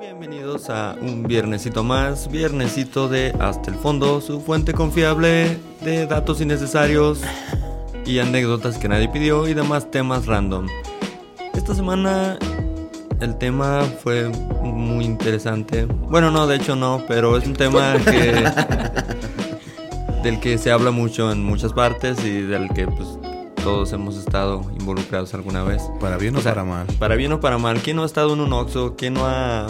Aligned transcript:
Bienvenidos 0.00 0.70
a 0.70 0.96
un 1.00 1.24
viernesito 1.24 1.84
más, 1.84 2.30
viernesito 2.30 3.08
de 3.08 3.34
Hasta 3.38 3.70
el 3.70 3.76
Fondo, 3.76 4.20
su 4.20 4.40
fuente 4.40 4.72
confiable 4.72 5.58
de 5.80 6.06
datos 6.06 6.40
innecesarios 6.40 7.20
y 8.04 8.18
anécdotas 8.18 8.78
que 8.78 8.88
nadie 8.88 9.08
pidió 9.08 9.46
y 9.48 9.54
demás 9.54 9.90
temas 9.90 10.26
random. 10.26 10.66
Esta 11.54 11.74
semana 11.74 12.38
el 13.20 13.36
tema 13.38 13.82
fue 14.02 14.28
muy 14.62 15.04
interesante. 15.04 15.84
Bueno, 15.84 16.30
no, 16.30 16.46
de 16.46 16.56
hecho 16.56 16.74
no, 16.74 17.02
pero 17.06 17.36
es 17.36 17.46
un 17.46 17.54
tema 17.54 17.94
que 18.04 18.44
del 20.22 20.40
que 20.40 20.58
se 20.58 20.70
habla 20.70 20.90
mucho 20.90 21.30
en 21.30 21.44
muchas 21.44 21.72
partes 21.72 22.24
y 22.24 22.42
del 22.42 22.68
que 22.72 22.86
pues 22.86 23.08
todos 23.62 23.92
hemos 23.92 24.16
estado 24.16 24.62
involucrados 24.78 25.34
alguna 25.34 25.62
vez. 25.62 25.82
Para 26.00 26.16
bien 26.16 26.34
o, 26.34 26.38
O 26.38 26.42
sea, 26.42 26.52
para 26.52 26.64
mal. 26.64 26.86
Para 26.98 27.14
bien 27.14 27.32
o 27.32 27.40
para 27.40 27.58
mal. 27.58 27.80
¿Quién 27.80 27.96
no 27.96 28.02
ha 28.02 28.06
estado 28.06 28.34
en 28.34 28.40
un 28.40 28.52
Oxxo? 28.52 28.96
¿Quién 28.96 29.14
no 29.14 29.26
ha 29.26 29.66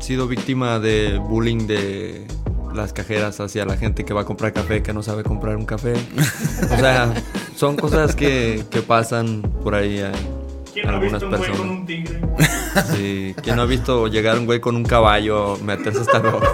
sido 0.00 0.26
víctima 0.26 0.78
de 0.78 1.18
bullying 1.18 1.66
de 1.66 2.26
las 2.74 2.92
cajeras 2.92 3.40
hacia 3.40 3.64
la 3.64 3.76
gente 3.76 4.04
que 4.04 4.14
va 4.14 4.22
a 4.22 4.24
comprar 4.24 4.52
café 4.52 4.82
que 4.82 4.92
no 4.92 5.02
sabe 5.02 5.22
comprar 5.22 5.56
un 5.56 5.66
café? 5.66 5.94
O 6.72 6.76
sea, 6.76 7.12
son 7.56 7.76
cosas 7.76 8.16
que, 8.16 8.64
que 8.70 8.80
pasan 8.82 9.42
por 9.62 9.74
ahí 9.74 10.00
a 10.00 10.12
¿Quién 10.72 10.86
no 10.86 10.92
ha 10.92 10.96
algunas 10.96 11.22
visto 11.22 11.26
un 11.26 11.30
güey 11.30 11.50
personas. 11.50 11.60
con 11.60 11.70
un 11.70 11.86
tigre? 11.86 12.20
Sí. 12.94 13.34
¿Quién 13.42 13.56
no 13.56 13.62
ha 13.62 13.66
visto 13.66 14.08
llegar 14.08 14.38
un 14.38 14.46
güey 14.46 14.60
con 14.60 14.74
un 14.74 14.84
caballo, 14.84 15.56
meterse 15.62 16.00
hasta 16.00 16.18
desarmada. 16.18 16.48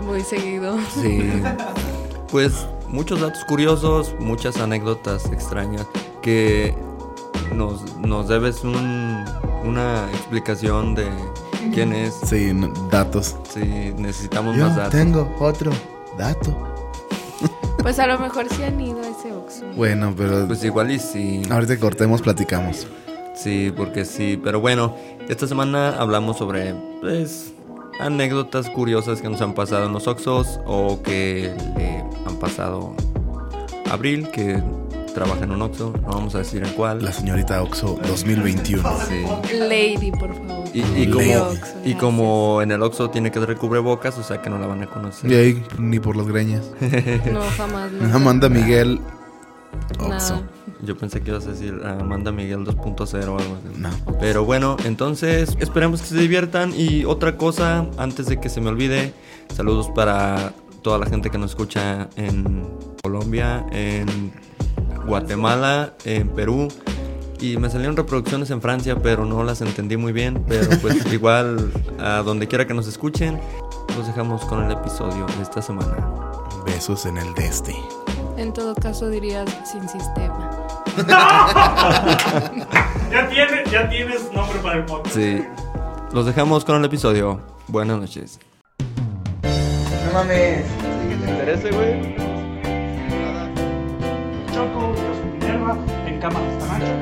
Muy 0.06 0.22
seguido. 0.22 0.78
Sí. 1.00 1.30
Pues 2.30 2.66
muchos 2.90 3.20
datos 3.20 3.44
curiosos, 3.44 4.14
muchas 4.18 4.56
anécdotas 4.58 5.26
extrañas 5.32 5.86
que 6.22 6.74
nos, 7.54 7.96
nos 7.98 8.28
debes 8.28 8.62
un- 8.64 9.24
una 9.64 10.08
explicación 10.12 10.94
de 10.94 11.08
quién 11.74 11.92
es. 11.92 12.14
Sí, 12.26 12.52
datos. 12.90 13.36
Si 13.52 13.60
necesitamos 13.96 14.56
Yo 14.56 14.66
más 14.66 14.76
datos. 14.76 14.92
tengo 14.92 15.30
otro 15.38 15.70
dato. 16.18 16.56
Pues 17.82 17.98
a 17.98 18.06
lo 18.06 18.18
mejor 18.18 18.46
sí 18.50 18.62
han 18.62 18.78
ido 18.80 18.98
a 18.98 19.08
ese 19.08 19.32
Oxxo. 19.32 19.64
Bueno, 19.74 20.12
pero 20.16 20.46
Pues 20.46 20.62
igual 20.64 20.90
y 20.90 20.98
sí. 20.98 21.42
ahorita 21.50 21.74
que 21.74 21.80
cortemos, 21.80 22.20
platicamos. 22.20 22.86
Sí, 23.34 23.72
porque 23.74 24.04
sí. 24.04 24.38
Pero 24.42 24.60
bueno, 24.60 24.94
esta 25.28 25.46
semana 25.46 25.96
hablamos 25.98 26.36
sobre, 26.36 26.74
pues, 27.00 27.52
anécdotas 28.00 28.68
curiosas 28.70 29.20
que 29.20 29.28
nos 29.28 29.40
han 29.40 29.54
pasado 29.54 29.86
en 29.86 29.92
los 29.92 30.06
Oxos 30.06 30.60
o 30.66 31.02
que 31.02 31.54
le 31.76 31.98
han 32.26 32.36
pasado 32.38 32.94
a 33.88 33.94
Abril, 33.94 34.28
que 34.30 34.62
trabaja 35.14 35.44
en 35.44 35.52
un 35.52 35.62
Oxxo. 35.62 35.92
No 36.02 36.08
vamos 36.08 36.34
a 36.34 36.38
decir 36.38 36.64
en 36.64 36.72
cuál. 36.72 37.02
La 37.02 37.12
señorita 37.12 37.62
Oxo 37.62 37.98
2021. 38.06 38.82
Sí. 39.08 39.24
Lady, 39.58 40.10
por 40.12 40.34
favor. 40.34 40.50
Y, 40.72 41.94
como, 41.94 42.60
y 42.60 42.62
en 42.62 42.70
el 42.70 42.82
Oxxo 42.82 43.10
tiene 43.10 43.30
que 43.30 43.40
recubre 43.40 43.80
bocas, 43.80 44.16
o 44.18 44.22
sea 44.22 44.40
que 44.40 44.48
no 44.48 44.58
la 44.58 44.66
van 44.66 44.82
a 44.82 44.86
conocer. 44.86 45.30
Y 45.30 45.34
ahí, 45.34 45.64
ni 45.78 45.98
por 45.98 46.16
los 46.16 46.28
greñas. 46.28 46.64
No, 47.32 47.42
jamás. 47.56 47.90
No. 48.00 48.16
Amanda 48.16 48.48
Miguel 48.48 49.00
Oxo. 49.98 50.08
Nada. 50.08 50.42
Yo 50.82 50.96
pensé 50.96 51.20
que 51.20 51.30
ibas 51.30 51.46
a 51.46 51.50
decir 51.50 51.80
ah, 51.84 51.98
Amanda 52.00 52.32
Miguel 52.32 52.64
2.0 52.64 53.28
o 53.28 53.38
algo 53.38 53.38
así. 53.38 53.78
No. 53.78 53.90
Pero 54.18 54.44
bueno, 54.44 54.76
entonces 54.84 55.56
esperemos 55.60 56.00
que 56.00 56.08
se 56.08 56.16
diviertan. 56.16 56.72
Y 56.76 57.04
otra 57.04 57.36
cosa, 57.36 57.86
antes 57.98 58.26
de 58.26 58.40
que 58.40 58.48
se 58.48 58.60
me 58.60 58.68
olvide, 58.68 59.12
saludos 59.54 59.88
para 59.94 60.54
toda 60.82 60.98
la 60.98 61.06
gente 61.06 61.30
que 61.30 61.38
nos 61.38 61.50
escucha 61.50 62.08
en 62.16 62.66
Colombia, 63.02 63.66
en 63.72 64.32
Guatemala, 65.06 65.94
en 66.04 66.28
Perú. 66.28 66.68
Y 67.40 67.56
me 67.56 67.70
salieron 67.70 67.96
reproducciones 67.96 68.50
en 68.50 68.60
Francia, 68.60 68.96
pero 69.02 69.24
no 69.24 69.42
las 69.44 69.62
entendí 69.62 69.96
muy 69.96 70.12
bien. 70.12 70.44
Pero 70.46 70.68
pues 70.80 71.04
igual, 71.12 71.72
a 71.98 72.22
donde 72.22 72.48
quiera 72.48 72.66
que 72.66 72.74
nos 72.74 72.86
escuchen, 72.86 73.40
los 73.96 74.06
dejamos 74.06 74.44
con 74.44 74.64
el 74.64 74.72
episodio 74.72 75.26
de 75.36 75.42
esta 75.42 75.62
semana. 75.62 75.96
Besos 76.66 77.06
en 77.06 77.16
el 77.16 77.34
deste. 77.34 77.74
En 78.40 78.52
todo 78.54 78.74
caso 78.74 79.08
dirías 79.10 79.48
sin 79.70 79.86
sistema. 79.88 80.50
Ya 83.10 83.28
tienes, 83.28 83.70
ya 83.70 83.88
tienes 83.88 84.32
nombre 84.32 84.58
para 84.60 84.76
el 84.78 84.84
podcast. 84.84 85.14
Sí, 85.16 85.44
los 86.12 86.26
dejamos 86.26 86.64
con 86.64 86.76
el 86.76 86.84
episodio. 86.84 87.40
Buenas 87.66 87.98
noches. 87.98 88.38
No 90.06 90.12
mames. 90.14 90.64
¿Te 91.24 91.30
interesa, 91.30 91.68
güey? 91.74 92.14
Choco, 94.54 94.92
los 94.94 95.18
Minerva, 95.32 95.76
en 96.06 96.20
cámara 96.20 96.46
esta 96.52 96.78
noche. 96.78 96.92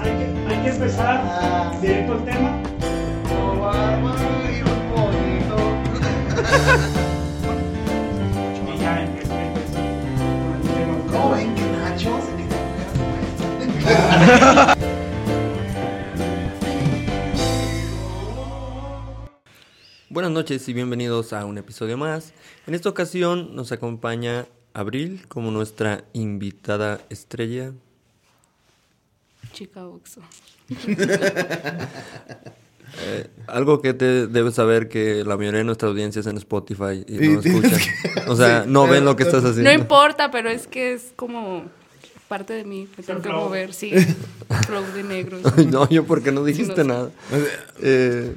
Hay 0.00 0.10
que, 0.16 0.24
hay 0.54 0.62
que 0.62 0.68
empezar 0.70 1.20
Ah. 1.24 1.72
directo 1.82 2.12
al 2.12 2.24
tema. 2.24 2.50
Y 4.48 4.62
Buenas 20.08 20.30
noches 20.30 20.68
y 20.68 20.72
bienvenidos 20.72 21.32
a 21.32 21.44
un 21.44 21.58
episodio 21.58 21.98
más. 21.98 22.32
En 22.66 22.74
esta 22.74 22.88
ocasión 22.88 23.54
nos 23.54 23.72
acompaña 23.72 24.46
Abril 24.72 25.26
como 25.28 25.50
nuestra 25.50 26.04
invitada 26.12 27.00
estrella. 27.10 27.72
Chica 29.52 29.86
Oxxo. 29.86 30.22
Eh, 33.06 33.26
algo 33.46 33.80
que 33.80 33.94
te 33.94 34.26
debes 34.26 34.56
saber 34.56 34.90
que 34.90 35.24
la 35.24 35.38
mayoría 35.38 35.60
de 35.60 35.64
nuestra 35.64 35.88
audiencia 35.88 36.20
es 36.20 36.26
en 36.26 36.36
Spotify 36.36 37.02
y 37.08 37.16
Sí, 37.16 37.28
no 37.28 37.40
escuchan. 37.40 37.80
O 38.28 38.36
sea, 38.36 38.64
no 38.68 38.86
ven 38.86 39.06
lo 39.06 39.16
que 39.16 39.22
estás 39.22 39.42
haciendo. 39.42 39.70
No 39.70 39.72
importa, 39.72 40.30
pero 40.30 40.50
es 40.50 40.66
que 40.66 40.92
es 40.92 41.14
como 41.16 41.70
parte 42.32 42.54
de 42.54 42.64
mí. 42.64 42.88
Me 42.96 43.04
tengo 43.04 43.20
que 43.20 43.28
flow. 43.28 43.44
mover, 43.44 43.74
sí. 43.74 43.92
Flow 44.66 44.84
de 44.94 45.02
negros. 45.02 45.42
no, 45.66 45.86
yo 45.90 46.06
porque 46.06 46.32
no 46.32 46.42
dijiste 46.44 46.80
Sí, 46.82 46.88
no 46.88 46.94
sé. 46.94 47.10
nada. 47.10 47.10
Eh, 47.82 48.34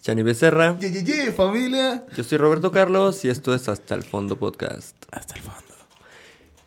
Chani 0.00 0.22
Becerra, 0.22 0.78
Ye, 0.78 0.90
ye, 0.90 1.04
ye, 1.04 1.30
familia. 1.32 2.06
yo 2.16 2.24
soy 2.24 2.38
Roberto 2.38 2.72
Carlos 2.72 3.22
y 3.26 3.28
esto 3.28 3.54
es 3.54 3.68
Hasta 3.68 3.94
el 3.94 4.04
Fondo 4.04 4.36
Podcast. 4.36 4.96
Hasta 5.12 5.34
el 5.34 5.42
fondo. 5.42 5.60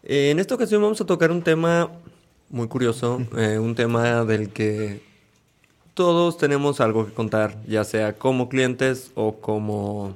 Eh, 0.04 0.30
en 0.30 0.38
esta 0.38 0.54
ocasión 0.54 0.84
vamos 0.84 1.02
a 1.02 1.06
tocar 1.08 1.32
un 1.32 1.42
tema 1.42 1.90
muy 2.50 2.68
curioso, 2.68 3.26
eh, 3.36 3.58
un 3.58 3.74
tema 3.74 4.24
del 4.24 4.50
que 4.50 5.02
todos 5.96 6.38
tenemos 6.38 6.82
algo 6.82 7.08
que 7.08 7.14
contar, 7.14 7.58
ya 7.66 7.84
sea 7.84 8.14
como 8.14 8.48
clientes 8.48 9.12
o 9.16 9.38
como 9.40 10.14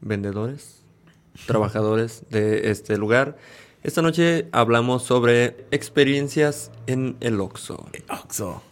vendedores, 0.00 0.80
trabajadores 1.46 2.24
de 2.30 2.72
este 2.72 2.96
lugar. 2.98 3.36
Esta 3.84 4.00
noche 4.00 4.48
hablamos 4.52 5.02
sobre 5.02 5.66
experiencias 5.70 6.70
en 6.86 7.18
el 7.20 7.38
Oxxo. 7.38 7.86
Oxo. 8.08 8.62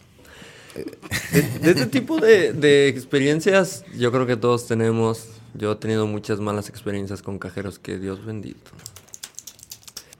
De, 0.73 1.41
de 1.59 1.69
este 1.69 1.85
tipo 1.85 2.19
de, 2.19 2.51
de 2.51 2.87
experiencias 2.87 3.85
yo 3.95 4.11
creo 4.11 4.25
que 4.25 4.37
todos 4.37 4.65
tenemos. 4.65 5.27
Yo 5.53 5.73
he 5.73 5.75
tenido 5.75 6.07
muchas 6.07 6.39
malas 6.39 6.67
experiencias 6.67 7.21
con 7.21 7.37
cajeros, 7.37 7.77
que 7.77 7.99
Dios 7.99 8.25
bendito. 8.25 8.71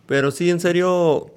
Pero 0.06 0.30
sí, 0.30 0.52
en 0.52 0.60
serio, 0.60 1.32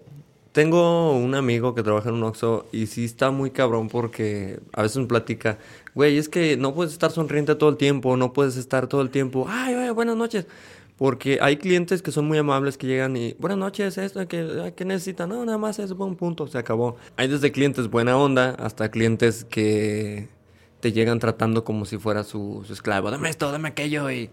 tengo 0.53 1.13
un 1.13 1.35
amigo 1.35 1.75
que 1.75 1.83
trabaja 1.83 2.11
en 2.11 2.17
un 2.17 2.25
Oxxo 2.25 2.67
y 2.73 2.89
sí 2.89 3.07
está 3.07 3.31
muy 3.31 3.53
cabrón 3.53 3.89
porque 3.89 4.61
a 4.75 4.83
veces 4.83 4.99
me 4.99 5.07
platica, 5.07 5.59
güey, 5.95 6.19
es 6.19 6.29
que 6.29 6.59
no 6.59 6.75
puedes 6.75 6.93
estar 6.93 7.11
sonriente 7.11 7.55
todo 7.55 7.71
el 7.71 7.79
tiempo, 7.79 8.19
no 8.19 8.35
puedes 8.35 8.59
estar 8.59 8.87
todo 8.87 9.01
el 9.01 9.09
tiempo, 9.09 9.47
ay, 9.49 9.75
güey, 9.75 9.91
buenas 9.93 10.17
noches. 10.17 10.47
Porque 10.97 11.39
hay 11.43 11.59
clientes 11.59 12.01
que 12.01 12.11
son 12.11 12.27
muy 12.27 12.39
amables 12.39 12.79
que 12.79 12.87
llegan 12.87 13.17
y, 13.17 13.35
buenas 13.39 13.59
noches, 13.59 13.99
esto, 13.99 14.27
que, 14.27 14.73
¿qué 14.75 14.85
necesitan? 14.87 15.29
No, 15.29 15.45
nada 15.45 15.59
más 15.59 15.79
es 15.79 15.93
buen 15.93 16.17
punto, 16.17 16.47
se 16.47 16.57
acabó. 16.57 16.97
Hay 17.17 17.29
desde 17.29 17.53
clientes 17.53 17.89
buena 17.89 18.17
onda 18.17 18.51
hasta 18.59 18.91
clientes 18.91 19.45
que 19.45 20.29
te 20.81 20.93
llegan 20.93 21.19
tratando 21.19 21.65
como 21.65 21.85
si 21.85 21.99
fuera 21.99 22.25
su, 22.25 22.65
su 22.67 22.73
esclavo. 22.73 23.11
Dame 23.11 23.29
esto, 23.29 23.53
dame 23.53 23.69
aquello 23.69 24.11
y, 24.11 24.31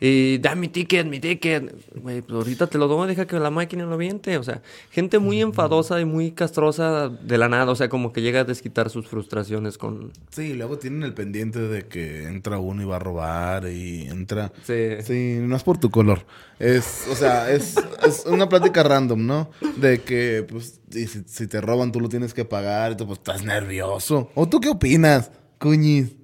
y 0.00 0.38
dame 0.38 0.62
mi 0.62 0.68
ticket, 0.68 1.06
mi 1.06 1.20
ticket. 1.20 1.74
Güey, 1.94 2.22
pues 2.22 2.36
ahorita 2.36 2.66
te 2.66 2.78
lo 2.78 2.88
doy, 2.88 3.08
deja 3.08 3.26
que 3.26 3.38
la 3.38 3.50
máquina 3.50 3.84
lo 3.86 3.96
viente. 3.96 4.36
O 4.38 4.42
sea, 4.42 4.62
gente 4.90 5.18
muy 5.18 5.40
enfadosa 5.40 6.00
y 6.00 6.04
muy 6.04 6.32
castrosa 6.32 7.08
de 7.08 7.38
la 7.38 7.48
nada. 7.48 7.70
O 7.70 7.76
sea, 7.76 7.88
como 7.88 8.12
que 8.12 8.20
llega 8.20 8.40
a 8.40 8.44
desquitar 8.44 8.90
sus 8.90 9.06
frustraciones 9.06 9.78
con... 9.78 10.12
Sí, 10.30 10.54
luego 10.54 10.78
tienen 10.78 11.04
el 11.04 11.14
pendiente 11.14 11.60
de 11.60 11.86
que 11.86 12.24
entra 12.24 12.58
uno 12.58 12.82
y 12.82 12.84
va 12.84 12.96
a 12.96 13.00
robar 13.00 13.68
y 13.68 14.06
entra... 14.08 14.52
Sí. 14.64 14.96
Sí, 15.02 15.38
no 15.40 15.56
es 15.56 15.62
por 15.62 15.78
tu 15.78 15.90
color. 15.90 16.26
Es, 16.58 17.06
o 17.10 17.14
sea, 17.14 17.50
es, 17.50 17.76
es 18.06 18.24
una 18.26 18.48
plática 18.48 18.82
random, 18.82 19.26
¿no? 19.26 19.50
De 19.76 20.02
que, 20.02 20.46
pues, 20.48 20.80
y 20.92 21.06
si, 21.06 21.22
si 21.26 21.46
te 21.46 21.60
roban, 21.60 21.92
tú 21.92 22.00
lo 22.00 22.08
tienes 22.08 22.34
que 22.34 22.44
pagar 22.44 22.92
y 22.92 22.96
tú, 22.96 23.06
pues, 23.06 23.18
estás 23.18 23.44
nervioso. 23.44 24.30
¿O 24.34 24.48
tú 24.48 24.60
qué 24.60 24.68
opinas, 24.68 25.30
cuñis? 25.58 26.16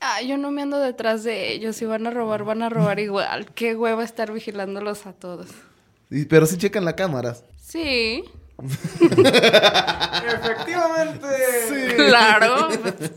Ah, 0.00 0.20
yo 0.22 0.36
no 0.36 0.50
me 0.50 0.62
ando 0.62 0.78
detrás 0.78 1.24
de 1.24 1.52
ellos. 1.52 1.76
Si 1.76 1.84
van 1.86 2.06
a 2.06 2.10
robar, 2.10 2.44
van 2.44 2.62
a 2.62 2.68
robar 2.68 2.98
igual. 3.00 3.46
Qué 3.54 3.74
hueva 3.74 4.04
estar 4.04 4.32
vigilándolos 4.32 5.06
a 5.06 5.12
todos. 5.12 5.48
Y- 6.10 6.24
pero 6.26 6.46
sí 6.46 6.56
checan 6.58 6.84
las 6.84 6.94
cámaras. 6.94 7.44
Sí, 7.60 8.24
Efectivamente. 10.26 11.26
Claro. 11.96 12.68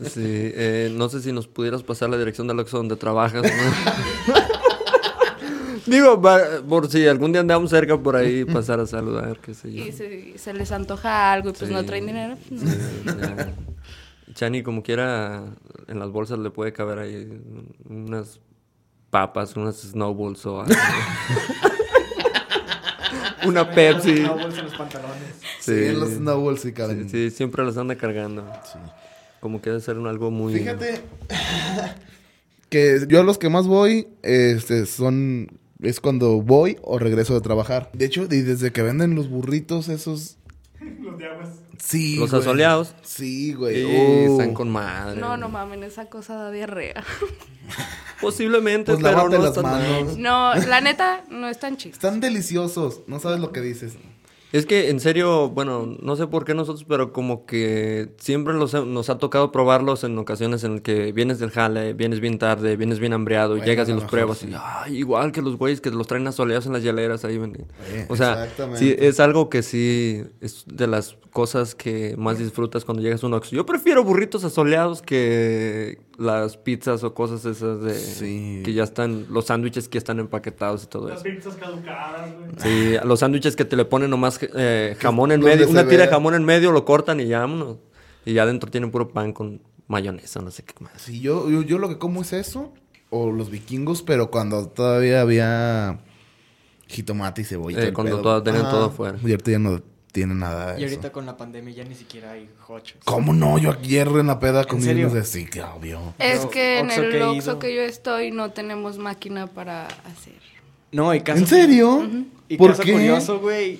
Sí, 0.04 0.22
eh, 0.24 0.90
no 0.94 1.08
sé 1.08 1.22
si 1.22 1.32
nos 1.32 1.46
pudieras 1.46 1.82
pasar 1.82 2.10
la 2.10 2.18
dirección 2.18 2.46
del 2.46 2.58
Oxxo 2.60 2.76
donde 2.78 2.96
trabajas. 2.96 3.42
¿no? 3.42 3.48
Digo, 5.86 6.20
va- 6.20 6.60
por 6.68 6.90
si 6.90 7.06
algún 7.06 7.32
día 7.32 7.40
andamos 7.40 7.70
cerca 7.70 7.96
por 7.98 8.16
ahí, 8.16 8.44
pasar 8.44 8.80
a 8.80 8.86
saludar, 8.86 9.38
qué 9.40 9.54
sé 9.54 9.72
yo. 9.72 9.84
Y 9.84 9.92
se, 9.92 10.36
se 10.38 10.52
les 10.52 10.70
antoja 10.72 11.32
algo 11.32 11.50
y 11.50 11.52
pues 11.52 11.68
Sí. 11.68 11.74
no 11.74 11.84
traen 11.84 12.06
dinero. 12.06 12.36
pues, 12.48 12.62
no. 12.62 12.70
Sí. 12.70 12.78
Chani, 14.40 14.62
como 14.62 14.82
quiera, 14.82 15.54
en 15.86 15.98
las 15.98 16.10
bolsas 16.10 16.38
le 16.38 16.48
puede 16.48 16.72
caber 16.72 16.98
ahí 16.98 17.28
unas 17.86 18.40
papas, 19.10 19.54
unas 19.54 19.76
snowballs 19.76 20.46
o 20.46 20.62
algo. 20.62 20.74
Una 23.46 23.70
Pepsi. 23.70 24.20
No 24.20 24.38
bolsa 24.38 24.60
en 24.60 24.64
los 24.64 24.74
pantalones. 24.76 25.34
Sí, 25.60 25.72
en 25.72 26.00
los 26.00 26.12
snowballs 26.12 26.62
sí 26.62 26.72
caben. 26.72 27.10
Sí, 27.10 27.28
sí, 27.28 27.36
siempre 27.36 27.62
las 27.66 27.76
anda 27.76 27.96
cargando. 27.96 28.50
Como 29.40 29.60
que 29.60 29.68
debe 29.68 29.82
ser 29.82 29.98
un 29.98 30.06
algo 30.06 30.30
muy... 30.30 30.54
Fíjate 30.54 31.02
que 32.70 33.04
yo 33.08 33.20
a 33.20 33.22
los 33.22 33.36
que 33.36 33.50
más 33.50 33.66
voy 33.66 34.08
este, 34.22 34.86
son 34.86 35.48
es 35.82 36.00
cuando 36.00 36.40
voy 36.40 36.78
o 36.80 36.98
regreso 36.98 37.34
de 37.34 37.42
trabajar. 37.42 37.90
De 37.92 38.06
hecho, 38.06 38.22
y 38.22 38.40
desde 38.40 38.72
que 38.72 38.80
venden 38.80 39.14
los 39.14 39.28
burritos 39.28 39.90
esos 39.90 40.08
Los 40.08 40.39
de 41.20 41.26
aguas. 41.26 41.48
sí, 41.78 42.16
Los 42.16 42.30
güey. 42.30 42.42
asoleados. 42.42 42.94
Sí, 43.02 43.52
güey. 43.54 43.76
Sí, 43.76 43.96
Uh. 44.28 44.32
están 44.32 44.54
con 44.54 44.68
madre. 44.70 45.20
No, 45.20 45.36
no 45.36 45.48
mamen, 45.48 45.84
esa 45.84 46.06
cosa 46.06 46.34
da 46.34 46.50
diarrea. 46.50 47.04
Posiblemente, 48.20 48.92
Pues 48.92 49.02
pero 49.04 49.28
no 49.28 49.38
las 49.38 49.56
están 49.56 49.64
manos. 49.64 50.16
No, 50.18 50.54
la 50.54 50.80
neta, 50.80 51.24
no 51.30 51.48
es 51.48 51.58
tan 51.58 51.76
chiste. 51.76 51.96
Están 51.96 52.20
deliciosos. 52.20 53.00
No 53.06 53.18
sabes 53.20 53.40
lo 53.40 53.50
que 53.52 53.60
dices. 53.60 53.94
Es 54.52 54.66
que 54.66 54.90
en 54.90 54.98
serio, 54.98 55.48
bueno, 55.48 55.96
no 56.00 56.16
sé 56.16 56.26
por 56.26 56.44
qué 56.44 56.54
nosotros, 56.54 56.84
pero 56.88 57.12
como 57.12 57.46
que 57.46 58.10
siempre 58.18 58.54
los, 58.54 58.74
nos 58.74 59.08
ha 59.08 59.18
tocado 59.18 59.52
probarlos 59.52 60.02
en 60.02 60.18
ocasiones 60.18 60.64
en 60.64 60.80
que 60.80 61.12
vienes 61.12 61.38
del 61.38 61.50
jale, 61.50 61.92
vienes 61.92 62.18
bien 62.20 62.38
tarde, 62.38 62.76
vienes 62.76 62.98
bien 62.98 63.12
hambriado, 63.12 63.54
y 63.54 63.58
Bueno, 63.58 63.70
llegas 63.70 63.88
y 63.88 63.92
los 63.92 64.02
mejor 64.02 64.10
pruebas 64.10 64.38
sí. 64.38 64.48
y 64.50 64.56
ay, 64.58 64.96
igual 64.96 65.30
que 65.30 65.40
los 65.40 65.56
güeyes 65.56 65.80
que 65.80 65.90
los 65.90 66.06
traen 66.08 66.26
asoleados 66.26 66.66
en 66.66 66.72
las 66.72 66.82
hieleras 66.82 67.24
ahí. 67.24 67.36
Eh, 67.36 68.06
o 68.08 68.16
sea, 68.16 68.48
sí, 68.74 68.94
es 68.98 69.20
algo 69.20 69.48
que 69.48 69.62
sí 69.62 70.24
es 70.40 70.64
de 70.66 70.88
las 70.88 71.16
cosas 71.32 71.74
que 71.74 72.14
más 72.18 72.38
disfrutas 72.38 72.84
cuando 72.84 73.02
llegas 73.02 73.22
a 73.22 73.26
un 73.26 73.34
Oxxo. 73.34 73.54
Yo 73.54 73.64
prefiero 73.64 74.02
burritos 74.04 74.42
asoleados 74.44 75.00
que 75.02 76.00
las 76.18 76.56
pizzas 76.56 77.04
o 77.04 77.14
cosas 77.14 77.44
esas 77.44 77.80
de 77.82 77.94
Sí. 77.94 78.62
que 78.64 78.72
ya 78.72 78.82
están 78.82 79.26
los 79.30 79.46
sándwiches 79.46 79.88
que 79.88 79.94
ya 79.96 79.98
están 80.00 80.18
empaquetados 80.18 80.84
y 80.84 80.86
todo 80.88 81.08
Las 81.08 81.24
eso. 81.24 81.34
pizzas 81.36 81.54
caducadas, 81.56 82.32
güey. 82.36 82.50
Sí, 82.58 82.96
los 83.04 83.20
sándwiches 83.20 83.54
que 83.56 83.64
te 83.64 83.76
le 83.76 83.84
ponen 83.84 84.10
nomás 84.10 84.40
eh, 84.56 84.96
jamón 84.98 85.30
en 85.32 85.40
medio, 85.40 85.68
una 85.68 85.86
tira 85.86 86.04
de 86.06 86.08
jamón 86.10 86.34
en 86.34 86.44
medio, 86.44 86.72
lo 86.72 86.84
cortan 86.84 87.20
y 87.20 87.26
ya 87.26 87.40
vámonos. 87.40 87.76
Y 88.24 88.34
ya 88.34 88.42
adentro 88.42 88.70
tienen 88.70 88.90
puro 88.90 89.08
pan 89.08 89.32
con 89.32 89.62
mayonesa, 89.86 90.40
no 90.42 90.50
sé 90.50 90.62
qué 90.64 90.74
más. 90.82 90.92
Sí, 90.96 91.20
yo, 91.20 91.48
yo, 91.48 91.62
yo 91.62 91.78
lo 91.78 91.88
que 91.88 91.98
como 91.98 92.22
es 92.22 92.32
eso. 92.32 92.72
O 93.12 93.32
los 93.32 93.50
vikingos, 93.50 94.02
pero 94.02 94.30
cuando 94.30 94.68
todavía 94.68 95.20
había 95.20 95.98
jitomate 96.86 97.42
y 97.42 97.44
cebolla. 97.44 97.82
Eh, 97.88 97.92
cuando 97.92 98.20
todo- 98.20 98.42
tenían 98.42 98.64
todo 98.70 98.86
afuera. 98.86 99.18
Y 99.24 99.30
ahorita 99.30 99.50
ya 99.52 99.58
no 99.58 99.80
tiene 100.12 100.34
nada 100.34 100.72
de 100.74 100.80
Y 100.80 100.84
eso. 100.84 100.94
ahorita 100.94 101.12
con 101.12 101.26
la 101.26 101.36
pandemia 101.36 101.74
ya 101.74 101.84
ni 101.84 101.94
siquiera 101.94 102.32
hay 102.32 102.48
hochos. 102.68 102.98
¿Cómo 103.04 103.32
no? 103.32 103.58
Yo 103.58 103.72
ayer 103.72 104.08
en 104.08 104.26
la 104.26 104.40
peda 104.40 104.64
serio? 104.82 105.06
unos 105.08 105.14
de 105.14 105.24
sí, 105.24 105.46
que 105.46 105.62
obvio. 105.62 106.00
Es 106.18 106.38
Pero 106.40 106.50
que 106.50 106.78
en 106.80 106.90
el 106.90 107.22
Oxxo 107.22 107.50
ido- 107.52 107.58
que 107.58 107.74
yo 107.74 107.82
estoy 107.82 108.30
no 108.30 108.50
tenemos 108.50 108.98
máquina 108.98 109.46
para 109.46 109.86
hacer. 109.86 110.34
No, 110.92 111.14
y 111.14 111.20
caso, 111.20 111.38
¿En 111.38 111.46
serio? 111.46 112.10
Y 112.48 112.56
¿Por 112.56 112.70
caso 112.72 112.82
qué? 112.82 112.92
curioso, 112.92 113.38
güey. 113.38 113.78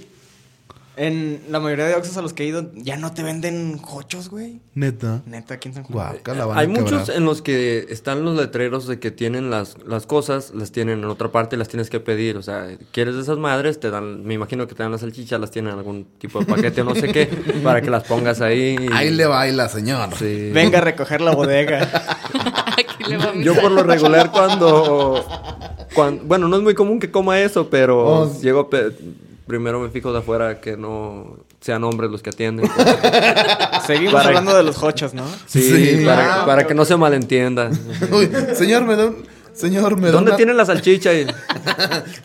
En 0.97 1.41
la 1.49 1.61
mayoría 1.61 1.87
de 1.87 1.95
Oxxos 1.95 2.17
a 2.19 2.23
los 2.23 2.33
que 2.35 2.43
he 2.43 2.47
ido 2.47 2.71
ya 2.75 2.97
no 2.97 3.15
te 3.15 3.23
venden 3.23 3.81
hochos, 3.91 4.29
güey. 4.29 4.61
Neta. 4.75 5.23
Neta, 5.25 5.55
aquí 5.55 5.69
en 5.69 5.75
San 5.75 5.85
Juan. 5.85 6.13
Guacala, 6.13 6.45
van 6.47 6.59
a 6.59 6.61
Hay 6.61 6.67
muchos 6.67 7.03
quebrar. 7.03 7.17
en 7.17 7.25
los 7.25 7.41
que 7.43 7.87
están 7.89 8.25
los 8.25 8.37
letreros 8.37 8.87
de 8.87 8.99
que 8.99 9.11
tienen 9.11 9.51
las, 9.51 9.77
las 9.87 10.07
cosas, 10.07 10.53
las 10.55 10.73
tienen 10.73 10.99
en 10.99 11.05
otra 11.07 11.33
parte 11.33 11.57
y 11.57 11.59
las 11.59 11.69
tienes 11.69 11.89
que 11.89 12.01
pedir. 12.01 12.37
O 12.37 12.43
sea, 12.43 12.67
quieres 12.93 13.15
de 13.15 13.23
esas 13.23 13.39
madres, 13.39 13.81
te 13.81 13.91
dan, 13.91 14.25
me 14.25 14.35
imagino 14.35 14.67
que 14.67 14.75
te 14.75 14.83
dan 14.83 14.93
las 14.93 15.01
salchichas, 15.01 15.41
las 15.41 15.51
tienen 15.51 15.73
en 15.73 15.79
algún 15.79 16.05
tipo 16.19 16.41
de 16.41 16.47
paquete 16.47 16.83
o 16.83 16.85
no 16.85 16.95
sé 16.95 17.11
qué, 17.13 17.27
para 17.65 17.81
que 17.81 17.89
las 17.89 18.03
pongas 18.05 18.41
ahí. 18.43 18.77
Ahí 18.93 19.11
le 19.11 19.25
baila, 19.27 19.69
señor. 19.71 20.11
Sí. 20.19 20.51
Venga 20.53 20.79
a 20.79 20.83
recoger 20.83 21.21
la 21.23 21.31
bodega. 21.35 21.89
Aquí 22.77 23.05
le 23.09 23.17
va 23.17 23.33
mi 23.33 23.43
Yo 23.45 23.55
por 23.55 23.71
lo 23.71 23.83
regular 23.85 24.31
cuando, 24.33 25.25
cuan- 25.95 26.21
Bueno, 26.29 26.47
no 26.49 26.57
es 26.57 26.63
muy 26.63 26.75
común 26.75 26.99
que 27.01 27.11
coma 27.11 27.41
eso, 27.41 27.71
pero 27.71 28.07
Oh. 28.07 28.41
llego... 28.43 28.69
pe- 28.69 28.91
Primero 29.51 29.81
me 29.81 29.89
fijo 29.91 30.13
de 30.13 30.21
afuera 30.21 30.61
que 30.61 30.77
no 30.77 31.39
sean 31.61 31.83
hombres 31.83 32.09
los 32.09 32.23
que 32.23 32.31
atienden. 32.31 32.71
Seguimos 33.87 34.13
Para- 34.15 34.29
hablando 34.29 34.57
de 34.57 34.63
los 34.63 34.81
hochos, 34.81 35.13
¿no? 35.13 35.25
Sí, 35.47 35.61
Sí. 35.99 36.05
para, 36.07 36.65
que 36.69 36.73
no 36.73 36.85
se 36.85 36.97
malentienda. 36.97 37.69
Uy, 38.13 38.31
señor, 38.55 38.85
me 38.85 38.95
da 38.95 39.07
un... 39.07 39.27
Señor, 39.53 39.97
me 39.97 40.07
da 40.07 40.13
¿Dónde 40.13 40.31
una- 40.31 40.37
tienen 40.37 40.57
la 40.57 40.65
salchicha? 40.65 41.13
Y- 41.13 41.27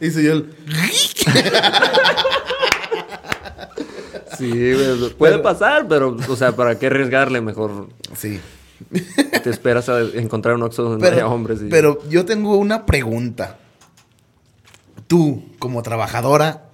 Y 0.01 0.11
señor... 0.11 0.45
Sí, 4.37 4.51
puede 5.17 5.39
pasar, 5.39 5.87
pero, 5.87 6.15
o 6.29 6.35
sea, 6.35 6.51
¿para 6.55 6.77
qué 6.77 6.87
arriesgarle? 6.87 7.41
Mejor 7.41 7.87
Sí. 8.15 8.39
te 9.43 9.49
esperas 9.49 9.89
a 9.89 10.01
encontrar 10.01 10.53
un 10.55 10.61
Oxxo 10.63 10.83
donde 10.83 11.07
haya 11.09 11.27
hombres. 11.27 11.59
y- 11.63 11.69
pero 11.69 11.99
yo 12.07 12.23
tengo 12.25 12.55
una 12.57 12.85
pregunta. 12.85 13.57
Tú, 15.07 15.43
como 15.57 15.81
trabajadora, 15.83 16.65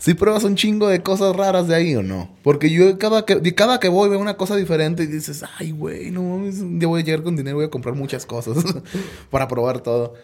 ¿sí 0.00 0.14
pruebas 0.14 0.42
un 0.44 0.56
chingo 0.56 0.88
de 0.88 1.02
cosas 1.02 1.36
raras 1.36 1.68
de 1.68 1.74
ahí 1.76 1.94
o 1.94 2.02
no? 2.02 2.34
Porque 2.42 2.70
yo 2.70 2.98
cada 2.98 3.24
que, 3.24 3.54
cada 3.54 3.78
que 3.78 3.88
voy 3.88 4.08
veo 4.08 4.18
una 4.18 4.36
cosa 4.36 4.56
diferente 4.56 5.04
y 5.04 5.06
dices, 5.06 5.44
ay, 5.58 5.70
güey, 5.70 6.10
no 6.10 6.22
mames, 6.22 6.56
día 6.78 6.88
voy 6.88 7.02
a 7.02 7.04
llegar 7.04 7.22
con 7.22 7.36
dinero 7.36 7.56
y 7.56 7.60
voy 7.60 7.64
a 7.66 7.70
comprar 7.70 7.94
muchas 7.94 8.26
cosas 8.26 8.56
para 9.30 9.46
probar 9.46 9.80
todo. 9.80 10.14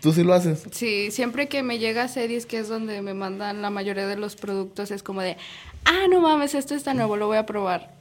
¿Tú 0.00 0.12
sí 0.12 0.22
lo 0.22 0.34
haces? 0.34 0.64
Sí, 0.70 1.10
siempre 1.10 1.48
que 1.48 1.62
me 1.62 1.78
llega 1.78 2.04
a 2.04 2.08
series, 2.08 2.44
que 2.44 2.58
es 2.58 2.68
donde 2.68 3.00
me 3.00 3.14
mandan 3.14 3.62
la 3.62 3.70
mayoría 3.70 4.06
de 4.06 4.16
los 4.16 4.36
productos, 4.36 4.90
es 4.90 5.02
como 5.02 5.22
de, 5.22 5.38
ah, 5.86 6.06
no 6.10 6.20
mames, 6.20 6.54
esto 6.54 6.74
está 6.74 6.92
nuevo, 6.92 7.16
lo 7.16 7.26
voy 7.26 7.38
a 7.38 7.46
probar. 7.46 7.94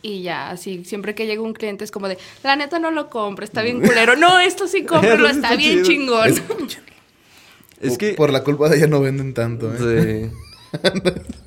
Y 0.00 0.22
ya, 0.22 0.50
así, 0.50 0.84
siempre 0.84 1.16
que 1.16 1.26
llega 1.26 1.42
un 1.42 1.54
cliente 1.54 1.82
es 1.82 1.90
como 1.90 2.06
de, 2.06 2.16
la 2.44 2.54
neta 2.54 2.78
no 2.78 2.92
lo 2.92 3.10
compro, 3.10 3.44
está 3.44 3.62
bien 3.62 3.80
culero. 3.80 4.14
No, 4.14 4.38
esto 4.38 4.68
sí 4.68 4.86
Eso 5.02 5.26
está 5.26 5.56
bien 5.56 5.82
chingón. 5.82 6.32
Es 7.80 7.98
que... 7.98 8.12
Por 8.12 8.30
la 8.30 8.44
culpa 8.44 8.68
de 8.68 8.76
ella 8.76 8.86
no 8.86 9.00
venden 9.00 9.34
tanto, 9.34 9.74
¿eh? 9.74 10.30
Sí. 10.30 10.47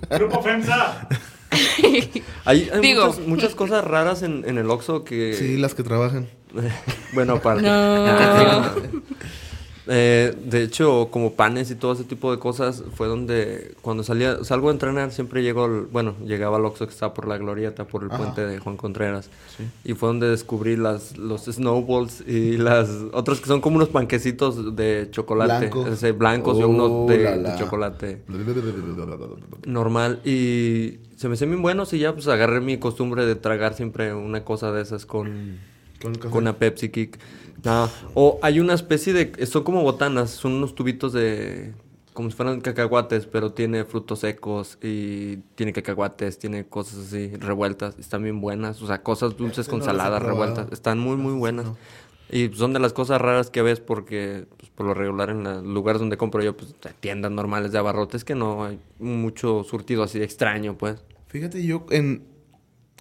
Grupo 0.10 0.42
FEMSA. 0.42 1.08
Hay, 2.46 2.70
hay 2.74 2.80
Digo. 2.80 3.08
muchas, 3.08 3.28
muchas 3.28 3.56
cosas 3.56 3.84
raras 3.84 4.24
en, 4.24 4.44
en 4.48 4.58
el 4.58 4.70
Oxxo 4.70 5.04
que... 5.04 5.36
Sí, 5.38 5.58
las 5.58 5.76
que 5.76 5.84
trabajan. 5.84 6.28
bueno, 7.14 7.34
aparte. 7.34 7.64
No. 7.64 8.06
Eh, 9.88 10.36
de 10.46 10.64
hecho, 10.64 11.08
como 11.10 11.34
panes 11.34 11.72
y 11.72 11.76
todo 11.76 11.94
ese 11.94 12.04
tipo 12.04 12.32
de 12.32 12.38
cosas, 12.38 12.84
fue 12.94 13.08
donde 13.08 13.74
cuando 13.82 14.04
salía, 14.04 14.44
salgo 14.44 14.70
a 14.70 14.72
entrenar, 14.72 15.12
siempre 15.12 15.42
llego, 15.42 15.64
al- 15.66 15.88
bueno, 15.92 16.14
llegaba 16.26 16.58
al 16.58 16.66
Oxxo 16.66 16.86
que 16.86 16.94
estaba 16.94 17.14
por 17.16 17.28
la 17.28 17.38
glorieta, 17.38 17.86
por 17.88 18.04
el 18.04 18.10
Ajá. 18.12 18.18
puente 18.20 18.46
de 18.46 18.60
Juan 18.60 18.78
Contreras. 18.78 19.30
Y 19.84 19.94
fue 19.94 20.08
donde 20.10 20.28
descubrí 20.30 20.76
las, 20.78 21.18
los 21.18 21.46
snowballs 21.46 22.22
y 22.28 22.58
las 22.58 22.90
otros 23.12 23.40
que 23.42 23.48
son 23.48 23.60
como 23.62 23.78
unos 23.78 23.90
panquecitos 23.90 24.76
de 24.76 25.08
chocolate. 25.10 25.68
Blanco. 25.70 25.88
ese, 25.88 26.12
blancos 26.12 26.60
y 26.60 26.64
Oh, 26.64 26.68
unos 26.70 27.08
de, 27.10 27.24
la, 27.24 27.32
de 27.32 27.42
la. 27.42 27.56
chocolate 27.58 28.22
normal. 29.66 30.20
Y 30.26 31.00
se 31.18 31.28
me 31.28 31.34
hacían 31.36 31.50
bien 31.52 31.62
buenos 31.62 31.94
y 31.94 32.00
ya 32.00 32.14
pues 32.14 32.28
agarré 32.28 32.62
mi 32.62 32.78
costumbre 32.78 33.26
de 33.26 33.36
tragar 33.36 33.74
siempre 33.74 34.14
una 34.14 34.44
cosa 34.44 34.72
de 34.72 34.82
esas 34.82 35.06
con, 35.06 35.58
con 36.02 36.18
una 36.34 36.54
Pepsi 36.58 36.90
Kick. 36.90 37.18
No, 37.64 37.90
O 38.14 38.40
hay 38.42 38.60
una 38.60 38.74
especie 38.74 39.14
de... 39.14 39.46
Son 39.46 39.64
como 39.64 39.82
botanas, 39.84 40.32
son 40.32 40.54
unos 40.54 40.76
tubitos 40.76 41.14
de... 41.14 41.74
Como 42.14 42.30
si 42.30 42.36
fueran 42.36 42.60
cacahuates, 42.60 43.26
pero 43.26 43.54
tiene 43.54 43.86
frutos 43.86 44.20
secos 44.20 44.78
y 44.82 45.38
tiene 45.56 45.72
cacahuates, 45.72 46.38
tiene 46.38 46.66
cosas 46.66 47.08
así 47.08 47.34
revueltas. 47.38 47.98
Están 48.00 48.24
bien 48.24 48.42
buenas, 48.42 48.82
o 48.82 48.88
sea, 48.88 49.02
cosas 49.02 49.38
dulces 49.38 49.70
con 49.70 49.80
no 49.80 49.86
las 49.86 49.94
he 49.94 49.98
salada 49.98 50.20
probado. 50.20 50.42
revueltas. 50.42 50.74
Están 50.74 51.00
muy, 51.00 51.16
muy 51.16 51.34
buenas. 51.34 51.68
Y 52.30 52.50
son 52.50 52.74
de 52.74 52.80
las 52.80 52.92
cosas 52.92 53.22
raras 53.22 53.50
que 53.50 53.62
ves 53.62 53.80
porque, 53.80 54.46
pues, 54.58 54.70
por 54.72 54.86
lo 54.86 54.94
regular, 54.94 55.30
en 55.30 55.44
los 55.44 55.64
lugares 55.64 56.00
donde 56.00 56.18
compro 56.18 56.42
yo, 56.44 56.56
pues, 56.56 56.76
tiendas 57.00 57.32
normales 57.32 57.72
de 57.72 57.78
abarrotes 57.78 58.24
que 58.26 58.36
no 58.36 58.66
hay 58.66 58.80
mucho 59.00 59.64
surtido 59.64 60.04
así 60.04 60.22
extraño, 60.22 60.78
pues. 60.78 61.04
Fíjate, 61.28 61.64
yo 61.64 61.86
en 61.92 62.26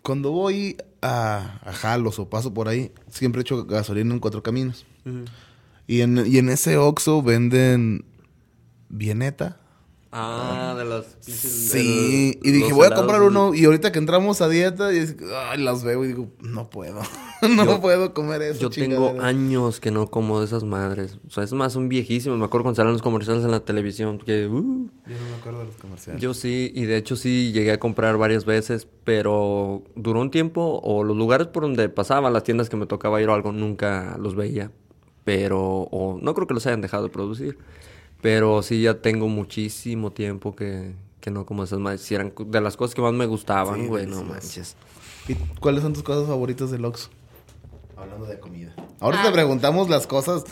cuando 0.03 0.31
voy 0.31 0.77
a, 1.03 1.61
a 1.65 1.73
Jalos 1.73 2.19
o 2.19 2.29
paso 2.29 2.53
por 2.53 2.69
ahí, 2.69 2.93
siempre 3.09 3.43
echo 3.43 3.65
gasolina 3.65 4.13
en 4.13 4.21
cuatro 4.21 4.43
caminos. 4.43 4.87
Y 5.87 6.01
en, 6.03 6.25
y 6.27 6.39
en 6.39 6.49
ese 6.49 6.77
Oxxo 6.77 7.23
venden 7.23 8.05
vieneta 8.89 9.60
Ah, 10.13 10.75
de 10.77 10.85
las 10.85 11.05
pinches- 11.25 11.71
Sí, 11.71 12.33
de 12.43 12.49
y 12.49 12.51
dije, 12.51 12.69
los 12.71 12.79
voy 12.79 12.87
a 12.89 12.95
comprar 12.95 13.23
uno. 13.23 13.55
Y 13.55 13.65
ahorita 13.65 13.93
que 13.93 14.01
entramos 14.01 14.41
a 14.41 14.49
dieta, 14.49 14.93
y 14.93 14.97
es- 14.99 15.15
ay, 15.51 15.63
las 15.63 15.85
veo 15.85 16.05
y 16.05 16.09
digo, 16.09 16.29
no 16.41 16.69
puedo. 16.69 17.01
no 17.43 17.65
Yo- 17.65 17.81
puedo 17.81 18.13
comer 18.13 18.43
eso. 18.43 18.61
Yo 18.61 18.71
tengo 18.71 19.21
años 19.21 19.79
que 19.79 19.93
no 19.93 20.11
como 20.11 20.41
de 20.41 20.47
esas 20.47 20.65
madres. 20.65 21.19
O 21.29 21.31
sea, 21.31 21.45
es 21.45 21.53
más, 21.53 21.73
son 21.75 21.89
viejísimos. 21.89 22.39
Me 22.39 22.45
acuerdo 22.45 22.65
cuando 22.65 22.77
salían 22.77 22.95
los 22.95 23.03
comerciales 23.03 23.45
en 23.45 23.53
la 23.53 23.61
televisión. 23.61 24.19
Que, 24.19 24.49
uh, 24.49 24.51
Yo 24.51 24.61
no 24.61 25.31
me 25.31 25.37
acuerdo 25.39 25.61
de 25.61 25.67
los 25.67 25.77
comerciales. 25.77 26.21
yo 26.21 26.35
sí, 26.35 26.73
y 26.75 26.87
de 26.87 26.97
hecho 26.97 27.15
sí 27.15 27.53
llegué 27.53 27.71
a 27.71 27.79
comprar 27.79 28.17
varias 28.19 28.45
veces, 28.45 28.89
pero 29.05 29.85
duró 29.95 30.21
un 30.23 30.33
tiempo, 30.33 30.81
o 30.83 31.05
los 31.05 31.17
lugares 31.17 31.47
por 31.47 31.63
donde 31.63 31.89
pasaba, 31.89 32.31
las 32.31 32.43
tiendas 32.43 32.69
que 32.69 32.77
me 32.77 32.87
tocaba 32.87 33.23
ir 33.23 33.29
o 33.29 33.35
algo, 33.35 33.53
nunca 33.53 34.17
los 34.19 34.35
veía. 34.35 34.73
Pero, 35.25 35.61
o 35.63 36.19
no 36.21 36.35
creo 36.35 36.49
que 36.49 36.55
los 36.55 36.67
hayan 36.67 36.81
dejado 36.81 37.05
de 37.05 37.11
producir. 37.11 37.59
Pero 38.23 38.63
sí 38.63 38.83
ya 38.83 39.01
tengo 39.01 39.29
muchísimo 39.29 40.11
tiempo 40.13 40.55
que, 40.55 40.95
que 41.21 41.31
no 41.31 41.47
como 41.47 41.65
esas 41.65 41.79
madres. 41.79 42.03
Si 42.03 42.15
eran 42.15 42.33
de 42.47 42.61
las 42.61 42.77
cosas 42.77 42.95
que 42.95 43.03
más 43.03 43.13
me 43.13 43.27
gustaban, 43.27 43.81
Sí, 43.81 43.87
güey, 43.87 44.07
no 44.07 44.23
manches. 44.25 44.77
¿Y 45.29 45.35
cuáles 45.61 45.83
son 45.83 45.93
tus 45.93 46.03
cosas 46.03 46.27
favoritas 46.29 46.71
del 46.71 46.85
Oxxo? 46.85 47.09
Hablando 47.97 48.27
de 48.27 48.39
comida. 48.41 48.75
Ahorita 49.01 49.23
Ah. 49.23 49.27
te 49.27 49.33
preguntamos 49.33 49.89
las 49.89 50.07
cosas 50.07 50.45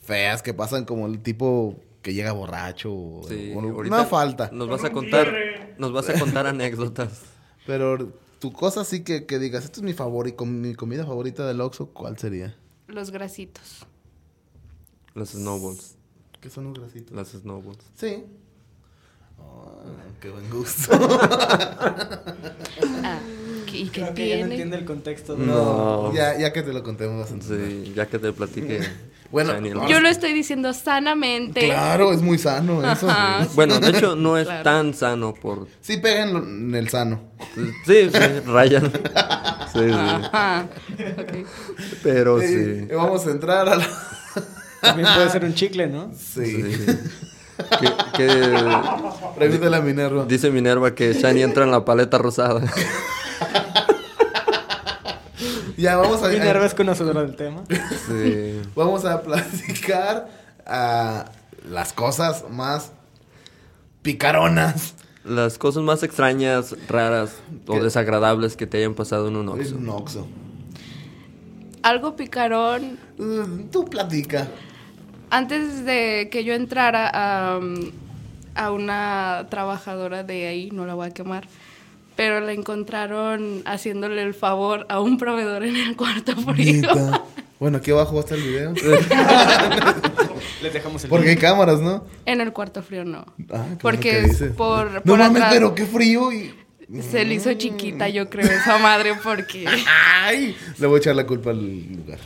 feas 0.00 0.42
que 0.42 0.54
pasan 0.54 0.84
como 0.84 1.06
el 1.06 1.20
tipo 1.20 1.76
que 2.02 2.14
llega 2.14 2.32
borracho. 2.32 2.92
o- 2.92 3.22
Sí, 3.28 3.52
o 3.54 3.58
una 3.58 4.04
falta. 4.06 4.50
Nos 4.52 4.68
vas 4.68 4.84
a 4.84 4.90
contar, 4.90 5.32
nos 5.78 5.92
vas 5.92 6.08
a 6.08 6.18
contar 6.18 6.46
anécdotas. 6.46 7.22
Pero 7.66 8.12
tu 8.40 8.52
cosa 8.52 8.84
sí 8.84 9.04
que, 9.04 9.26
que 9.26 9.38
digas, 9.38 9.64
esta 9.64 9.76
es 9.78 9.82
mi 9.84 9.94
mi 10.62 10.74
comida 10.74 11.04
favorita 11.06 11.46
del 11.46 11.60
Oxxo, 11.60 11.86
¿cuál 11.90 12.18
sería? 12.18 12.56
Los 12.88 13.10
grasitos. 13.12 13.86
Las 15.14 15.30
snowballs. 15.30 15.96
¿Qué 16.42 16.50
son 16.50 16.64
los 16.64 16.74
grasitos? 16.78 17.16
Las 17.16 17.28
snowballs. 17.28 17.78
Sí. 17.96 18.24
Oh, 19.38 19.80
qué 20.20 20.28
buen 20.30 20.50
gusto. 20.50 20.90
Ah, 23.04 23.18
¿qué- 23.66 23.78
¿y 23.78 23.88
qué 23.88 24.00
Creo 24.02 24.14
que 24.14 24.28
ya 24.28 24.34
no 24.36 24.40
tiene? 24.40 24.54
entiende 24.54 24.76
el 24.78 24.84
contexto. 24.84 25.34
de- 25.34 25.46
No. 25.46 26.12
ya, 26.14 26.38
ya 26.38 26.52
que 26.52 26.62
te 26.62 26.72
lo 26.72 26.82
contemos 26.82 27.30
entender. 27.30 27.70
Sí, 27.86 27.92
ya 27.94 28.06
que 28.06 28.18
te 28.18 28.32
platiqué. 28.32 28.80
Bueno, 29.32 29.58
Yo 29.88 30.00
lo 30.00 30.10
estoy 30.10 30.34
diciendo 30.34 30.74
sanamente. 30.74 31.64
Claro, 31.64 32.12
es 32.12 32.20
muy 32.20 32.36
sano 32.36 32.80
eso. 32.92 33.08
Ajá. 33.08 33.48
Bueno, 33.54 33.80
de 33.80 33.88
hecho 33.88 34.14
no 34.14 34.36
es 34.36 34.44
Claro. 34.44 34.62
tan 34.62 34.92
sano 34.92 35.32
por... 35.32 35.68
Sí, 35.80 35.96
peguen 35.96 36.36
en 36.36 36.74
el 36.74 36.90
sano. 36.90 37.18
Sí, 37.86 38.10
sí, 38.12 38.40
rayan. 38.44 38.92
Sí, 39.72 39.78
sí. 39.78 39.90
Ajá. 39.90 40.68
Ok. 41.18 41.46
Pero 42.02 42.42
sí. 42.42 42.86
Vamos 42.94 43.26
a 43.26 43.30
entrar 43.30 43.66
a 43.70 43.76
la... 43.76 43.86
También 44.82 45.08
puede 45.14 45.30
ser 45.30 45.44
un 45.46 45.54
chicle, 45.54 45.86
¿no? 45.86 46.10
Sí. 46.14 46.44
sí. 46.74 46.86
Que, 47.80 47.92
que- 48.16 48.80
Pregúntale 49.36 49.76
a 49.76 49.80
Minerva. 49.80 50.24
dice 50.26 50.50
Minerva 50.50 50.94
que 50.94 51.14
Shani 51.14 51.42
entra 51.42 51.64
en 51.64 51.70
la 51.70 51.84
paleta 51.84 52.18
rosada. 52.18 52.60
Ya, 55.76 55.96
vamos 55.96 56.22
a... 56.22 56.28
Minerva 56.28 56.64
es 56.66 56.74
conocedora 56.74 57.22
del 57.22 57.34
tema. 57.34 57.64
Sí. 58.06 58.60
Vamos 58.76 59.04
a 59.04 59.22
platicar 59.22 60.28
a 60.66 61.24
las 61.68 61.92
cosas 61.92 62.44
más 62.50 62.92
picaronas. 64.02 64.94
Las 65.24 65.58
cosas 65.58 65.82
más 65.82 66.02
extrañas, 66.02 66.76
raras 66.88 67.34
o 67.66 67.80
desagradables 67.82 68.56
que 68.56 68.66
te 68.66 68.78
hayan 68.78 68.94
pasado 68.94 69.28
en 69.28 69.36
un 69.36 69.48
Es 69.60 69.72
Oxxo. 69.72 69.76
un 69.76 69.88
Oxxo. 69.88 70.26
Algo 71.82 72.14
picarón. 72.16 72.98
Uh, 73.18 73.64
Tú 73.70 73.84
platica. 73.86 74.48
Antes 75.32 75.84
de 75.86 76.28
que 76.30 76.44
yo 76.44 76.52
entrara 76.52 77.10
a, 77.12 77.58
a 78.54 78.70
una 78.70 79.46
trabajadora 79.48 80.22
de 80.24 80.46
ahí, 80.46 80.70
no 80.72 80.84
la 80.84 80.92
voy 80.94 81.06
a 81.08 81.10
quemar, 81.10 81.48
pero 82.16 82.40
la 82.40 82.52
encontraron 82.52 83.62
haciéndole 83.64 84.22
el 84.22 84.34
favor 84.34 84.84
a 84.90 85.00
un 85.00 85.16
proveedor 85.16 85.64
en 85.64 85.76
el 85.76 85.96
cuarto 85.96 86.36
frío. 86.36 86.88
Bueno, 87.62 87.78
aquí 87.78 87.92
abajo 87.92 88.14
va 88.14 88.22
a 88.22 88.24
estar 88.24 88.36
el 88.36 88.42
video. 88.44 88.72
Les 90.62 90.72
dejamos 90.72 91.04
el 91.04 91.10
Porque 91.10 91.28
hay 91.30 91.36
cámaras, 91.36 91.80
¿no? 91.80 92.04
En 92.26 92.40
el 92.40 92.52
cuarto 92.52 92.82
frío 92.82 93.04
no. 93.04 93.18
Ah, 93.20 93.24
qué 93.38 93.48
bueno 93.52 93.78
Porque 93.80 94.00
que 94.10 94.18
es 94.18 94.30
dices. 94.30 94.52
por, 94.56 94.90
No 94.92 95.00
por 95.02 95.18
mames, 95.20 95.36
atrás. 95.42 95.54
pero 95.54 95.72
qué 95.72 95.86
frío 95.86 96.32
y... 96.32 96.52
Se 97.00 97.24
le 97.24 97.34
hizo 97.34 97.52
chiquita, 97.54 98.08
yo 98.08 98.28
creo, 98.28 98.50
esa 98.50 98.78
madre, 98.78 99.12
porque... 99.22 99.64
¡Ay! 100.24 100.56
Le 100.80 100.86
voy 100.88 100.96
a 100.96 100.98
echar 100.98 101.14
la 101.14 101.24
culpa 101.24 101.50
al 101.50 101.60
lugar. 101.92 102.18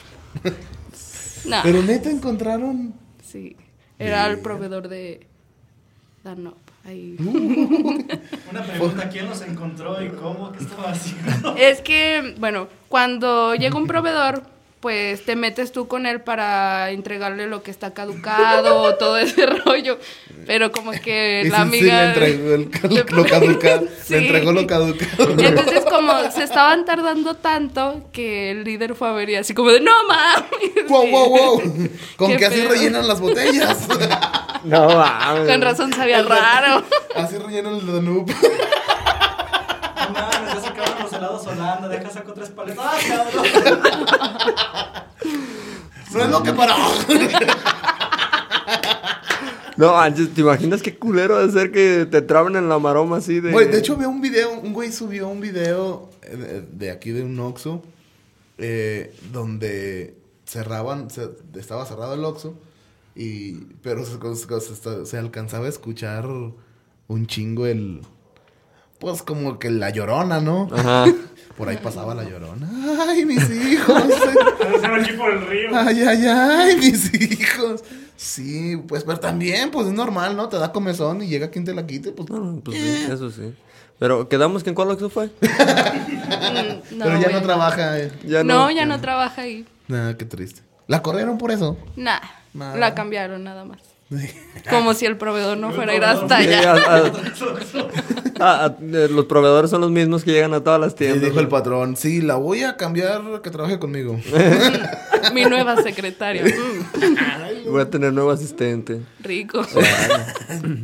No, 1.47 1.59
Pero 1.62 1.83
neta 1.83 2.11
encontraron... 2.11 2.95
sí. 3.23 3.57
Era 3.99 4.26
el 4.26 4.41
proveedor 4.41 4.88
de 4.88 5.26
Danop. 6.23 6.59
Ahí. 6.85 7.17
Una 8.50 8.62
pregunta, 8.62 9.09
¿quién 9.09 9.26
los 9.26 9.41
encontró 9.43 10.03
y 10.05 10.09
cómo? 10.11 10.53
¿Qué 10.53 10.62
estaba 10.62 10.91
haciendo? 10.91 11.57
Es 11.57 11.81
que, 11.81 12.35
bueno, 12.38 12.69
cuando 12.88 13.55
llega 13.55 13.76
un 13.76 13.87
proveedor, 13.87 14.43
pues 14.87 15.25
te 15.25 15.35
metes 15.35 15.73
tú 15.73 15.88
con 15.88 16.07
él 16.07 16.21
para 16.21 16.93
entregarle 16.93 17.49
lo 17.49 17.61
que 17.64 17.73
está 17.73 17.93
caducado, 17.93 18.95
todo 18.95 19.19
ese 19.19 19.45
rollo. 19.64 19.99
Pero 20.47 20.71
como 20.71 20.93
que 20.93 21.43
Y 21.45 21.49
la 21.49 21.64
sí, 21.64 21.71
sí, 21.73 21.78
amiga... 21.90 22.02
le 22.02 22.09
entregó 22.11 22.55
el- 22.55 22.71
lo 23.16 23.25
caducado. 23.26 23.83
Sí. 24.05 24.12
Le 24.12 24.19
entregó 24.19 24.52
lo 24.52 24.64
caducado. 24.64 25.35
Y 25.37 25.45
entonces 25.45 25.85
como 25.90 26.31
se 26.31 26.45
estaban 26.45 26.85
tardando 26.85 27.35
tanto 27.35 28.05
que 28.12 28.52
el 28.52 28.62
líder 28.62 28.95
fue 28.95 29.09
a 29.09 29.12
ver 29.12 29.28
y 29.31 29.35
así 29.35 29.55
como 29.55 29.71
de, 29.73 29.81
no 29.81 29.90
mames. 30.07 30.88
¡Wow, 30.88 31.07
wow, 31.11 31.28
wow! 31.31 31.62
Con 32.14 32.31
Qué 32.31 32.37
que 32.37 32.47
así 32.47 32.61
pedo. 32.61 32.69
rellenan 32.71 33.09
las 33.09 33.21
botellas. 33.21 33.88
No, 34.62 34.88
mames. 34.88 35.50
Con 35.50 35.62
razón 35.62 35.93
sabía 35.95 36.23
raro. 36.23 36.85
así 37.16 37.38
rellenan 37.38 37.75
el 37.75 37.87
Danube. 37.88 38.33
No 39.97 40.11
mames, 40.12 40.55
ya 40.55 40.61
se 40.61 40.73
helados 41.43 41.47
Holanda, 41.47 41.88
deja 41.88 42.11
saco 42.11 42.33
tres 42.33 42.50
paletas. 42.50 42.85
¡Ah, 42.87 42.99
cabrón! 43.09 43.45
No 46.12 46.21
es 46.23 46.28
lo 46.31 46.43
que 46.43 46.52
para. 46.52 46.75
No, 49.76 49.93
manches, 49.93 50.33
¿te 50.33 50.40
imaginas 50.40 50.81
qué 50.81 50.97
culero 50.97 51.45
de 51.47 51.52
ser 51.52 51.71
que 51.71 52.07
te 52.11 52.23
traben 52.23 52.57
en 52.57 52.69
la 52.71 52.78
maroma 52.78 53.19
así 53.19 53.40
de... 53.40 53.52
Güey, 53.52 53.69
de 53.71 53.78
hecho 53.78 53.95
veo 53.97 54.09
un 54.09 54.23
video, 54.23 54.59
un 54.59 54.73
güey 54.73 54.90
subió 54.90 55.28
un 55.28 55.40
video 55.43 56.09
eh, 56.23 56.35
de, 56.37 56.62
de 56.62 56.90
aquí 56.90 57.11
de 57.11 57.23
un 57.23 57.38
Oxxo 57.38 57.83
eh, 58.57 59.14
donde 59.33 60.16
cerraban, 60.47 61.11
se- 61.11 61.28
estaba 61.57 61.85
cerrado 61.85 62.14
el 62.14 62.25
Oxxo 62.25 62.55
y 63.14 63.52
pero 63.83 64.02
se, 64.07 64.16
se- 64.35 64.75
se- 64.76 65.05
se 65.07 65.19
alcanzaba 65.19 65.66
a 65.66 65.69
escuchar 65.69 66.25
un 66.26 67.26
chingo 67.26 67.66
el 67.66 68.00
pues 68.99 69.23
como 69.23 69.59
que 69.59 69.71
la 69.71 69.91
llorona, 69.91 70.41
¿no? 70.41 70.69
Ajá. 70.73 71.05
Por 71.57 71.71
ahí 71.71 71.79
pasaba 71.79 72.15
la 72.15 72.23
llorona. 72.25 72.69
Ay, 73.09 73.25
mis 73.25 73.49
hijos. 73.50 74.03
Aquí 74.03 75.12
por 75.15 75.33
el 75.33 75.47
río. 75.47 75.71
Ay, 75.75 76.03
ay, 76.03 76.26
ay, 76.26 76.76
mis 76.76 77.15
hijos. 77.15 77.83
Sí, 78.15 78.76
pues, 78.87 79.05
pero 79.05 79.19
también, 79.21 79.71
pues 79.71 79.87
es 79.87 79.95
normal, 79.95 80.37
¿no? 80.37 80.50
Te 80.50 80.59
da 80.59 80.71
comezón 80.71 81.23
y 81.23 81.29
llega 81.29 81.49
quien 81.50 81.65
te 81.65 81.73
la 81.75 81.87
quite, 81.87 82.12
pues. 82.12 82.29
No, 82.29 82.61
pues 82.62 82.76
sí, 82.76 83.07
eso 83.11 83.31
sí. 83.31 83.55
Pero 83.99 84.29
quedamos 84.29 84.62
que 84.65 84.69
en 84.69 84.75
cuál 84.75 84.91
Oxxo 84.91 85.09
fue. 85.09 85.31
Mm, 86.26 86.99
pero 86.99 87.21
ya 87.21 87.29
no 87.31 87.43
trabaja. 87.43 87.99
eh. 88.00 88.12
Ya 88.25 88.43
no, 88.45 88.71
ya 88.71 88.85
no 88.85 89.00
trabaja 89.00 89.43
ahí. 89.43 89.65
Nah, 89.88 90.15
qué 90.15 90.25
triste. 90.25 90.61
La 90.88 91.03
corrieron 91.03 91.38
por 91.38 91.50
eso. 91.50 91.76
Nah, 91.97 92.21
Nada. 92.53 92.76
la 92.76 92.95
cambiaron 92.95 93.45
nada 93.45 93.65
más. 93.65 93.79
Como 94.71 94.95
si 94.95 95.05
el 95.07 95.17
proveedor 95.17 95.59
no 95.59 95.73
fuera 95.73 95.93
a 95.93 95.97
ir 95.97 96.05
hasta 96.05 96.37
allá. 96.37 96.73
a- 98.39 98.65
a- 98.65 98.77
eh, 98.81 99.09
los 99.11 99.25
proveedores 99.27 99.71
son 99.71 99.81
los 99.81 99.91
mismos 99.91 100.23
que 100.25 100.33
llegan 100.33 100.55
a 100.55 100.63
todas 100.63 100.81
las 100.81 100.93
Y 100.93 100.97
tiendas. 100.97 101.23
dijo 101.23 101.41
el 101.41 101.49
patrón, 101.49 101.97
sí, 101.97 102.21
la 102.23 102.37
voy 102.37 102.63
a 102.63 102.77
cambiar 102.77 103.21
que 103.43 103.51
trabaje 103.51 103.79
conmigo. 103.79 104.19
Mi 105.35 105.45
nueva 105.45 105.83
secretaria. 105.83 106.45
Voy 107.69 107.83
a 107.83 107.91
tener 107.91 108.13
nuevo 108.13 108.31
asistente. 108.31 109.01
rico. 109.21 109.67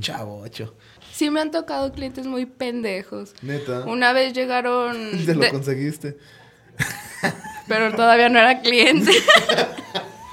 Chavocho. 0.01 0.75
Sí 1.13 1.31
me 1.31 1.41
han 1.41 1.53
tocado 1.53 1.93
clientes 1.93 2.27
muy 2.27 2.47
pendejos. 2.47 3.35
Neta. 3.43 3.85
Una 3.87 4.13
vez 4.13 4.33
llegaron... 4.33 4.97
Te 5.25 5.35
lo 5.35 5.43
de- 5.43 5.51
conseguiste. 5.51 6.17
pero 7.69 7.93
todavía 7.95 8.29
no 8.31 8.39
era 8.41 8.61
cliente. 8.63 9.13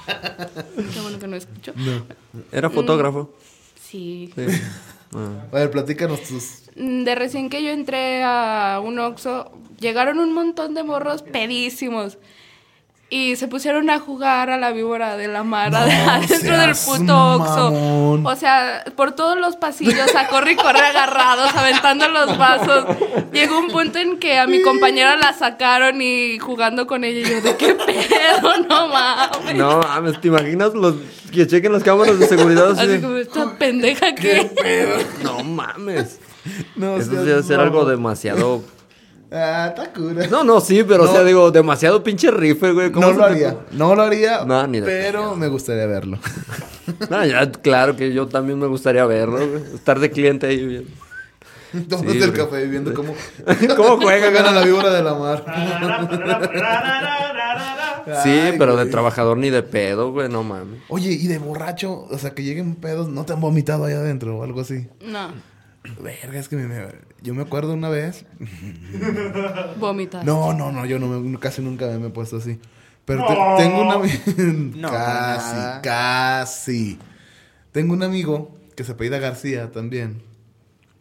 Qué 0.93 0.99
bueno 1.01 1.19
que 1.19 1.27
no 1.27 1.35
escuchó. 1.35 1.73
Era 2.51 2.69
fotógrafo. 2.69 3.33
Sí. 3.81 4.31
Sí. 4.35 4.41
Ah. 5.11 5.43
A 5.51 5.55
ver, 5.55 5.71
platícanos 5.71 6.21
tus. 6.21 6.69
Mm, 6.75 7.03
De 7.03 7.15
recién 7.15 7.49
que 7.49 7.63
yo 7.63 7.71
entré 7.71 8.21
a 8.23 8.79
un 8.79 8.99
Oxxo, 8.99 9.51
llegaron 9.79 10.19
un 10.19 10.35
montón 10.35 10.75
de 10.75 10.83
morros 10.83 11.23
pedísimos. 11.23 12.19
Y 13.11 13.37
se 13.37 13.47
pusieron 13.47 13.89
a 13.89 13.99
jugar 13.99 14.51
a 14.51 14.57
la 14.57 14.71
víbora 14.71 15.17
de 15.17 15.27
la 15.27 15.43
mar 15.43 15.71
No 15.71 15.77
adentro 15.79 16.57
del 16.57 16.75
puto 16.75 17.35
Oxxo. 17.35 18.21
O 18.23 18.35
sea, 18.35 18.83
por 18.95 19.13
todos 19.13 19.35
los 19.39 19.55
pasillos, 19.55 20.15
a 20.15 20.27
corre 20.27 20.51
y 20.51 20.55
corre 20.55 20.79
agarrados, 20.79 21.55
aventando 21.55 22.07
los 22.07 22.37
vasos. 22.37 22.85
Llegó 23.33 23.57
un 23.57 23.69
punto 23.69 23.97
en 23.97 24.19
que 24.19 24.37
a 24.37 24.45
mi 24.45 24.61
compañera 24.61 25.15
la 25.15 25.33
sacaron 25.33 25.99
y 26.01 26.37
jugando 26.37 26.85
con 26.85 27.03
ella. 27.03 27.27
Y 27.27 27.31
yo, 27.31 27.41
¿de 27.41 27.55
qué 27.55 27.73
pedo? 27.73 28.57
No 28.69 28.87
mames. 28.89 29.55
No 29.55 29.79
mames, 29.79 30.21
¿te 30.21 30.27
imaginas 30.27 30.75
los 30.75 30.95
que 31.31 31.47
chequen 31.47 31.71
las 31.73 31.83
cámaras 31.83 32.19
de 32.19 32.27
seguridad 32.27 32.71
así? 32.71 32.81
Así 32.81 33.01
como, 33.01 33.17
esta 33.17 33.57
pendeja 33.57 34.13
que. 34.13 34.51
No 35.23 35.43
mames. 35.43 36.19
No, 36.75 36.97
Eso 36.97 37.11
debe 37.23 37.41
ser 37.41 37.59
algo 37.59 37.85
demasiado. 37.85 38.63
Ah, 39.31 39.67
está 39.75 39.93
cura. 39.93 40.25
No, 40.27 40.43
no, 40.43 40.59
sí, 40.59 40.83
pero 40.83 41.03
No. 41.03 41.09
o 41.09 41.13
sea, 41.13 41.23
digo, 41.23 41.51
demasiado 41.51 42.03
pinche 42.03 42.31
rifle, 42.31 42.71
güey. 42.73 42.91
¿Cómo 42.91 43.07
No 43.07 43.13
lo 43.13 43.19
te- 43.19 43.31
haría, 43.31 43.57
no 43.71 43.93
lo 43.95 44.01
haría, 44.01 44.43
No, 44.45 44.65
ni 44.65 44.79
de 44.79 44.85
pero 44.87 45.35
me 45.35 45.47
gustaría 45.47 45.85
verlo. 45.85 46.17
No, 47.09 47.23
ya, 47.23 47.51
claro 47.51 47.95
que 47.95 48.11
yo 48.11 48.27
también 48.27 48.57
me 48.57 48.65
gustaría 48.65 49.05
verlo, 49.05 49.37
güey. 49.47 49.61
Estar 49.75 49.99
de 49.99 50.09
cliente 50.09 50.47
ahí 50.47 50.65
bien. 50.65 50.85
Tomando 51.87 52.11
Sí, 52.11 52.17
el 52.17 52.31
güey. 52.31 52.41
café 52.45 52.65
viendo 52.65 52.91
cómo, 52.95 53.13
¿Cómo 53.77 53.97
juegan? 54.01 54.31
juegan 54.33 54.45
a 54.47 54.51
la 54.51 54.63
víbora 54.65 54.89
de 54.91 55.03
la 55.03 55.13
mar. 55.13 55.45
Sí, 58.23 58.29
Ay, 58.29 58.55
pero 58.57 58.71
de 58.75 58.83
güey. 58.83 58.89
trabajador 58.91 59.37
ni 59.37 59.51
de 59.51 59.61
pedo, 59.61 60.11
güey, 60.11 60.29
no 60.29 60.41
mames. 60.43 60.81
Oye, 60.89 61.11
y 61.11 61.27
de 61.27 61.37
borracho, 61.37 62.07
o 62.09 62.17
sea, 62.17 62.31
que 62.31 62.43
lleguen 62.43 62.73
pedos, 62.75 63.07
¿no 63.09 63.23
te 63.25 63.33
han 63.33 63.41
vomitado 63.41 63.85
ahí 63.85 63.93
adentro 63.93 64.37
o 64.39 64.43
algo 64.43 64.61
así? 64.61 64.87
No, 65.05 65.31
Verga, 66.01 66.39
es 66.39 66.49
que 66.49 66.55
me- 66.55 66.67
me- 66.67 66.87
yo 67.21 67.33
me 67.33 67.41
acuerdo 67.43 67.73
una 67.73 67.89
vez. 67.89 68.25
vomitas. 69.79 70.23
No, 70.25 70.53
no, 70.53 70.71
no, 70.71 70.85
yo 70.85 70.99
no 70.99 71.07
me- 71.07 71.39
casi 71.39 71.61
nunca 71.61 71.87
me 71.97 72.07
he 72.07 72.09
puesto 72.09 72.37
así. 72.37 72.59
Pero 73.05 73.25
te- 73.25 73.63
tengo 73.63 73.81
un 73.81 73.91
amigo. 73.91 74.13
No, 74.77 74.89
casi, 74.91 75.55
nada. 75.55 75.81
casi. 75.81 76.99
Tengo 77.71 77.93
un 77.93 78.03
amigo 78.03 78.55
que 78.75 78.83
se 78.83 78.91
apellida 78.91 79.19
García 79.19 79.71
también. 79.71 80.21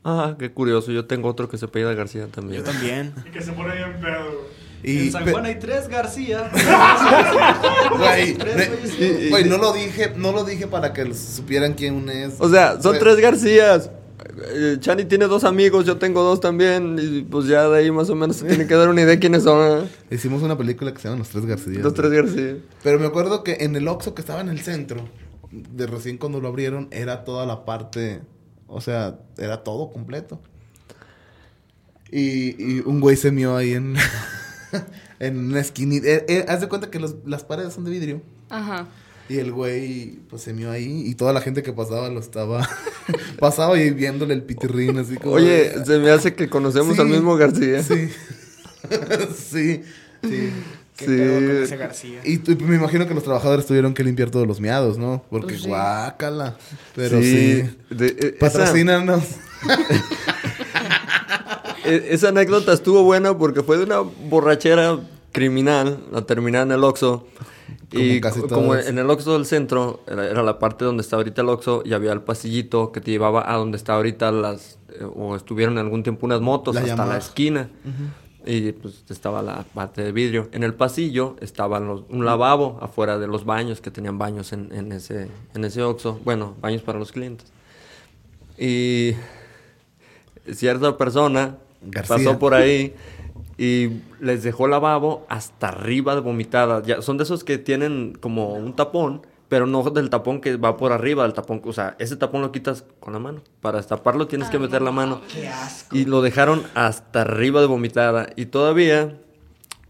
Ah, 0.04 0.36
qué 0.38 0.50
curioso. 0.52 0.90
Yo 0.92 1.04
tengo 1.06 1.28
otro 1.28 1.48
que 1.48 1.58
se 1.58 1.66
apellida 1.66 1.92
García 1.94 2.22
Yo 2.22 2.28
también. 2.28 2.64
también. 2.64 3.12
Y 3.26 3.30
que 3.30 3.42
se 3.42 3.52
pone 3.52 3.74
bien 3.74 4.00
pedo. 4.00 4.58
Y, 4.82 5.06
en 5.06 5.12
San 5.12 5.24
pe- 5.24 5.32
Juan 5.32 5.44
hay 5.44 5.56
tres 5.58 5.88
García. 5.88 6.48
Güey, 9.28 9.44
no 9.44 9.58
lo 9.58 9.72
dije, 9.72 10.12
no 10.16 10.30
lo 10.32 10.44
dije 10.44 10.66
para 10.68 10.92
que 10.92 11.12
supieran 11.14 11.74
quién 11.74 12.08
es. 12.08 12.34
O 12.38 12.48
sea, 12.48 12.80
son 12.80 12.96
tres 12.98 13.16
Garcías. 13.16 13.90
Eh, 14.46 14.76
Chani 14.80 15.04
tiene 15.04 15.26
dos 15.26 15.44
amigos, 15.44 15.84
yo 15.86 15.96
tengo 15.98 16.22
dos 16.22 16.40
también. 16.40 16.96
Y 17.00 17.22
pues 17.22 17.46
ya 17.46 17.68
de 17.68 17.78
ahí 17.78 17.90
más 17.90 18.08
o 18.10 18.14
menos 18.14 18.36
se 18.36 18.46
tiene 18.46 18.66
que 18.66 18.74
dar 18.74 18.88
una 18.88 19.00
idea 19.00 19.10
de 19.10 19.18
quiénes 19.18 19.42
son. 19.44 19.84
¿eh? 19.84 19.88
Hicimos 20.10 20.42
una 20.42 20.56
película 20.56 20.92
que 20.92 21.00
se 21.00 21.08
llama 21.08 21.18
Los 21.18 21.28
Tres 21.28 21.46
García. 21.46 21.78
Los 21.80 21.94
tres 21.94 22.10
García. 22.10 22.56
Pero 22.82 22.98
me 22.98 23.06
acuerdo 23.06 23.42
que 23.44 23.58
en 23.60 23.74
el 23.76 23.88
Oxxo 23.88 24.14
que 24.14 24.20
estaba 24.22 24.40
en 24.40 24.48
el 24.48 24.60
centro, 24.60 25.08
de 25.50 25.86
recién 25.86 26.18
cuando 26.18 26.40
lo 26.40 26.48
abrieron, 26.48 26.88
era 26.90 27.24
toda 27.24 27.46
la 27.46 27.64
parte, 27.64 28.20
o 28.66 28.80
sea, 28.80 29.18
era 29.38 29.64
todo 29.64 29.90
completo. 29.90 30.40
Y, 32.10 32.62
y 32.62 32.82
un 32.86 33.00
güey 33.00 33.16
se 33.16 33.30
mió 33.30 33.56
ahí 33.56 33.72
en, 33.72 33.94
en 35.18 35.38
una 35.38 35.60
esquinita. 35.60 36.06
Eh, 36.08 36.24
eh, 36.28 36.44
haz 36.48 36.60
de 36.60 36.68
cuenta 36.68 36.90
que 36.90 36.98
los- 36.98 37.16
las 37.26 37.44
paredes 37.44 37.74
son 37.74 37.84
de 37.84 37.90
vidrio. 37.90 38.22
Ajá. 38.50 38.86
Y 39.28 39.38
el 39.38 39.52
güey, 39.52 40.18
pues 40.30 40.42
se 40.42 40.52
mió 40.54 40.70
ahí 40.70 41.02
y 41.06 41.14
toda 41.14 41.32
la 41.32 41.40
gente 41.40 41.62
que 41.62 41.72
pasaba 41.72 42.08
lo 42.08 42.20
estaba... 42.20 42.68
pasaba 43.38 43.78
y 43.78 43.90
viéndole 43.90 44.34
el 44.34 44.42
pitirrín 44.42 44.98
así 44.98 45.16
como... 45.16 45.34
Oye, 45.34 45.70
de- 45.70 45.84
se 45.84 45.98
me 45.98 46.10
hace 46.10 46.34
que 46.34 46.48
conocemos 46.48 46.96
Sí, 46.96 47.02
al 47.02 47.08
mismo 47.08 47.36
García. 47.36 47.82
Sí. 47.82 48.08
sí. 49.50 49.82
Sí. 50.22 50.50
¿Qué 50.96 51.04
Sí. 51.04 51.10
pedo 51.16 51.34
con 51.46 51.62
ese 51.62 51.76
García? 51.76 52.20
Y 52.24 52.38
tú- 52.38 52.56
me 52.64 52.74
imagino 52.76 53.06
que 53.06 53.14
los 53.14 53.22
trabajadores 53.22 53.66
tuvieron 53.66 53.94
que 53.94 54.02
limpiar 54.02 54.30
todos 54.30 54.46
los 54.48 54.60
miados, 54.60 54.98
¿no? 54.98 55.22
Porque 55.30 55.48
Pues 55.54 55.62
sí. 55.62 55.68
guácala. 55.68 56.56
Pero 56.96 57.20
sí. 57.22 57.62
de- 57.90 58.06
eh, 58.06 58.16
esa, 58.20 58.38
Patrocínanos. 58.40 59.22
eh, 61.84 62.08
esa 62.10 62.28
anécdota 62.28 62.72
estuvo 62.72 63.02
buena 63.02 63.36
porque 63.36 63.62
fue 63.62 63.78
de 63.78 63.84
una 63.84 64.00
borrachera 64.00 64.98
criminal. 65.32 66.04
La 66.12 66.22
terminé 66.26 66.60
en 66.60 66.72
el 66.72 66.84
Oxxo. 66.84 67.26
Y 67.90 68.20
Como 68.20 68.20
casi 68.20 68.40
co- 68.42 68.48
como 68.48 68.66
todas. 68.68 68.86
en 68.88 68.98
el 68.98 69.08
Oxxo 69.08 69.32
del 69.32 69.46
centro, 69.46 70.00
era, 70.06 70.42
la 70.42 70.58
parte 70.58 70.84
donde 70.84 71.00
está 71.02 71.16
ahorita 71.16 71.40
el 71.42 71.48
Oxxo, 71.48 71.82
y 71.86 71.94
había 71.94 72.12
el 72.12 72.20
pasillito 72.20 72.92
que 72.92 73.00
te 73.00 73.10
llevaba 73.10 73.50
a 73.50 73.56
donde 73.56 73.76
está 73.78 73.94
ahorita 73.94 74.30
las... 74.30 74.78
eh, 74.90 75.04
o 75.16 75.36
estuvieron 75.36 75.78
algún 75.78 76.02
tiempo 76.02 76.26
unas 76.26 76.40
motos 76.42 76.74
La 76.74 76.82
hasta 76.82 77.06
la 77.06 77.16
esquina. 77.18 77.70
Y 78.46 78.72
pues 78.72 79.04
estaba 79.10 79.42
la 79.42 79.64
parte 79.74 80.02
de 80.02 80.12
vidrio. 80.12 80.48
En 80.52 80.62
el 80.64 80.72
pasillo 80.74 81.36
estaba 81.40 81.80
los- 81.80 82.04
un 82.10 82.24
lavabo 82.24 82.78
afuera 82.82 83.18
de 83.18 83.26
los 83.26 83.44
baños, 83.44 83.80
que 83.80 83.90
tenían 83.90 84.18
baños 84.18 84.52
en, 84.52 84.70
en 84.72 84.92
ese, 84.92 85.28
en 85.54 85.64
ese 85.64 85.82
Oxxo. 85.82 86.20
Bueno, 86.24 86.54
baños 86.60 86.82
para 86.82 86.98
los 86.98 87.12
clientes. 87.12 87.46
Y 88.58 89.14
cierta 90.52 90.96
persona 90.96 91.56
García. 91.82 92.16
pasó 92.16 92.38
por 92.38 92.54
ahí 92.54 92.94
y 93.58 94.00
les 94.20 94.42
dejó 94.44 94.68
lavabo 94.68 95.26
hasta 95.28 95.68
arriba 95.68 96.14
de 96.14 96.20
vomitada. 96.20 96.80
Ya, 96.82 97.02
son 97.02 97.18
de 97.18 97.24
esos 97.24 97.42
que 97.44 97.58
tienen 97.58 98.16
como 98.20 98.54
un 98.54 98.74
tapón, 98.76 99.26
pero 99.48 99.66
no 99.66 99.82
del 99.90 100.10
tapón 100.10 100.40
que 100.40 100.56
va 100.56 100.76
por 100.76 100.92
arriba 100.92 101.24
del 101.24 101.32
tapón. 101.32 101.60
O 101.64 101.72
sea, 101.72 101.96
ese 101.98 102.16
tapón 102.16 102.40
lo 102.40 102.52
quitas 102.52 102.84
con 103.00 103.12
la 103.12 103.18
mano. 103.18 103.42
Para 103.60 103.78
destaparlo 103.78 104.28
tienes 104.28 104.48
que 104.48 104.58
meter 104.58 104.80
la 104.80 104.92
mano. 104.92 105.20
Qué 105.32 105.48
asco. 105.48 105.96
Y 105.96 106.04
lo 106.04 106.22
dejaron 106.22 106.62
hasta 106.74 107.22
arriba 107.22 107.60
de 107.60 107.66
vomitada. 107.66 108.28
Y 108.36 108.46
todavía, 108.46 109.18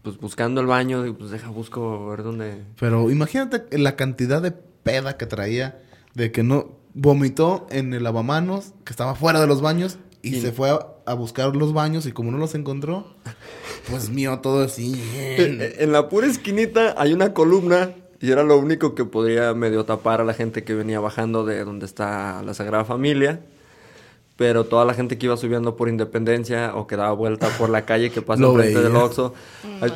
pues 0.01 0.17
buscando 0.17 0.61
el 0.61 0.67
baño, 0.67 1.05
pues 1.17 1.29
deja, 1.29 1.49
busco 1.49 2.07
a 2.07 2.09
ver 2.11 2.23
dónde... 2.23 2.63
Pero 2.79 3.11
imagínate 3.11 3.77
la 3.77 3.95
cantidad 3.95 4.41
de 4.41 4.51
peda 4.51 5.15
que 5.17 5.25
traía 5.27 5.83
de 6.15 6.31
que 6.31 6.41
no 6.41 6.71
vomitó 6.95 7.67
en 7.69 7.93
el 7.93 8.01
lavamanos, 8.03 8.73
que 8.83 8.93
estaba 8.93 9.13
fuera 9.13 9.39
de 9.39 9.45
los 9.47 9.61
baños, 9.61 9.99
y 10.21 10.35
Y- 10.37 10.41
se 10.41 10.51
fue 10.51 10.69
a, 10.71 10.79
a 11.09 11.13
buscar 11.15 11.55
los 11.55 11.73
baños 11.73 12.05
y 12.05 12.11
como 12.11 12.31
no 12.31 12.37
los 12.37 12.53
encontró, 12.55 13.07
pues 13.89 14.09
mío 14.09 14.39
todo 14.41 14.63
así. 14.63 14.93
Eh, 15.15 15.77
En 15.79 15.91
la 15.91 16.07
pura 16.07 16.27
esquinita 16.27 16.93
hay 16.97 17.13
una 17.13 17.33
columna 17.33 17.91
y 18.21 18.31
era 18.31 18.43
lo 18.43 18.57
único 18.57 18.93
que 18.95 19.05
podría 19.05 19.53
medio 19.53 19.85
tapar 19.85 20.21
a 20.21 20.23
la 20.23 20.33
gente 20.33 20.63
que 20.63 20.75
venía 20.75 20.99
bajando 20.99 21.45
de 21.45 21.63
donde 21.63 21.85
está 21.85 22.43
la 22.43 22.53
Sagrada 22.53 22.85
Familia. 22.85 23.39
Pero 24.35 24.65
toda 24.65 24.85
la 24.85 24.93
gente 24.93 25.17
que 25.17 25.25
iba 25.25 25.35
subiendo 25.35 25.75
por 25.75 25.89
Independencia 25.89 26.73
o 26.75 26.87
que 26.87 26.95
daba 26.95 27.11
vuelta 27.11 27.49
por 27.57 27.69
la 27.69 27.85
calle 27.85 28.09
que 28.11 28.21
pasa 28.21 28.41
Lo 28.43 28.51
enfrente 28.51 28.81
del. 28.81 28.95
Oxxo. 28.95 29.33
ay, 29.81 29.91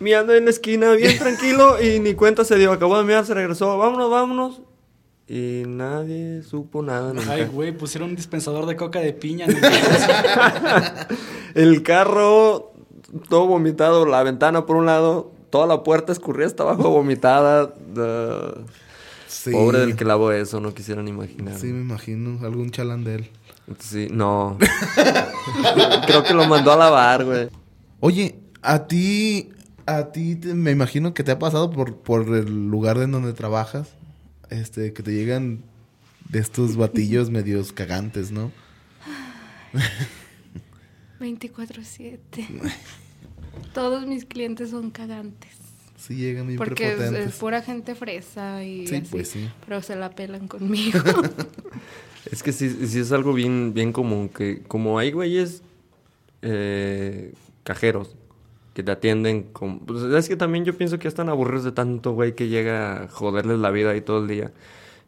Miando 0.00 0.34
en 0.34 0.44
la 0.44 0.50
esquina, 0.50 0.92
bien 0.92 1.16
tranquilo, 1.16 1.80
y 1.82 2.00
ni 2.00 2.12
cuenta 2.12 2.44
se 2.44 2.56
dio. 2.56 2.72
Acabó 2.72 2.98
de 2.98 3.04
mirar, 3.04 3.24
se 3.24 3.32
regresó. 3.32 3.78
Vámonos, 3.78 4.10
vámonos. 4.10 4.60
Y 5.28 5.64
nadie 5.66 6.42
supo 6.42 6.82
nada. 6.82 7.12
nunca. 7.12 7.32
Ay, 7.32 7.46
güey, 7.46 7.72
pusieron 7.76 8.10
un 8.10 8.16
dispensador 8.16 8.66
de 8.66 8.76
coca 8.76 9.00
de 9.00 9.12
piña. 9.12 9.46
ni- 9.46 9.54
El 11.54 11.82
carro, 11.82 12.72
todo 13.28 13.46
vomitado, 13.46 14.06
la 14.06 14.22
ventana 14.22 14.66
por 14.66 14.76
un 14.76 14.86
lado, 14.86 15.32
toda 15.50 15.66
la 15.66 15.82
puerta 15.82 16.12
escurrida 16.12 16.46
hasta 16.46 16.62
abajo 16.62 16.90
vomitada. 16.90 17.74
Uh, 17.96 18.60
Sí. 19.28 19.50
Pobre 19.52 19.80
del 19.80 19.96
que 19.96 20.04
lavó 20.04 20.30
eso, 20.32 20.60
no 20.60 20.72
quisieran 20.72 21.08
imaginar. 21.08 21.58
Sí, 21.58 21.66
me 21.66 21.80
imagino, 21.80 22.44
algún 22.46 22.70
chalán 22.70 23.04
de 23.04 23.16
él. 23.16 23.30
Sí, 23.80 24.08
no. 24.10 24.56
Creo 26.06 26.22
que 26.24 26.32
lo 26.32 26.46
mandó 26.46 26.72
a 26.72 26.76
lavar, 26.76 27.24
güey. 27.24 27.48
Oye, 28.00 28.38
a 28.62 28.86
ti, 28.86 29.50
a 29.84 30.06
ti 30.12 30.36
te- 30.36 30.54
me 30.54 30.70
imagino 30.70 31.12
que 31.12 31.22
te 31.24 31.32
ha 31.32 31.38
pasado 31.38 31.70
por, 31.70 31.96
por 31.96 32.22
el 32.34 32.68
lugar 32.68 32.96
en 32.98 33.10
donde 33.12 33.32
trabajas, 33.34 33.88
este, 34.50 34.92
que 34.92 35.02
te 35.02 35.12
llegan 35.12 35.62
de 36.28 36.38
estos 36.38 36.76
batillos 36.76 37.30
medios 37.30 37.72
cagantes, 37.72 38.30
¿no? 38.30 38.52
24-7. 41.20 42.18
Todos 43.74 44.06
mis 44.06 44.24
clientes 44.24 44.70
son 44.70 44.90
cagantes. 44.90 45.52
Sí, 45.96 46.16
llegan 46.16 46.46
bien 46.46 46.58
Porque 46.58 46.92
es, 46.92 47.34
pura 47.36 47.62
gente 47.62 47.94
fresa 47.94 48.62
y 48.62 48.86
Sí, 48.86 48.96
así, 48.96 49.08
pues 49.10 49.28
sí. 49.28 49.48
Pero 49.66 49.82
se 49.82 49.96
la 49.96 50.10
pelan 50.10 50.46
conmigo. 50.46 51.00
Es 52.30 52.42
que 52.42 52.52
sí, 52.52 52.68
sí 52.86 52.98
es 52.98 53.12
algo 53.12 53.32
bien, 53.32 53.72
bien 53.72 53.92
común, 53.92 54.28
que 54.28 54.62
como 54.62 54.98
hay 54.98 55.10
güeyes 55.12 55.62
eh, 56.42 57.32
cajeros 57.64 58.14
que 58.76 58.82
te 58.82 58.92
atienden 58.92 59.44
con... 59.44 59.78
Pues 59.78 60.02
es 60.02 60.28
que 60.28 60.36
también 60.36 60.66
yo 60.66 60.76
pienso 60.76 60.98
que 60.98 61.04
ya 61.04 61.08
están 61.08 61.30
aburridos 61.30 61.64
de 61.64 61.72
tanto 61.72 62.12
güey 62.12 62.34
que 62.34 62.48
llega 62.48 63.04
a 63.04 63.08
joderles 63.08 63.58
la 63.58 63.70
vida 63.70 63.92
ahí 63.92 64.02
todo 64.02 64.20
el 64.20 64.28
día. 64.28 64.52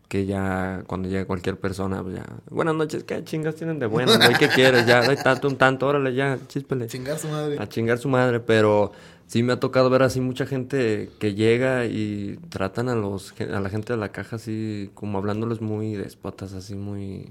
Que 0.09 0.25
ya 0.25 0.85
cuando 0.87 1.07
llega 1.07 1.27
cualquier 1.27 1.59
persona, 1.59 2.03
pues 2.03 2.17
ya... 2.17 2.25
Buenas 2.49 2.75
noches, 2.75 3.05
¿qué 3.05 3.23
chingas 3.25 3.57
tienen 3.57 3.79
de 3.79 3.85
buenas, 3.85 4.17
güey? 4.17 4.39
¿Qué 4.39 4.49
quieres? 4.49 4.87
Ya, 4.87 5.01
hay 5.01 5.17
tanto, 5.17 5.49
un 5.49 5.57
tanto, 5.57 5.87
órale, 5.87 6.15
ya, 6.15 6.39
chíspele. 6.49 6.87
Chingar 6.87 7.19
su 7.19 7.29
madre. 7.29 7.59
A 7.59 7.69
chingar 7.69 7.99
su 7.99 8.09
madre, 8.09 8.41
pero 8.41 8.93
sí 9.27 9.43
me 9.43 9.53
ha 9.53 9.61
tocado 9.61 9.91
ver 9.91 10.03
así 10.03 10.23
mucha 10.23 10.47
gente 10.47 11.11
que 11.19 11.35
llega 11.35 11.85
y 11.85 12.39
tratan 12.49 12.89
a 12.89 12.95
los 12.95 13.35
a 13.39 13.61
la 13.61 13.69
gente 13.69 13.93
de 13.93 13.99
la 13.99 14.13
caja 14.13 14.37
así 14.37 14.91
como 14.95 15.19
hablándoles 15.19 15.61
muy 15.61 15.95
déspotas, 15.95 16.55
así 16.55 16.75
muy 16.75 17.31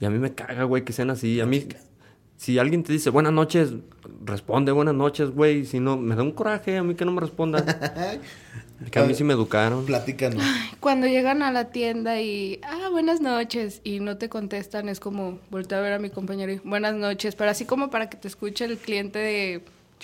y 0.00 0.06
a 0.06 0.10
mí 0.10 0.18
me 0.18 0.34
caga, 0.34 0.64
güey, 0.64 0.84
que 0.84 0.94
sean 0.94 1.10
así. 1.10 1.40
A 1.40 1.46
mí 1.46 1.66
Si 2.36 2.58
alguien 2.58 2.82
te 2.82 2.92
dice 2.92 3.10
buenas 3.10 3.32
noches, 3.32 3.72
responde 4.24 4.72
buenas 4.72 4.94
noches, 4.94 5.30
güey. 5.30 5.64
Si 5.64 5.80
no, 5.80 5.96
me 5.96 6.14
da 6.14 6.22
un 6.22 6.32
coraje 6.32 6.76
a 6.76 6.82
mí 6.82 6.94
que 6.94 7.04
no 7.04 7.12
me 7.12 7.20
respondan. 7.20 7.64
que 8.90 8.98
a 8.98 9.04
mí 9.04 9.14
sí 9.14 9.24
me 9.24 9.32
educaron. 9.32 9.86
Platícanos. 9.86 10.42
Cuando 10.80 11.06
llegan 11.06 11.42
a 11.42 11.50
la 11.50 11.70
tienda 11.70 12.20
y, 12.20 12.60
ah, 12.62 12.88
buenas 12.90 13.20
noches, 13.20 13.80
y 13.84 14.00
no 14.00 14.18
te 14.18 14.28
contestan, 14.28 14.88
es 14.88 15.00
como 15.00 15.38
voltear 15.50 15.80
a 15.80 15.82
ver 15.82 15.92
a 15.94 15.98
mi 15.98 16.10
compañero 16.10 16.52
y, 16.52 16.60
buenas 16.62 16.94
noches, 16.94 17.34
pero 17.34 17.50
así 17.50 17.64
como 17.64 17.88
para 17.90 18.10
que 18.10 18.16
te 18.16 18.28
escuche 18.28 18.66
el 18.66 18.76
cliente 18.76 19.18
de 19.18 19.62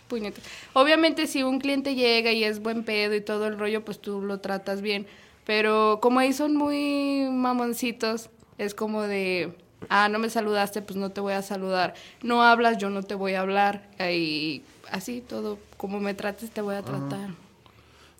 puñete. 0.09 0.40
Obviamente 0.73 1.27
si 1.27 1.42
un 1.42 1.59
cliente 1.59 1.95
llega 1.95 2.33
y 2.33 2.45
es 2.45 2.61
buen 2.61 2.83
pedo 2.83 3.14
y 3.14 3.21
todo 3.21 3.47
el 3.47 3.59
rollo, 3.59 3.85
pues 3.85 3.99
tú 3.99 4.23
lo 4.23 4.40
tratas 4.40 4.81
bien, 4.83 5.07
pero 5.45 6.01
como 6.01 6.21
ahí 6.21 6.33
son 6.33 6.57
muy 6.57 7.29
mamoncitos, 7.31 8.31
es 8.59 8.75
como 8.75 9.03
de, 9.03 9.55
ah, 9.88 10.09
no 10.09 10.18
me 10.18 10.31
saludaste, 10.31 10.83
pues 10.83 10.97
no 10.97 11.11
te 11.11 11.21
voy 11.21 11.33
a 11.35 11.42
saludar. 11.42 11.95
No 12.23 12.42
hablas, 12.42 12.79
yo 12.79 12.90
no 12.90 13.03
te 13.03 13.14
voy 13.14 13.35
a 13.35 13.40
hablar. 13.40 13.88
Y 13.99 14.62
así 14.90 15.23
todo, 15.27 15.59
como 15.77 16.01
me 16.01 16.14
trates, 16.14 16.51
te 16.51 16.61
voy 16.61 16.75
a 16.75 16.83
tratar. 16.83 17.31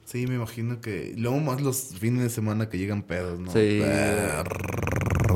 Sí, 0.05 0.27
me 0.27 0.35
imagino 0.35 0.81
que. 0.81 1.15
Luego 1.17 1.39
más 1.39 1.61
los 1.61 1.95
fines 1.99 2.23
de 2.23 2.31
semana 2.31 2.69
que 2.69 2.79
llegan 2.79 3.03
pedos, 3.03 3.39
¿no? 3.39 3.53
Sí. 3.53 3.83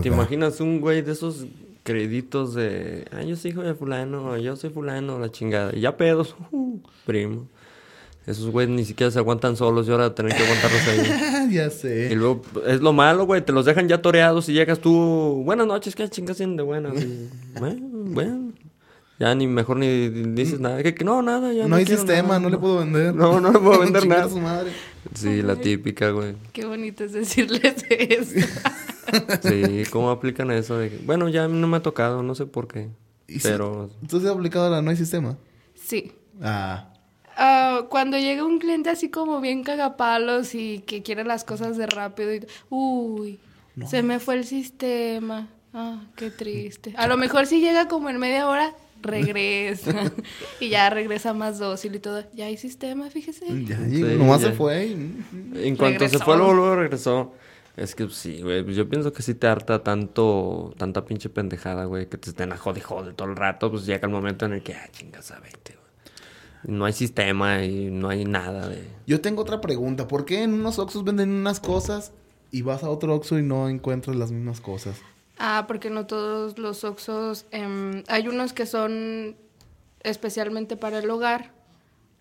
¿Te 0.03 0.09
imaginas 0.09 0.61
un 0.61 0.81
güey 0.81 1.03
de 1.03 1.13
esos 1.13 1.47
créditos 1.87 2.53
de, 2.55 3.07
ah, 3.13 3.23
yo 3.23 3.37
soy 3.37 3.53
hijo 3.53 3.63
de 3.63 3.73
fulano, 3.75 4.37
yo 4.37 4.57
soy 4.57 4.71
fulano, 4.71 5.21
la 5.21 5.31
chingada. 5.31 5.75
Y 5.75 5.81
ya 5.81 5.97
pedos, 5.97 6.35
uh, 6.51 6.81
primo. 7.07 7.49
Esos 8.27 8.51
güeyes 8.51 8.75
ni 8.75 8.85
siquiera 8.85 9.11
se 9.13 9.21
aguantan 9.21 9.57
solos 9.57 9.87
y 9.87 9.93
ahora 9.93 10.13
tener 10.15 10.35
que 10.35 10.43
aguantarlos 10.43 10.89
ahí. 10.89 11.49
ya 11.55 11.67
Y 11.67 11.71
sé. 11.71 12.15
luego, 12.17 12.43
es 12.67 12.81
lo 12.81 12.93
malo, 12.93 13.25
güey, 13.25 13.45
te 13.45 13.53
los 13.53 13.65
dejan 13.65 13.89
ya 13.89 14.03
toreados 14.03 14.49
y 14.49 14.53
llegas 14.53 14.81
tú, 14.81 15.43
buenas 15.45 15.67
noches, 15.69 15.95
¿qué 15.95 16.09
chingas 16.09 16.37
tienen 16.37 16.57
de 16.57 16.65
buenas? 16.65 17.01
Y, 17.01 17.29
bueno, 17.61 17.87
bueno. 17.93 18.53
Ya 19.19 19.35
ni 19.35 19.47
mejor 19.47 19.79
ni 19.79 20.09
dices 20.11 20.61
nada. 20.61 20.83
Que, 20.83 20.95
que 20.95 21.03
no, 21.05 21.23
nada, 21.23 21.51
ya. 21.53 21.67
No, 21.67 21.77
hay 21.77 21.87
quiero 21.87 22.03
sistema, 22.03 22.29
nada, 22.29 22.41
no 22.41 22.51
le 22.51 22.59
puedo 22.59 22.79
vender. 22.81 23.15
No, 23.15 23.41
no 23.41 23.51
le 23.51 23.59
puedo 23.61 23.81
vender 23.85 24.07
nada. 24.07 24.25
a 24.25 24.29
su 24.29 24.39
madre. 24.41 24.73
Sí, 25.15 25.41
la 25.41 25.57
típica, 25.57 26.11
güey. 26.11 26.35
Qué 26.53 26.67
bonito 26.67 27.03
es 27.05 27.13
decirles 27.15 27.63
eso. 27.89 28.47
Sí, 29.43 29.85
¿cómo 29.91 30.11
aplican 30.11 30.51
eso? 30.51 30.77
De 30.77 30.91
que, 30.91 30.99
bueno, 31.07 31.29
ya 31.31 31.45
a 31.45 31.49
mí 31.49 31.57
no 31.59 31.67
me 31.67 31.79
ha 31.79 31.83
tocado, 31.83 32.23
no 32.23 32.35
sé 32.35 32.45
por 32.45 32.69
qué. 32.69 32.89
¿Y 33.27 33.35
si- 33.41 33.49
Pero 33.49 33.89
Entonces, 34.03 34.29
aplicado 34.29 34.69
la 34.69 34.83
no 34.83 34.91
hay 34.91 34.97
sistema. 34.97 35.39
sí. 35.75 36.13
Ah. 36.43 36.93
Ah, 37.37 37.83
cuando 37.91 38.17
llega 38.19 38.45
un 38.45 38.59
cliente 38.59 38.89
así 38.91 39.11
como 39.11 39.41
bien 39.41 39.63
cagapalos 39.63 40.55
y 40.55 40.79
que 40.81 41.03
quiere 41.03 41.23
las 41.25 41.45
cosas 41.45 41.77
de 41.77 41.87
rápido 41.87 42.35
y 42.35 42.47
uy, 42.71 43.39
se 43.87 44.03
me 44.03 44.19
fue 44.21 44.37
el 44.37 44.45
sistema. 44.45 45.49
Ah, 45.75 46.01
qué 46.17 46.31
triste. 46.31 46.95
A 46.97 47.07
lo 47.07 47.17
mejor 47.17 47.47
si 47.47 47.61
llega 47.61 47.89
como 47.89 48.09
en 48.09 48.17
media 48.19 48.49
hora, 48.49 48.73
regresa. 49.03 50.11
y 50.61 50.69
ya 50.71 50.89
regresa 50.91 51.35
más 51.35 51.59
dócil 51.59 51.95
y 51.95 51.99
todo. 51.99 52.25
Ya 52.35 52.47
hay 52.47 52.57
sistema, 52.57 53.11
fíjese. 53.11 53.45
Ya, 53.67 53.79
Sí, 53.87 54.01
nomás 54.03 54.41
ya. 54.41 54.49
se 54.49 54.53
fue. 54.55 54.87
y- 54.87 55.23
en 55.57 55.77
cuanto 55.77 56.09
se 56.09 56.19
fue, 56.19 56.37
luego, 56.37 56.55
luego 56.55 56.77
regresó. 56.77 57.35
Es 57.77 57.95
que 57.95 58.09
sí, 58.09 58.41
güey. 58.41 58.63
pues 58.65 58.75
Yo 58.75 58.89
pienso 58.89 59.13
que 59.13 59.21
sí 59.23 59.35
te 59.35 59.47
harta 59.47 59.83
tanto, 59.85 60.73
tanta 60.79 61.05
pinche 61.05 61.29
pendejada, 61.29 61.85
güey, 61.85 62.09
que 62.09 62.17
te 62.17 62.31
estén 62.31 62.51
a 62.53 62.57
jode, 62.57 62.81
jode 62.81 63.13
todo 63.13 63.29
el 63.29 63.37
rato. 63.37 63.71
Pues 63.71 63.85
llega 63.85 64.07
el 64.07 64.13
momento 64.15 64.47
en 64.47 64.55
el 64.55 64.63
que, 64.63 64.73
ah, 64.75 64.89
chingas 64.91 65.31
a 65.33 65.41
20, 65.41 65.75
güey. 65.75 65.86
No 66.65 66.85
hay 66.85 66.93
sistema 66.93 67.65
y 67.65 67.91
no 67.91 68.09
hay 68.09 68.25
nada 68.25 68.69
de. 68.69 68.85
Yo 69.07 69.21
tengo 69.21 69.43
otra 69.43 69.61
pregunta. 69.61 70.09
¿Por 70.09 70.25
qué 70.25 70.43
en 70.43 70.55
unos 70.55 70.79
Oxxos 70.79 71.05
venden 71.05 71.31
unas 71.31 71.61
cosas 71.61 72.13
y 72.51 72.63
vas 72.63 72.83
a 72.83 72.91
otro 72.91 73.15
Oxxo 73.15 73.39
y 73.39 73.43
no 73.43 73.69
encuentras 73.69 74.17
las 74.17 74.33
mismas 74.33 74.61
cosas? 74.61 74.97
Ah, 75.39 75.65
porque 75.69 75.91
no 75.91 76.07
todos 76.07 76.59
los 76.59 76.85
Oxxos, 76.85 77.47
em, 77.51 78.03
hay 78.09 78.27
unos 78.29 78.53
que 78.53 78.67
son 78.67 79.37
especialmente 80.03 80.77
para 80.77 81.01
el 81.01 81.11
hogar, 81.11 81.51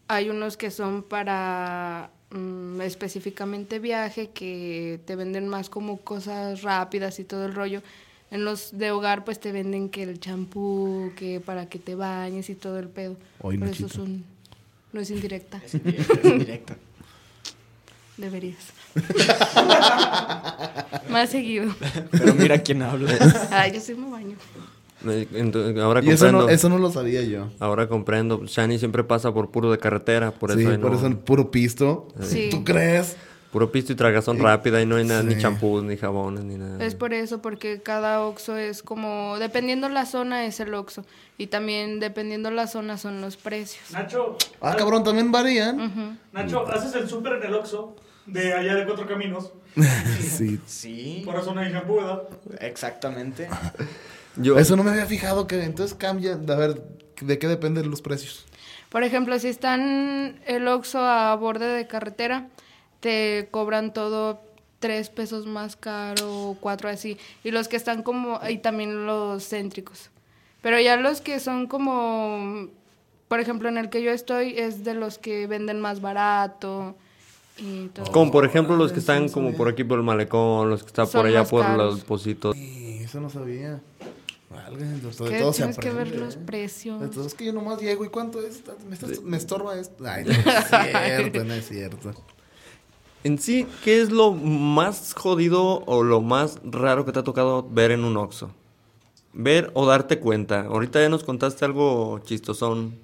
hay 0.08 0.30
unos 0.30 0.58
que 0.58 0.70
son 0.72 1.04
para 1.04 2.10
mm, 2.32 2.82
específicamente 2.82 3.80
viaje, 3.80 4.32
que 4.32 5.00
te 5.06 5.16
venden 5.16 5.48
más 5.48 5.70
como 5.70 5.98
cosas 5.98 6.62
rápidas 6.62 7.20
y 7.20 7.24
todo 7.24 7.46
el 7.46 7.56
rollo. 7.56 7.82
En 8.32 8.44
los 8.44 8.78
de 8.78 8.92
hogar 8.92 9.24
pues 9.24 9.40
te 9.40 9.52
venden 9.52 9.90
que 9.90 10.04
el 10.04 10.20
champú, 10.20 11.12
que 11.16 11.40
para 11.40 11.68
que 11.68 11.80
te 11.80 11.96
bañes 11.96 12.50
y 12.50 12.56
todo 12.56 12.80
el 12.80 12.88
pedo. 12.90 13.16
Por 13.40 13.54
eso 13.54 13.64
Nachito. 13.66 13.90
son, 13.90 14.24
no 14.94 15.02
es 15.02 15.12
indirecta, 15.12 15.62
Es 15.64 15.76
indirecto. 15.76 16.74
deberías. 18.18 18.74
más 21.10 21.30
seguido. 21.30 21.74
Pero 22.12 22.34
mira 22.36 22.60
quién 22.62 22.82
habla. 22.82 23.12
Ay, 23.52 23.74
yo 23.74 23.80
sí 23.82 23.94
me 23.94 24.10
baño. 24.10 24.36
Ahora 25.84 26.02
Y 26.04 26.10
eso 26.10 26.26
comprendo. 26.26 26.48
no, 26.48 26.50
eso 26.50 26.70
no 26.70 26.78
lo 26.80 26.92
sabía 26.92 27.22
yo. 27.24 27.50
Ahora 27.60 27.88
comprendo. 27.88 28.44
Shani 28.46 28.80
siempre 28.80 29.04
pasa 29.04 29.34
por 29.34 29.52
puro 29.52 29.72
de 29.72 29.78
carretera, 29.78 30.32
por 30.32 30.50
eso 30.52 30.60
sí, 30.60 30.66
por 30.66 30.92
no- 30.92 30.98
eso 30.98 31.08
el 31.08 31.18
puro 31.18 31.52
pisto. 31.52 32.08
Sí. 32.22 32.48
¿Tú 32.50 32.64
crees? 32.64 33.16
Puro 33.56 33.72
pisto 33.72 33.94
y 33.94 33.96
tragazón 33.96 34.38
rápida 34.40 34.82
y 34.82 34.86
no 34.86 34.98
hay 34.98 35.06
nada, 35.06 35.24
ni 35.24 35.38
champús, 35.38 35.82
ni 35.82 35.96
jabones, 35.96 36.44
ni 36.44 36.58
nada. 36.58 36.84
Es 36.84 36.94
por 36.94 37.14
eso, 37.14 37.42
porque 37.42 37.82
cada 37.82 38.20
Oxxo 38.26 38.58
es 38.58 38.84
como, 38.84 39.40
dependiendo 39.40 39.88
la 39.88 40.06
zona 40.06 40.44
es 40.46 40.60
el 40.60 40.74
Oxxo. 40.74 41.06
Y 41.38 41.48
también 41.48 42.02
dependiendo 42.02 42.52
la 42.52 42.68
zona 42.68 42.98
son 42.98 43.22
los 43.22 43.38
precios. 43.38 43.92
Nacho, 43.92 44.38
Ah, 44.60 44.76
cabrón, 44.78 45.06
también 45.06 45.32
varían. 45.32 46.20
Nacho, 46.34 46.68
haces 46.68 46.94
el 46.96 47.08
súper 47.08 47.36
en 47.36 47.44
el 47.44 47.54
Oxxo 47.54 47.96
de 48.26 48.52
allá 48.54 48.76
de 48.76 48.84
Cuatro 48.86 49.08
Caminos. 49.08 49.54
Sí. 50.20 50.60
Sí, 50.66 51.22
Por 51.24 51.40
eso 51.40 51.54
no 51.56 51.62
hay 51.62 51.72
shampoo, 51.72 51.96
¿verdad? 51.96 52.24
exactamente. 52.60 53.48
Yo, 54.36 54.60
Eso 54.60 54.76
no 54.76 54.84
me 54.84 54.92
había 54.92 55.06
fijado 55.06 55.48
que 55.48 55.64
entonces 55.64 55.96
cambia. 55.98 56.34
A 56.34 56.56
ver, 56.56 56.82
¿de 57.22 57.40
qué 57.40 57.48
dependen 57.48 57.90
los 57.90 58.02
precios? 58.02 58.46
Por 58.90 59.04
ejemplo, 59.04 59.40
si 59.40 59.48
están 59.48 60.42
el 60.46 60.68
Oxxo 60.68 61.00
a 61.00 61.34
borde 61.36 61.68
de 61.68 61.88
carretera, 61.88 62.50
te 63.06 63.50
cobran 63.52 63.94
todo 63.94 64.42
tres 64.80 65.10
pesos 65.12 65.46
más 65.46 65.76
caro 65.76 66.50
o 66.50 66.58
cuatro 66.60 66.90
así. 66.90 67.20
Y 67.44 67.52
los 67.52 67.68
que 67.68 67.76
están 67.76 68.02
como, 68.02 68.40
y 68.50 68.58
también 68.58 69.06
los 69.06 69.48
céntricos. 69.48 70.10
Pero 70.64 70.80
ya 70.80 70.96
los 70.98 71.22
que 71.22 71.40
son 71.40 71.68
como, 71.68 72.68
por 73.28 73.40
ejemplo, 73.40 73.70
en 73.70 73.78
el 73.78 73.92
que 73.92 74.02
yo 74.02 74.10
estoy 74.10 74.58
es 74.58 74.84
de 74.84 74.96
los 74.96 75.20
que 75.20 75.46
venden 75.46 75.80
más 75.82 76.02
barato 76.02 76.96
y 77.60 77.90
todo. 77.90 78.12
como 78.12 78.32
por 78.32 78.44
ejemplo 78.44 78.76
los 78.76 78.92
que 78.92 78.98
eso 78.98 79.12
están 79.14 79.28
no 79.28 79.32
como 79.32 79.54
por 79.54 79.68
aquí 79.70 79.84
por 79.84 80.00
el 80.00 80.04
malecón, 80.04 80.68
los 80.72 80.82
que 80.82 80.88
están 80.88 81.06
Son 81.06 81.22
por 81.22 81.28
allá 81.30 81.44
por 81.44 81.62
caros. 81.62 81.94
los 81.94 82.04
positos. 82.04 82.56
Sí, 82.56 83.02
eso 83.04 83.20
no 83.22 83.30
sabía. 83.30 83.80
Válgame, 84.50 84.94
de 85.00 85.12
todo, 85.12 85.30
Que 85.30 85.38
todo 85.40 85.54
se 85.54 85.58
tienes 85.58 85.78
que 85.78 85.90
ver 85.92 86.08
aprende, 86.08 86.26
los 86.26 86.36
¿eh? 86.38 86.40
precios. 86.44 87.00
Entonces 87.04 87.28
es 87.28 87.34
que 87.36 87.46
yo 87.46 87.54
nomás 87.54 87.80
llego 87.80 88.04
y 88.04 88.10
cuánto 88.10 88.40
es, 88.42 88.64
me, 88.90 88.96
estás- 88.96 89.22
me 89.22 89.38
estorba 89.38 89.78
esto. 89.80 90.04
Ay, 90.08 90.24
no 90.26 90.32
es 90.32 90.68
cierto, 90.68 91.44
no 91.44 91.54
es 91.54 91.68
cierto. 91.68 92.12
En 93.26 93.40
sí, 93.40 93.66
¿qué 93.84 94.04
es 94.04 94.12
lo 94.12 94.34
más 94.34 95.16
jodido 95.16 95.84
o 95.88 96.04
lo 96.04 96.22
más 96.22 96.60
raro 96.64 97.06
que 97.06 97.12
te 97.12 97.18
ha 97.18 97.24
tocado 97.24 97.68
ver 97.68 97.90
en 97.90 98.04
un 98.04 98.18
Oxxo? 98.18 98.52
Ver 99.34 99.72
o 99.74 99.88
darte 99.88 100.20
cuenta. 100.20 100.62
Ahorita 100.62 101.02
ya 101.02 101.10
nos 101.10 101.24
contaste 101.24 101.66
algo 101.66 102.20
chistosón 102.20 103.00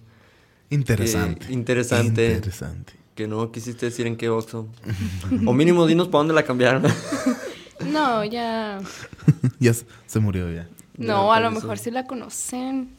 Interesante. 0.70 1.48
Eh, 1.48 1.54
interesante. 1.54 2.28
Interesante. 2.28 2.94
que 3.16 3.28
no 3.28 3.52
quisiste 3.52 3.88
decir 3.88 4.06
en 4.06 4.16
qué 4.16 4.30
Oxxo. 4.30 4.68
o 5.48 5.54
mínimo 5.54 5.88
dinos 5.88 6.08
para 6.10 6.20
dónde 6.20 6.36
la 6.36 6.44
cambiaron. 6.44 6.84
No, 7.92 8.24
ya. 8.24 8.80
ya 9.60 9.74
se, 9.74 9.88
se 10.06 10.20
murió 10.20 10.52
ya. 10.52 10.70
No, 10.98 11.34
a 11.34 11.40
lo 11.40 11.52
mejor 11.52 11.78
sí 11.80 11.90
la 11.90 12.06
conocen. 12.06 12.90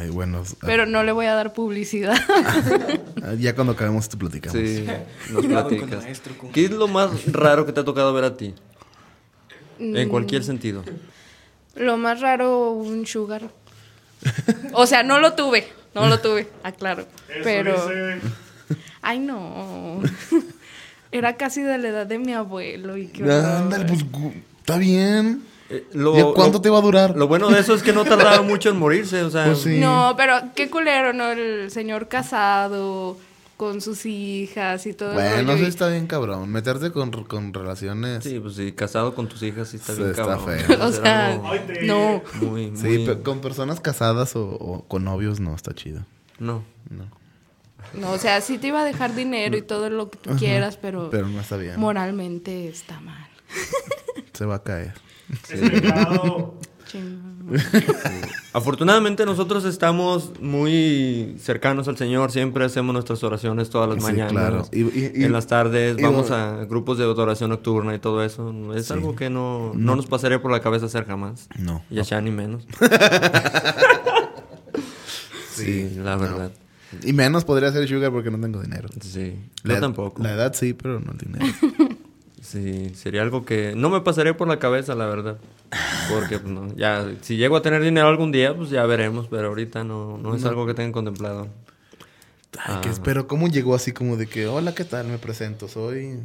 Ay, 0.00 0.08
bueno. 0.10 0.42
Pero 0.62 0.86
no 0.86 1.02
le 1.02 1.12
voy 1.12 1.26
a 1.26 1.34
dar 1.34 1.52
publicidad. 1.52 2.16
ah, 3.22 3.34
Ya 3.38 3.54
cuando 3.54 3.74
acabemos 3.74 4.08
te 4.08 4.16
platicamos. 4.16 4.58
sí, 4.58 4.84
nos 5.30 5.44
Cuidado 5.44 5.64
con 5.64 5.72
el 5.74 5.78
platicas. 5.80 6.02
maestro, 6.04 6.38
con- 6.38 6.50
¿Qué 6.52 6.64
es 6.64 6.70
lo 6.70 6.88
más 6.88 7.30
raro 7.32 7.64
que 7.66 7.72
te 7.72 7.80
ha 7.80 7.84
tocado 7.84 8.12
ver 8.12 8.24
a 8.24 8.36
ti? 8.36 8.54
Mm. 9.78 9.96
En 9.96 10.08
cualquier 10.08 10.42
sentido. 10.44 10.82
Lo 11.76 11.96
más 11.96 12.20
raro, 12.20 12.70
un 12.72 13.06
sugar. 13.06 13.42
O 14.72 14.86
sea, 14.86 15.02
no 15.02 15.18
lo 15.20 15.34
tuve, 15.34 15.66
no 15.94 16.06
lo 16.08 16.20
tuve, 16.20 16.48
aclaro. 16.62 17.02
Eso 17.28 17.40
Pero, 17.44 17.72
dice. 17.88 18.20
ay 19.02 19.18
no. 19.18 20.00
Era 21.12 21.36
casi 21.36 21.60
de 21.62 21.76
la 21.78 21.88
edad 21.88 22.06
de 22.06 22.18
mi 22.18 22.32
abuelo 22.32 22.96
y 22.96 23.08
qué 23.08 23.22
horror. 23.24 23.44
Ándale, 23.44 23.84
pues 23.84 24.00
está 24.60 24.78
bien. 24.78 25.42
Eh, 25.72 25.86
lo- 25.94 26.16
¿Ya 26.16 26.24
¿Cuánto 26.34 26.58
lo- 26.58 26.62
te 26.62 26.70
va 26.70 26.78
a 26.78 26.82
durar? 26.82 27.16
Lo 27.16 27.28
bueno 27.28 27.48
de 27.50 27.60
eso 27.60 27.74
es 27.74 27.82
que 27.82 27.92
no 27.92 28.04
tardaba 28.04 28.42
mucho 28.42 28.68
en 28.70 28.78
morirse, 28.78 29.22
o 29.22 29.30
sea, 29.30 29.44
Pues 29.46 29.62
sí. 29.62 29.78
No, 29.80 30.14
pero 30.16 30.34
qué 30.54 30.68
culero, 30.70 31.12
¿no? 31.12 31.30
El 31.30 31.70
señor 31.70 32.08
casado 32.08 33.16
con 33.56 33.80
sus 33.80 34.06
hijas 34.06 34.86
y 34.86 34.92
todo 34.92 35.12
Bueno, 35.14 35.52
eso 35.52 35.66
está 35.66 35.88
bien 35.88 36.06
cabrón. 36.08 36.50
Meterte 36.50 36.90
con, 36.90 37.10
con 37.24 37.54
relaciones. 37.54 38.24
sí, 38.24 38.40
pues 38.40 38.56
sí, 38.56 38.72
casado 38.72 39.14
con 39.14 39.28
tus 39.28 39.42
hijas 39.44 39.68
sí 39.68 39.76
está 39.76 39.92
Sí, 39.92 39.98
bien 40.00 40.10
está 40.10 40.26
cabrón. 40.26 40.58
feo. 40.58 40.78
O 40.88 40.90
sea, 40.92 41.40
no. 41.82 42.22
muy, 42.40 42.72
Sí, 42.76 42.86
muy- 42.86 43.06
pe- 43.06 43.22
con 43.22 43.40
personas 43.40 43.80
casadas 43.80 44.34
o, 44.36 44.44
o 44.46 44.84
con 44.88 45.04
novios 45.04 45.38
no 45.40 45.54
está 45.54 45.72
chido. 45.74 46.04
no. 46.38 46.64
No. 46.90 47.04
No, 47.94 48.12
o 48.12 48.18
sea, 48.18 48.40
sí 48.40 48.58
te 48.58 48.68
iba 48.68 48.80
a 48.80 48.84
dejar 48.84 49.14
dinero 49.14 49.56
y 49.56 49.60
todo 49.62 49.90
lo 49.90 50.08
que 50.08 50.16
tú 50.16 50.30
quieras, 50.38 50.78
pero, 50.80 51.10
Pero 51.10 51.26
no 51.28 51.40
está 51.40 51.56
bien. 51.56 51.78
moralmente 51.78 52.68
está 52.68 53.00
mal. 53.00 53.28
Se 54.32 54.44
va 54.46 54.54
a 54.56 54.62
caer. 54.62 54.94
Afortunadamente 58.52 59.24
nosotros 59.24 59.64
estamos 59.64 60.32
muy 60.40 61.36
cercanos 61.40 61.88
al 61.88 61.96
Señor, 61.96 62.30
siempre 62.30 62.64
hacemos 62.64 62.92
nuestras 62.92 63.24
oraciones 63.24 63.70
todas 63.70 63.88
las 63.88 63.98
Sí, 63.98 64.02
mañanas, 64.04 64.32
claro. 64.32 64.68
Y- 64.72 64.80
y- 64.82 65.12
y- 65.16 65.24
en 65.24 65.32
las 65.32 65.46
tardes, 65.46 65.98
y- 65.98 66.02
vamos 66.02 66.30
a 66.30 66.64
grupos 66.66 66.98
de 66.98 67.04
adoración 67.04 67.50
nocturna 67.50 67.94
y 67.94 67.98
todo 67.98 68.22
eso. 68.22 68.52
Es 68.74 68.86
Sí. 68.86 68.92
algo 68.92 69.16
que 69.16 69.30
no, 69.30 69.72
no 69.74 69.96
nos 69.96 70.06
pasaría 70.06 70.40
por 70.42 70.50
la 70.50 70.60
cabeza 70.60 70.86
hacer 70.86 71.06
jamás. 71.06 71.48
No. 71.58 71.82
Y 71.90 71.98
a 71.98 72.02
Shani 72.02 72.30
menos. 72.30 72.66
sí, 75.54 75.90
la 76.02 76.16
verdad. 76.16 76.52
Y 77.02 77.14
menos 77.14 77.46
podría 77.46 77.72
ser 77.72 77.88
Sugar 77.88 78.12
porque 78.12 78.30
no 78.30 78.38
tengo 78.38 78.60
dinero. 78.60 78.90
Sí, 79.00 79.34
La 79.62 79.74
yo 79.74 79.78
ed- 79.78 79.80
tampoco. 79.80 80.22
La 80.22 80.32
edad 80.34 80.52
sí, 80.52 80.74
pero 80.74 81.00
no 81.00 81.12
el 81.12 81.18
dinero. 81.18 81.46
Sí, 82.52 82.90
sería 82.94 83.22
algo 83.22 83.46
que 83.46 83.72
no 83.74 83.88
me 83.88 84.02
pasaría 84.02 84.36
por 84.36 84.46
la 84.46 84.58
cabeza, 84.58 84.94
la 84.94 85.06
verdad. 85.06 85.38
Porque, 86.10 86.38
pues, 86.38 86.52
no, 86.52 86.74
ya, 86.76 87.10
si 87.22 87.36
llego 87.38 87.56
a 87.56 87.62
tener 87.62 87.82
dinero 87.82 88.08
algún 88.08 88.30
día, 88.30 88.54
pues 88.54 88.68
ya 88.68 88.84
veremos, 88.84 89.26
pero 89.30 89.48
ahorita 89.48 89.84
no, 89.84 90.18
no 90.18 90.34
es 90.34 90.44
algo 90.44 90.66
que 90.66 90.74
tengan 90.74 90.92
contemplado. 90.92 91.48
Ay, 92.58 92.80
que 92.82 92.88
Ah. 92.90 92.92
espero, 92.92 93.26
¿cómo 93.26 93.48
llegó 93.48 93.74
así 93.74 93.92
como 93.92 94.18
de 94.18 94.26
que, 94.26 94.46
hola, 94.46 94.74
¿qué 94.74 94.84
tal? 94.84 95.06
Me 95.08 95.16
presento, 95.16 95.66
soy 95.68 96.18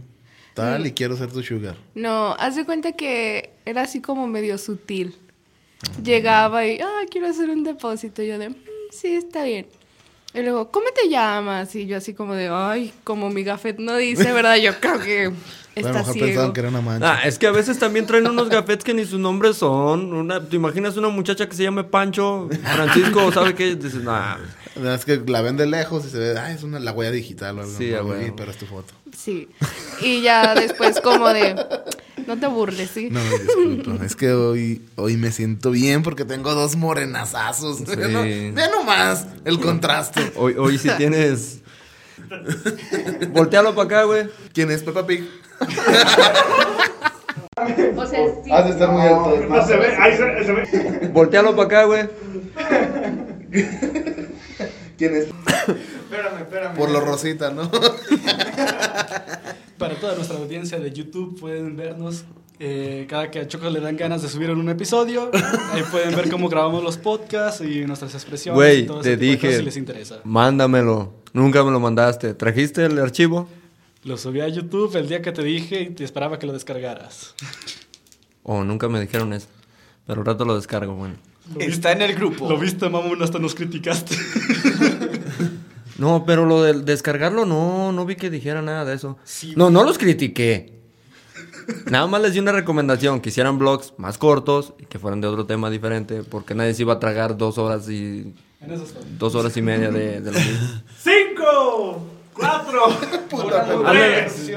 tal 0.53 0.85
y 0.85 0.91
quiero 0.91 1.15
ser 1.15 1.31
tu 1.31 1.41
Sugar? 1.41 1.77
No, 1.95 2.33
haz 2.37 2.57
de 2.57 2.65
cuenta 2.65 2.91
que 2.91 3.51
era 3.65 3.83
así 3.83 4.01
como 4.01 4.27
medio 4.27 4.57
sutil. 4.57 5.15
Llegaba 6.03 6.65
y, 6.65 6.79
ah, 6.81 7.05
quiero 7.09 7.27
hacer 7.27 7.49
un 7.49 7.63
depósito. 7.63 8.21
Y 8.21 8.27
yo 8.27 8.37
de, 8.39 8.49
"Mm, 8.49 8.55
sí, 8.91 9.15
está 9.15 9.43
bien. 9.43 9.67
Y 10.33 10.41
luego, 10.41 10.71
¿cómo 10.71 10.87
te 10.93 11.07
llamas? 11.09 11.73
Y 11.75 11.85
yo 11.85 11.95
así 11.97 12.13
como 12.13 12.33
de, 12.35 12.49
ay, 12.51 12.91
como 13.05 13.29
mi 13.29 13.43
gafet 13.43 13.79
no 13.79 13.95
dice, 13.95 14.33
¿verdad? 14.33 14.57
Yo 14.57 14.73
creo 14.81 14.99
que 14.99 15.31
A 15.85 15.89
lo 15.89 15.93
mejor 15.93 16.13
ciego. 16.13 16.27
pensaban 16.27 16.53
que 16.53 16.59
era 16.59 16.69
una 16.69 16.81
mancha. 16.81 17.13
Ah, 17.13 17.27
es 17.27 17.37
que 17.37 17.47
a 17.47 17.51
veces 17.51 17.79
también 17.79 18.05
traen 18.05 18.27
unos 18.27 18.49
gafetes 18.49 18.83
que 18.83 18.93
ni 18.93 19.05
sus 19.05 19.19
nombres 19.19 19.57
son. 19.57 20.13
Una, 20.13 20.43
¿Te 20.43 20.55
imaginas 20.55 20.97
una 20.97 21.09
muchacha 21.09 21.47
que 21.47 21.55
se 21.55 21.63
llame 21.63 21.83
Pancho, 21.83 22.49
Francisco, 22.75 23.31
¿sabe 23.31 23.55
qué? 23.55 23.75
Dices, 23.75 24.03
nah. 24.03 24.37
Es 24.93 25.05
que 25.05 25.21
la 25.25 25.41
ven 25.41 25.57
de 25.57 25.65
lejos 25.65 26.05
y 26.05 26.09
se 26.09 26.19
ve, 26.19 26.37
ah, 26.37 26.51
es 26.51 26.63
una, 26.63 26.79
la 26.79 26.91
huella 26.91 27.11
digital 27.11 27.57
o 27.57 27.61
algo. 27.61 27.73
Sí, 27.77 27.91
pero 28.35 28.51
es 28.51 28.57
tu 28.57 28.65
foto. 28.65 28.93
Sí. 29.15 29.49
Y 30.01 30.21
ya 30.21 30.53
después 30.53 31.01
como 31.01 31.27
de, 31.29 31.55
no 32.27 32.37
te 32.37 32.47
burles, 32.47 32.91
¿sí? 32.91 33.09
No, 33.09 33.19
disculpa. 33.23 34.05
es 34.05 34.15
que 34.15 34.31
hoy, 34.31 34.83
hoy 34.95 35.17
me 35.17 35.31
siento 35.31 35.71
bien 35.71 36.03
porque 36.03 36.25
tengo 36.25 36.53
dos 36.53 36.75
morenazazos. 36.75 37.81
No, 37.81 38.21
Ve 38.21 38.69
nomás 38.71 39.25
el 39.45 39.59
contraste. 39.59 40.33
Hoy, 40.35 40.55
hoy 40.57 40.77
sí 40.77 40.89
tienes. 40.97 41.61
Voltealo 43.31 43.73
para 43.73 43.85
acá, 43.85 44.03
güey. 44.03 44.27
¿Quién 44.53 44.69
es 44.71 44.83
Peppa 44.83 45.07
Pig? 45.07 45.27
O 47.95 48.05
sea, 48.05 48.19
sí. 48.43 48.51
Has 48.51 48.65
de 48.65 48.71
estar 48.71 48.91
muy 48.91 49.01
alto. 49.01 49.33
No 49.49 49.65
se 49.65 49.77
ve, 49.77 49.87
ahí 49.97 50.15
se, 50.15 50.43
se 50.45 50.53
ve. 50.53 51.09
Voltealo 51.11 51.55
para 51.55 51.65
acá, 51.65 51.85
güey. 51.85 52.03
¿Quién 54.97 55.15
es? 55.15 55.27
Espérame, 55.27 56.41
espérame. 56.41 56.75
Por 56.75 56.91
lo 56.91 56.99
rosita, 57.01 57.49
¿no? 57.51 57.71
Para 59.77 59.93
toda 59.99 60.15
nuestra 60.15 60.37
audiencia 60.37 60.79
de 60.79 60.91
YouTube 60.91 61.39
pueden 61.39 61.75
vernos 61.75 62.25
eh, 62.59 63.05
cada 63.07 63.29
que 63.29 63.39
a 63.39 63.47
Choco 63.47 63.69
le 63.69 63.79
dan 63.79 63.95
ganas 63.95 64.23
de 64.23 64.29
subir 64.29 64.49
un 64.49 64.67
episodio. 64.69 65.29
Ahí 65.71 65.83
pueden 65.91 66.15
ver 66.15 66.31
cómo 66.31 66.49
grabamos 66.49 66.83
los 66.83 66.97
podcasts 66.97 67.61
y 67.61 67.85
nuestras 67.85 68.15
expresiones. 68.15 68.55
Güey, 68.55 68.87
te 69.01 69.17
dije. 69.17 69.57
Si 69.57 69.63
les 69.63 69.77
interesa. 69.77 70.21
Mándamelo. 70.23 71.13
Nunca 71.33 71.63
me 71.63 71.69
lo 71.69 71.79
mandaste. 71.79 72.33
¿Trajiste 72.33 72.85
el 72.85 72.97
archivo? 72.97 73.47
Lo 74.07 74.15
subí 74.15 74.39
a 74.39 74.47
YouTube 74.47 74.95
el 74.95 75.09
día 75.09 75.21
que 75.21 75.33
te 75.33 75.43
dije 75.43 75.81
y 75.81 75.89
te 75.89 76.05
esperaba 76.05 76.39
que 76.39 76.47
lo 76.47 76.53
descargaras. 76.53 77.35
Oh, 78.41 78.63
nunca 78.63 78.87
me 78.87 79.01
dijeron 79.01 79.33
eso. 79.33 79.47
Pero 80.05 80.21
al 80.21 80.25
rato 80.25 80.45
lo 80.45 80.55
descargo, 80.55 80.95
bueno. 80.95 81.15
Está 81.59 81.91
en 81.91 82.01
el 82.01 82.15
grupo. 82.15 82.47
Lo 82.47 82.57
viste, 82.57 82.87
mamón, 82.87 83.21
hasta 83.21 83.37
nos 83.37 83.53
criticaste. 83.53 84.15
No, 85.97 86.25
pero 86.27 86.45
lo 86.45 86.61
del 86.61 86.85
descargarlo 86.85 87.47
no, 87.47 87.91
no 87.91 88.05
vi 88.05 88.17
que 88.17 88.29
dijera 88.29 88.61
nada 88.61 88.85
de 88.85 88.93
eso. 88.93 89.17
Sí. 89.23 89.55
No, 89.57 89.71
no 89.71 89.83
los 89.83 89.97
critiqué. 89.97 90.71
Nada 91.89 92.05
más 92.05 92.21
les 92.21 92.33
di 92.33 92.39
una 92.39 92.51
recomendación, 92.51 93.19
que 93.19 93.29
hicieran 93.29 93.57
blogs 93.57 93.95
más 93.97 94.19
cortos 94.19 94.75
y 94.77 94.85
que 94.85 94.99
fueran 94.99 95.21
de 95.21 95.27
otro 95.27 95.47
tema 95.47 95.71
diferente, 95.71 96.21
porque 96.21 96.53
nadie 96.53 96.75
se 96.75 96.83
iba 96.83 96.93
a 96.93 96.99
tragar 96.99 97.35
dos 97.35 97.57
horas 97.57 97.89
y 97.89 98.31
En 98.61 98.83
dos 99.17 99.33
horas 99.33 99.57
y 99.57 99.63
media 99.63 99.89
de, 99.89 100.21
de 100.21 100.31
lo 100.31 100.37
mismo. 100.37 100.67
Cinco, 101.03 102.16
cuatro, 102.37 102.85
Ándale. 103.87 104.21
tres, 104.23 104.51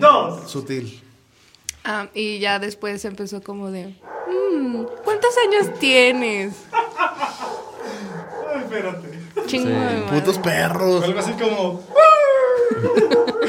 dos. 0.00 0.50
Sutil. 0.50 1.02
Ah, 1.84 2.08
y 2.14 2.38
ya 2.40 2.58
después 2.58 3.04
empezó 3.04 3.42
como 3.42 3.70
de, 3.70 3.86
"Mm, 3.88 4.82
¿cuántos 5.04 5.30
años 5.46 5.78
tienes? 5.78 6.54
Ay, 6.72 8.60
espérate. 8.62 9.08
Chingo 9.46 9.66
Sí. 9.68 9.72
de 9.72 9.78
madre. 9.78 10.20
Putos 10.20 10.38
perros. 10.38 11.04
Algo 11.04 11.18
así 11.20 11.32
como. 11.32 11.82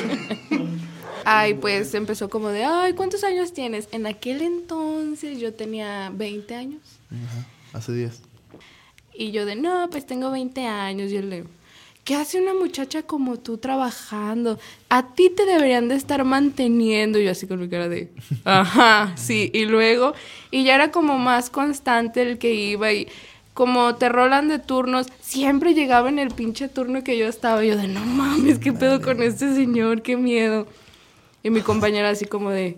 Ay, 1.30 1.56
pues 1.56 1.94
empezó 1.94 2.30
como 2.30 2.48
de, 2.50 2.64
ay, 2.64 2.94
¿cuántos 2.94 3.24
años 3.26 3.52
tienes? 3.54 3.90
En 3.92 4.06
aquel 4.06 4.42
entonces 4.42 5.40
yo 5.40 5.54
tenía 5.54 6.10
20 6.14 6.56
años. 6.56 6.82
Hace 7.74 7.92
10. 7.92 8.22
Y 9.14 9.32
yo 9.32 9.46
de, 9.46 9.56
no, 9.58 9.90
pues 9.90 10.06
tengo 10.06 10.32
20 10.32 10.66
años. 10.66 11.12
Y 11.12 11.18
él 11.18 11.30
le, 11.30 11.44
¿qué 12.08 12.16
hace 12.16 12.42
una 12.42 12.54
muchacha 12.54 13.04
como 13.04 13.36
tú 13.38 13.58
trabajando? 13.58 14.58
A 14.88 15.14
ti 15.14 15.30
te 15.30 15.46
deberían 15.46 15.90
de 15.90 15.96
estar 15.96 16.24
manteniendo. 16.24 17.20
Y 17.20 17.26
yo 17.26 17.32
así 17.32 17.48
con 17.48 17.60
mi 17.60 17.68
cara 17.68 17.90
de, 17.90 18.10
ajá, 18.46 19.12
sí. 19.18 19.52
Y 19.54 19.66
luego, 19.66 20.14
y 20.50 20.64
ya 20.64 20.76
era 20.76 20.90
como 20.90 21.18
más 21.18 21.50
constante 21.50 22.22
el 22.22 22.38
que 22.38 22.54
iba 22.54 22.94
y 22.94 23.10
como 23.54 23.96
te 23.96 24.08
rolan 24.08 24.48
de 24.48 24.58
turnos, 24.60 25.08
siempre 25.20 25.74
llegaba 25.74 26.08
en 26.08 26.18
el 26.18 26.30
pinche 26.30 26.70
turno 26.70 27.04
que 27.04 27.18
yo 27.18 27.28
estaba. 27.28 27.66
Y 27.66 27.68
yo 27.68 27.76
de, 27.76 27.90
no 27.90 28.06
mames, 28.06 28.58
¿qué 28.58 28.72
pedo 28.72 29.02
con 29.02 29.22
este 29.22 29.54
señor? 29.54 30.02
Qué 30.02 30.16
miedo. 30.16 30.66
Y 31.44 31.50
mi 31.50 31.60
compañera 31.60 32.12
así 32.12 32.24
como 32.26 32.52
de, 32.52 32.78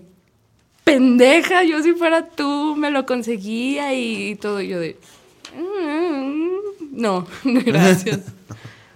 pendeja, 0.83 1.63
yo 1.65 1.83
si 1.83 1.93
fuera 1.93 2.25
tú 2.29 2.75
me 2.75 2.89
lo 2.89 3.05
conseguía 3.05 3.93
y, 3.93 4.29
y 4.31 4.35
todo. 4.37 4.59
Y 4.59 4.69
yo 4.69 4.79
de, 4.79 4.97
"Mm, 5.55 6.99
no, 6.99 7.27
gracias. 7.43 8.21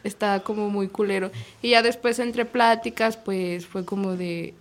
Estaba 0.03 0.41
como 0.41 0.69
muy 0.69 0.87
culero. 0.87 1.31
Y 1.61 1.69
ya 1.71 1.81
después 1.81 2.19
entre 2.19 2.45
pláticas, 2.45 3.17
pues 3.17 3.65
fue 3.65 3.85
como 3.85 4.15
de, 4.17 4.53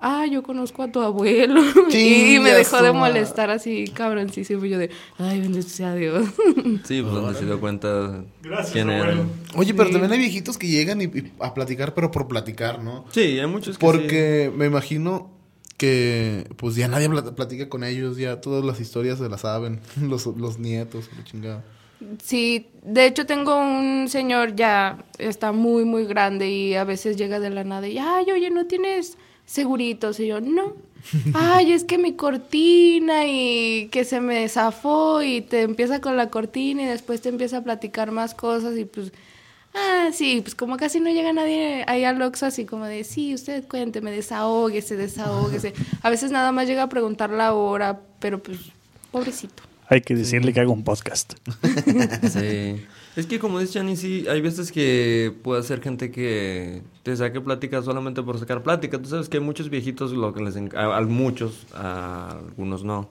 ah, 0.00 0.26
yo 0.26 0.42
conozco 0.42 0.82
a 0.82 0.90
tu 0.90 1.00
abuelo. 1.00 1.60
y 1.92 2.38
me 2.40 2.50
dejó 2.52 2.82
de 2.82 2.92
molestar 2.92 3.50
así, 3.50 3.84
cabroncísimo. 3.94 4.64
Y 4.64 4.70
yo 4.70 4.78
de, 4.78 4.90
ay, 5.18 5.40
bendito 5.40 5.68
sea 5.68 5.94
Dios. 5.94 6.28
Sí, 6.84 7.02
pues 7.02 7.12
donde 7.14 7.38
se 7.38 7.44
dio 7.44 7.60
cuenta 7.60 8.24
Gracias, 8.42 8.72
quién 8.72 8.90
era. 8.90 9.02
abuelo. 9.04 9.24
Oye, 9.56 9.74
pero 9.74 9.86
Sí. 9.88 9.92
también 9.92 10.12
hay 10.12 10.18
viejitos 10.18 10.58
que 10.58 10.66
llegan 10.68 11.00
y, 11.00 11.04
y 11.04 11.32
a 11.40 11.54
platicar, 11.54 11.94
pero 11.94 12.10
por 12.10 12.26
platicar, 12.28 12.82
¿no? 12.82 13.04
Sí, 13.12 13.38
hay 13.38 13.46
muchos 13.46 13.76
que 13.78 13.80
Porque 13.86 14.52
me 14.56 14.66
imagino 14.66 15.30
que 15.76 16.46
pues 16.56 16.74
ya 16.76 16.88
nadie 16.88 17.08
plat- 17.08 17.34
platica 17.34 17.68
con 17.68 17.84
ellos, 17.84 18.16
ya 18.18 18.40
todas 18.40 18.64
las 18.64 18.80
historias 18.80 19.18
se 19.18 19.28
las 19.28 19.42
saben, 19.42 19.80
los, 20.02 20.26
los 20.26 20.58
nietos, 20.58 21.08
la 21.16 21.24
chingada. 21.24 21.64
Sí, 22.22 22.68
de 22.82 23.06
hecho 23.06 23.26
tengo 23.26 23.56
un 23.56 24.08
señor 24.08 24.56
ya, 24.56 25.04
está 25.18 25.52
muy, 25.52 25.84
muy 25.84 26.06
grande 26.06 26.50
y 26.50 26.74
a 26.74 26.84
veces 26.84 27.16
llega 27.16 27.40
de 27.40 27.50
la 27.50 27.64
nada 27.64 27.88
y, 27.88 27.98
ay, 27.98 28.30
oye, 28.30 28.50
¿no 28.50 28.66
tienes 28.66 29.18
seguritos? 29.44 30.18
Y 30.20 30.28
yo, 30.28 30.40
no. 30.40 30.74
Ay, 31.34 31.72
es 31.72 31.84
que 31.84 31.96
mi 31.96 32.12
cortina 32.12 33.26
y 33.26 33.88
que 33.90 34.04
se 34.04 34.20
me 34.20 34.46
zafó 34.50 35.22
y 35.22 35.40
te 35.40 35.62
empieza 35.62 36.00
con 36.00 36.16
la 36.16 36.28
cortina 36.28 36.82
y 36.82 36.86
después 36.86 37.22
te 37.22 37.30
empieza 37.30 37.58
a 37.58 37.64
platicar 37.64 38.10
más 38.10 38.34
cosas 38.34 38.76
y 38.76 38.84
pues, 38.84 39.10
ah, 39.74 40.10
sí, 40.12 40.40
pues 40.42 40.54
como 40.54 40.76
casi 40.76 41.00
no 41.00 41.10
llega 41.10 41.32
nadie 41.32 41.84
ahí 41.86 42.04
al 42.04 42.20
Oxxo 42.20 42.46
así 42.46 42.66
como 42.66 42.84
de, 42.84 43.04
sí, 43.04 43.32
usted 43.34 43.66
cuénteme, 43.66 44.10
desahóguese, 44.10 44.96
desahóguese. 44.96 45.72
A 46.02 46.10
veces 46.10 46.30
nada 46.32 46.52
más 46.52 46.68
llega 46.68 46.82
a 46.82 46.88
preguntar 46.90 47.30
la 47.30 47.54
hora, 47.54 48.00
pero 48.18 48.42
pues, 48.42 48.58
pobrecito. 49.10 49.69
Hay 49.90 50.00
que 50.00 50.14
decirle 50.14 50.52
que 50.54 50.60
haga 50.60 50.70
un 50.70 50.84
podcast. 50.84 51.34
Sí. 52.30 52.86
Es 53.16 53.26
que 53.26 53.40
como 53.40 53.58
dice 53.58 53.72
Chani, 53.72 53.96
sí, 53.96 54.24
hay 54.28 54.40
veces 54.40 54.70
que 54.70 55.34
puede 55.42 55.64
ser 55.64 55.82
gente 55.82 56.12
que 56.12 56.82
te 57.02 57.16
saque 57.16 57.40
plática 57.40 57.82
solamente 57.82 58.22
por 58.22 58.38
sacar 58.38 58.62
plática. 58.62 59.02
Tú 59.02 59.08
sabes 59.08 59.28
que 59.28 59.38
hay 59.38 59.42
muchos 59.42 59.68
viejitos, 59.68 60.12
lo 60.12 60.32
que 60.32 60.40
les 60.44 60.56
a, 60.76 60.96
a 60.96 61.00
muchos, 61.02 61.66
a 61.74 62.38
algunos 62.38 62.84
no. 62.84 63.10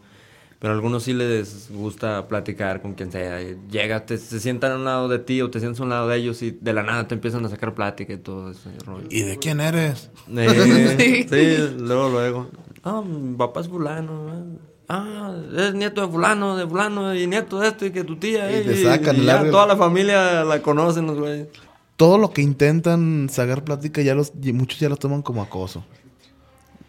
Pero 0.60 0.72
a 0.72 0.76
algunos 0.78 1.04
sí 1.04 1.12
les 1.14 1.70
gusta 1.70 2.30
platicar 2.30 2.82
con 2.82 2.94
quien 2.94 3.12
sea. 3.12 3.42
Llega, 3.70 4.06
te, 4.06 4.18
se 4.18 4.40
sientan 4.40 4.72
a 4.72 4.76
un 4.78 4.86
lado 4.86 5.10
de 5.10 5.20
ti 5.20 5.42
o 5.42 5.50
te 5.50 5.60
sientas 5.60 5.82
a 5.82 5.84
un 5.84 5.90
lado 5.90 6.08
de 6.08 6.16
ellos 6.18 6.42
y 6.44 6.52
de 6.52 6.72
la 6.74 6.84
nada 6.84 7.06
te 7.06 7.16
empiezan 7.16 7.46
a 7.46 7.50
sacar 7.50 7.76
plática 7.76 8.14
y 8.14 8.18
todo 8.18 8.52
ese 8.52 8.70
rollo. 8.86 9.06
¿Y 9.10 9.24
de 9.24 9.38
quién 9.38 9.60
eres? 9.60 10.12
Eh, 10.34 11.26
sí. 11.30 11.76
luego, 11.78 12.10
luego. 12.10 12.50
Ah, 12.84 13.02
mi 13.06 13.36
papá 13.36 13.60
es 13.60 13.68
fulano. 13.68 14.30
eh. 14.34 14.69
Ah, 14.92 15.36
es 15.56 15.76
nieto 15.76 16.02
de 16.02 16.12
fulano, 16.12 16.58
de 16.58 16.68
fulano 16.68 17.14
y 17.14 17.28
nieto 17.28 17.60
de 17.60 17.68
esto 17.68 17.86
y 17.86 17.92
que 17.92 18.04
tu 18.04 18.16
tía. 18.16 18.52
Y 18.52 18.56
eh, 18.56 18.62
te 18.62 18.84
sacan 18.84 19.18
y 19.18 19.20
el 19.20 19.26
ya 19.28 19.52
toda 19.52 19.68
la 19.68 19.78
familia 19.78 20.44
la 20.44 20.64
conocen 20.64 21.06
los 21.06 21.20
güeyes. 21.20 21.48
Todo 21.96 22.18
lo 22.18 22.32
que 22.32 22.42
intentan 22.42 23.30
sacar 23.30 23.64
plática 23.64 24.02
ya 24.02 24.16
los 24.16 24.34
y 24.42 24.52
muchos 24.52 24.80
ya 24.80 24.90
lo 24.90 24.98
toman 24.98 25.22
como 25.22 25.44
acoso. 25.44 25.86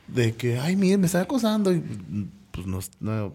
De 0.09 0.33
que, 0.35 0.59
ay, 0.59 0.77
miren, 0.77 1.01
me 1.01 1.07
está 1.07 1.21
acosando 1.21 1.73
y 1.73 1.83
pues 2.51 2.67
no, 2.67 2.79
no 3.01 3.35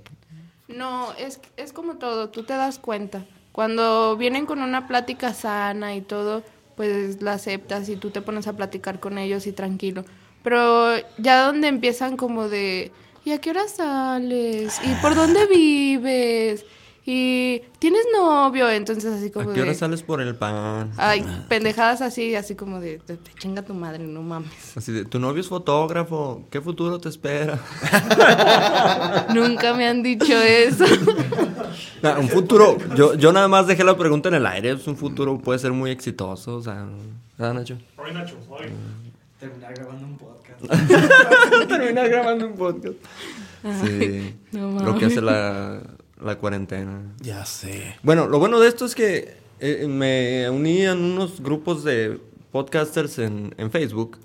No, 0.68 1.14
es, 1.14 1.40
es 1.58 1.72
como 1.72 1.98
todo, 1.98 2.30
tú 2.30 2.42
te 2.42 2.54
das 2.54 2.80
cuenta. 2.80 3.24
Cuando 3.52 4.18
vienen 4.18 4.48
con 4.48 4.64
una 4.64 4.88
plática 4.88 5.34
sana 5.36 5.96
y 5.96 6.02
todo, 6.02 6.44
pues 6.76 7.22
la 7.22 7.34
aceptas 7.34 7.88
y 7.88 7.98
tú 7.98 8.10
te 8.10 8.22
pones 8.22 8.48
a 8.48 8.54
platicar 8.54 9.00
con 9.00 9.20
ellos 9.20 9.46
y 9.46 9.52
tranquilo. 9.52 10.06
Pero 10.44 10.88
ya 11.20 11.46
donde 11.46 11.68
empiezan 11.68 12.18
como 12.18 12.50
de, 12.50 12.92
¿y 13.26 13.32
a 13.32 13.42
qué 13.42 13.50
hora 13.50 13.68
sales? 13.68 14.80
¿Y 14.84 14.94
por 15.02 15.16
dónde 15.16 15.48
vives? 15.48 16.64
¿Y 17.08 17.62
tienes 17.78 18.02
novio? 18.16 18.70
Entonces 18.70 19.14
así 19.14 19.30
como 19.30 19.52
¿A 19.52 19.54
qué 19.54 19.62
hora 19.62 19.72
de... 19.72 19.76
sales 19.76 20.02
por 20.02 20.22
el 20.22 20.36
pan? 20.36 20.92
Ay, 20.98 21.24
pendejadas 21.48 22.02
así, 22.02 22.36
así 22.36 22.56
como 22.56 22.80
de, 22.80 22.98
te, 23.00 23.18
te 23.18 23.32
chinga 23.34 23.62
tu 23.62 23.74
madre, 23.74 24.06
no 24.06 24.24
mames. 24.24 24.76
Así 24.76 24.92
de, 24.92 25.06
tu 25.06 25.20
novio 25.20 25.42
es 25.42 25.48
fotógrafo, 25.48 26.44
¿qué 26.50 26.62
futuro 26.62 27.00
te 27.00 27.10
espera? 27.10 27.60
Nunca 29.36 29.74
me 29.76 29.88
han 29.88 30.02
dicho 30.02 30.34
eso. 30.34 30.86
Nah, 32.02 32.18
un 32.20 32.30
futuro, 32.30 32.78
yo, 32.96 33.14
yo 33.14 33.32
nada 33.32 33.48
más 33.48 33.68
dejé 33.68 33.84
la 33.84 33.98
pregunta 33.98 34.30
en 34.30 34.36
el 34.36 34.46
aire, 34.48 34.74
pues 34.74 34.88
un 34.88 34.98
futuro 34.98 35.38
puede 35.38 35.60
ser 35.60 35.74
muy 35.74 35.92
exitoso, 35.92 36.56
o 36.56 36.62
sea, 36.62 36.88
¿verdad, 37.38 37.54
Nacho? 37.54 37.78
Hoy, 37.98 38.14
Nacho, 38.14 38.36
hoy. 38.50 38.66
Terminar 39.40 39.76
grabando 39.76 40.06
un 40.06 40.18
podcast. 40.18 40.45
Terminar 41.68 42.10
grabando 42.10 42.48
un 42.48 42.56
podcast. 42.56 42.96
Sí, 43.84 44.36
no 44.52 44.80
lo 44.80 44.98
que 44.98 45.06
hace 45.06 45.22
la, 45.22 45.82
la 46.22 46.38
cuarentena. 46.38 47.16
Ya 47.22 47.46
sé. 47.46 47.96
Bueno, 48.04 48.28
lo 48.28 48.40
bueno 48.40 48.60
de 48.60 48.68
esto 48.68 48.86
es 48.86 48.94
que 48.96 49.38
eh, 49.60 49.88
me 49.88 50.50
uní 50.50 50.82
en 50.82 51.04
unos 51.04 51.42
grupos 51.42 51.84
de 51.84 52.20
podcasters 52.52 53.20
en, 53.20 53.54
en 53.58 53.72
Facebook. 53.72 54.18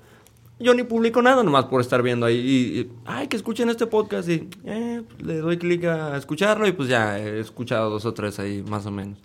Yo 0.58 0.74
ni 0.74 0.82
publico 0.82 1.22
nada 1.22 1.42
nomás 1.42 1.64
por 1.64 1.80
estar 1.80 2.02
viendo 2.02 2.26
ahí. 2.26 2.36
Y, 2.36 2.80
y, 2.80 2.92
ay, 3.06 3.28
que 3.28 3.36
escuchen 3.36 3.70
este 3.70 3.86
podcast. 3.86 4.28
Y 4.28 4.48
eh, 4.64 5.02
pues, 5.08 5.22
le 5.22 5.38
doy 5.38 5.56
clic 5.56 5.84
a 5.84 6.16
escucharlo 6.18 6.66
y 6.66 6.72
pues 6.72 6.88
ya 6.88 7.18
he 7.18 7.40
escuchado 7.40 7.88
dos 7.88 8.04
o 8.04 8.12
tres 8.12 8.38
ahí, 8.38 8.62
más 8.68 8.84
o 8.84 8.90
menos. 8.90 9.18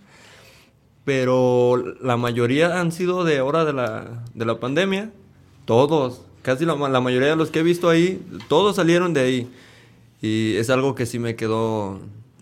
Pero 1.04 1.84
la 2.02 2.18
mayoría 2.18 2.80
han 2.80 2.92
sido 2.92 3.24
de 3.26 3.42
hora 3.42 3.66
de 3.66 3.74
la, 3.74 4.24
de 4.34 4.46
la 4.46 4.60
pandemia. 4.60 5.12
Todos. 5.66 6.22
Casi 6.46 6.64
la, 6.64 6.76
la 6.76 7.02
mayoría 7.02 7.30
de 7.30 7.36
los 7.36 7.50
que 7.50 7.60
he 7.62 7.64
visto 7.64 7.90
ahí, 7.90 8.22
todos 8.48 8.76
salieron 8.76 9.14
de 9.16 9.20
ahí. 9.22 9.50
Y 10.22 10.56
es 10.58 10.70
algo 10.70 10.94
que 10.94 11.08
sí 11.08 11.18
me 11.18 11.36
quedó 11.36 12.00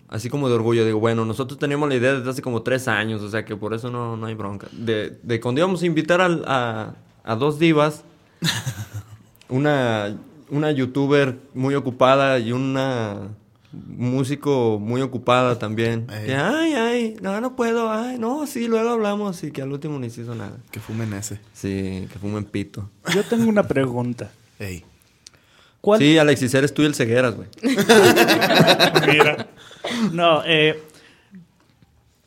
así 0.09 0.29
como 0.29 0.49
de 0.49 0.55
orgullo. 0.55 0.85
Digo, 0.85 0.99
bueno, 0.99 1.23
nosotros 1.23 1.57
teníamos 1.57 1.87
la 1.87 1.95
idea 1.95 2.13
desde 2.15 2.29
hace 2.29 2.41
como 2.41 2.63
tres 2.63 2.89
años, 2.89 3.21
o 3.21 3.29
sea 3.29 3.45
que 3.45 3.55
por 3.55 3.73
eso 3.73 3.89
no, 3.89 4.17
no 4.17 4.25
hay 4.25 4.33
bronca. 4.35 4.67
De, 4.73 5.17
de 5.23 5.39
cuando 5.39 5.59
íbamos 5.61 5.81
a 5.81 5.85
invitar 5.85 6.19
al- 6.19 6.43
a, 6.45 6.95
a 7.23 7.35
dos 7.37 7.59
divas, 7.59 8.03
una, 9.49 10.17
una 10.49 10.71
youtuber 10.71 11.39
muy 11.53 11.75
ocupada 11.75 12.39
y 12.39 12.51
una 12.51 13.29
músico 13.73 14.79
muy 14.79 15.01
ocupada 15.01 15.57
también. 15.57 16.07
Ey. 16.11 16.27
Que, 16.27 16.35
ay, 16.35 16.73
ay, 16.73 17.15
no, 17.21 17.41
no 17.41 17.55
puedo, 17.55 17.91
ay, 17.91 18.17
no, 18.19 18.45
sí, 18.47 18.67
luego 18.67 18.89
hablamos 18.89 19.43
y 19.43 19.51
que 19.51 19.61
al 19.61 19.71
último 19.71 19.99
ni 19.99 20.09
se 20.09 20.21
hizo 20.21 20.35
nada. 20.35 20.57
Que 20.71 20.79
fumen 20.79 21.13
ese. 21.13 21.39
Sí, 21.53 22.07
que 22.11 22.19
fumen 22.19 22.45
pito. 22.45 22.89
Yo 23.13 23.23
tengo 23.23 23.49
una 23.49 23.63
pregunta. 23.63 24.31
Ey. 24.59 24.85
¿Cuál? 25.81 25.99
Sí, 25.99 26.17
Alexis, 26.17 26.53
eres 26.53 26.73
tú 26.73 26.83
y 26.83 26.85
el 26.85 26.95
cegueras, 26.95 27.35
güey. 27.35 27.49
Mira. 29.07 29.47
No, 30.13 30.41
eh, 30.45 30.81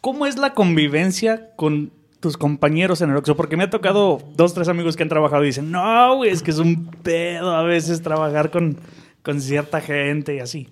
¿cómo 0.03 0.27
es 0.27 0.37
la 0.37 0.53
convivencia 0.53 1.51
con 1.57 1.91
tus 2.21 2.37
compañeros 2.37 3.01
en 3.01 3.11
el 3.11 3.17
Oxxo? 3.17 3.35
Porque 3.35 3.57
me 3.57 3.65
ha 3.65 3.71
tocado 3.71 4.23
dos, 4.35 4.53
tres 4.53 4.69
amigos 4.69 4.97
que 4.97 5.05
han 5.05 5.09
trabajado 5.09 5.43
y 5.43 5.47
dicen, 5.47 5.71
no, 5.71 6.17
güey, 6.17 6.31
es 6.31 6.43
que 6.43 6.51
es 6.51 6.59
un 6.59 6.87
pedo 7.03 7.55
a 7.55 7.63
veces 7.63 8.03
trabajar 8.03 8.51
con, 8.51 8.77
con 9.23 9.41
cierta 9.41 9.81
gente 9.81 10.35
y 10.35 10.41
así. 10.41 10.69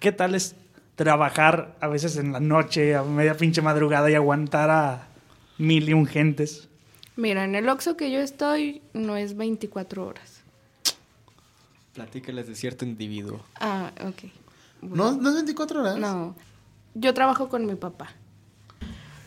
¿Qué 0.00 0.12
tal 0.12 0.34
es 0.36 0.54
trabajar 0.94 1.74
a 1.80 1.88
veces 1.88 2.16
en 2.16 2.32
la 2.32 2.40
noche, 2.40 2.94
a 2.94 3.02
media 3.02 3.36
pinche 3.36 3.62
madrugada 3.62 4.08
y 4.10 4.14
aguantar 4.14 4.70
a 4.70 5.08
mil 5.58 5.88
y 5.88 5.92
un 5.92 6.06
gentes? 6.06 6.68
Mira, 7.16 7.44
en 7.44 7.56
el 7.56 7.68
Oxxo 7.68 7.96
que 7.96 8.12
yo 8.12 8.20
estoy 8.20 8.80
no 8.92 9.16
es 9.16 9.36
24 9.36 10.06
horas. 10.06 10.42
Platícales 11.94 12.46
de 12.46 12.54
cierto 12.54 12.84
individuo. 12.84 13.40
Ah, 13.58 13.90
ok. 14.06 14.30
¿No, 14.82 15.12
¿No 15.12 15.30
es 15.30 15.34
24 15.34 15.80
horas? 15.80 15.96
No, 15.98 16.36
yo 16.94 17.12
trabajo 17.12 17.48
con 17.48 17.66
mi 17.66 17.74
papá. 17.74 18.10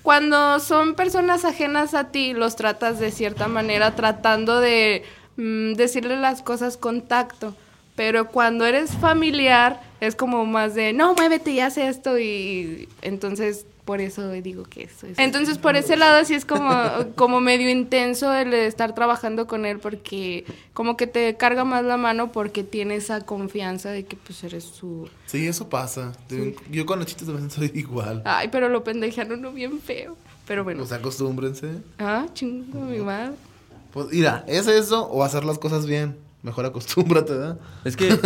Cuando 0.04 0.60
son 0.62 0.96
personas 0.96 1.44
ajenas 1.44 1.94
a 1.94 2.12
ti, 2.12 2.34
los 2.34 2.56
tratas 2.56 2.98
de 2.98 3.12
cierta 3.12 3.50
manera, 3.50 3.96
tratando 3.96 4.62
de 4.62 5.04
mm, 5.36 5.74
decirle 5.74 6.16
las 6.16 6.42
cosas 6.42 6.78
con 6.78 7.02
tacto. 7.02 7.56
Pero 7.98 8.30
cuando 8.30 8.66
eres 8.66 8.92
familiar, 8.92 9.91
es 10.02 10.16
como 10.16 10.46
más 10.48 10.74
de, 10.74 10.94
no, 10.94 11.14
muévete 11.14 11.52
y 11.52 11.60
haz 11.60 11.78
esto. 11.78 12.18
Y 12.20 12.90
entonces, 13.04 13.68
por 13.86 14.02
eso 14.02 14.32
digo 14.32 14.64
que 14.64 14.84
eso 14.86 15.06
es. 15.06 15.18
Entonces, 15.20 15.60
por 15.60 15.76
ese 15.76 15.96
lado, 15.96 16.26
sí 16.26 16.34
es 16.34 16.44
como, 16.44 16.74
como 17.16 17.40
medio 17.40 17.70
intenso 17.70 18.34
el 18.34 18.52
estar 18.54 18.96
trabajando 18.96 19.46
con 19.46 19.64
él, 19.64 19.78
porque 19.78 20.44
como 20.74 20.98
que 20.98 21.06
te 21.06 21.38
carga 21.38 21.66
más 21.66 21.86
la 21.86 21.98
mano 21.98 22.32
porque 22.32 22.64
tiene 22.64 22.96
esa 22.96 23.22
confianza 23.22 23.92
de 23.92 24.04
que 24.06 24.18
pues 24.18 24.44
eres 24.44 24.64
su, 24.64 25.08
Sí, 25.28 25.48
eso 25.48 25.70
pasa. 25.70 26.14
Yo 26.72 26.86
con 26.88 26.98
los 26.98 27.08
chistes 27.08 27.28
también 27.28 27.52
soy 27.52 27.72
igual. 27.76 28.24
Ay, 28.26 28.50
pero 28.52 28.70
lo 28.70 28.84
pendejaron 28.84 29.40
no 29.40 29.52
bien 29.52 29.80
feo. 29.80 30.18
Pero 30.48 30.64
bueno. 30.64 30.80
Pues 30.80 30.92
acostúmbrense. 30.92 31.76
Ah, 32.00 32.26
chingo, 32.34 32.82
mi 32.82 32.98
madre. 32.98 33.36
Pues 33.94 34.08
mira, 34.12 34.44
¿es 34.48 34.66
eso 34.68 35.06
o 35.06 35.24
hacer 35.24 35.46
las 35.46 35.60
cosas 35.60 35.86
bien? 35.86 36.18
Mejor 36.44 36.66
acostúmbrate, 36.66 37.34
¿verdad? 37.34 37.60
Es 37.86 37.96
que 37.96 38.10
eh, 38.10 38.20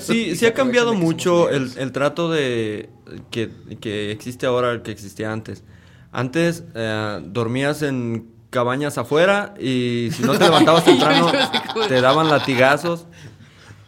sí, 0.00 0.36
sí 0.36 0.46
ha 0.46 0.54
cambiado 0.54 0.94
mucho 0.94 1.50
el, 1.50 1.72
el 1.76 1.90
trato 1.92 2.30
de 2.30 2.88
que, 3.30 3.50
que 3.80 4.12
existe 4.12 4.46
ahora 4.46 4.70
al 4.70 4.82
que 4.82 4.92
existía 4.92 5.32
antes. 5.32 5.64
Antes 6.12 6.62
eh, 6.74 7.20
dormías 7.24 7.82
en 7.82 8.30
cabañas 8.50 8.96
afuera 8.98 9.54
y 9.58 10.10
si 10.12 10.22
no 10.22 10.32
te 10.38 10.44
levantabas 10.44 10.84
temprano 10.86 11.32
te 11.88 12.00
daban 12.00 12.28
latigazos. 12.28 13.06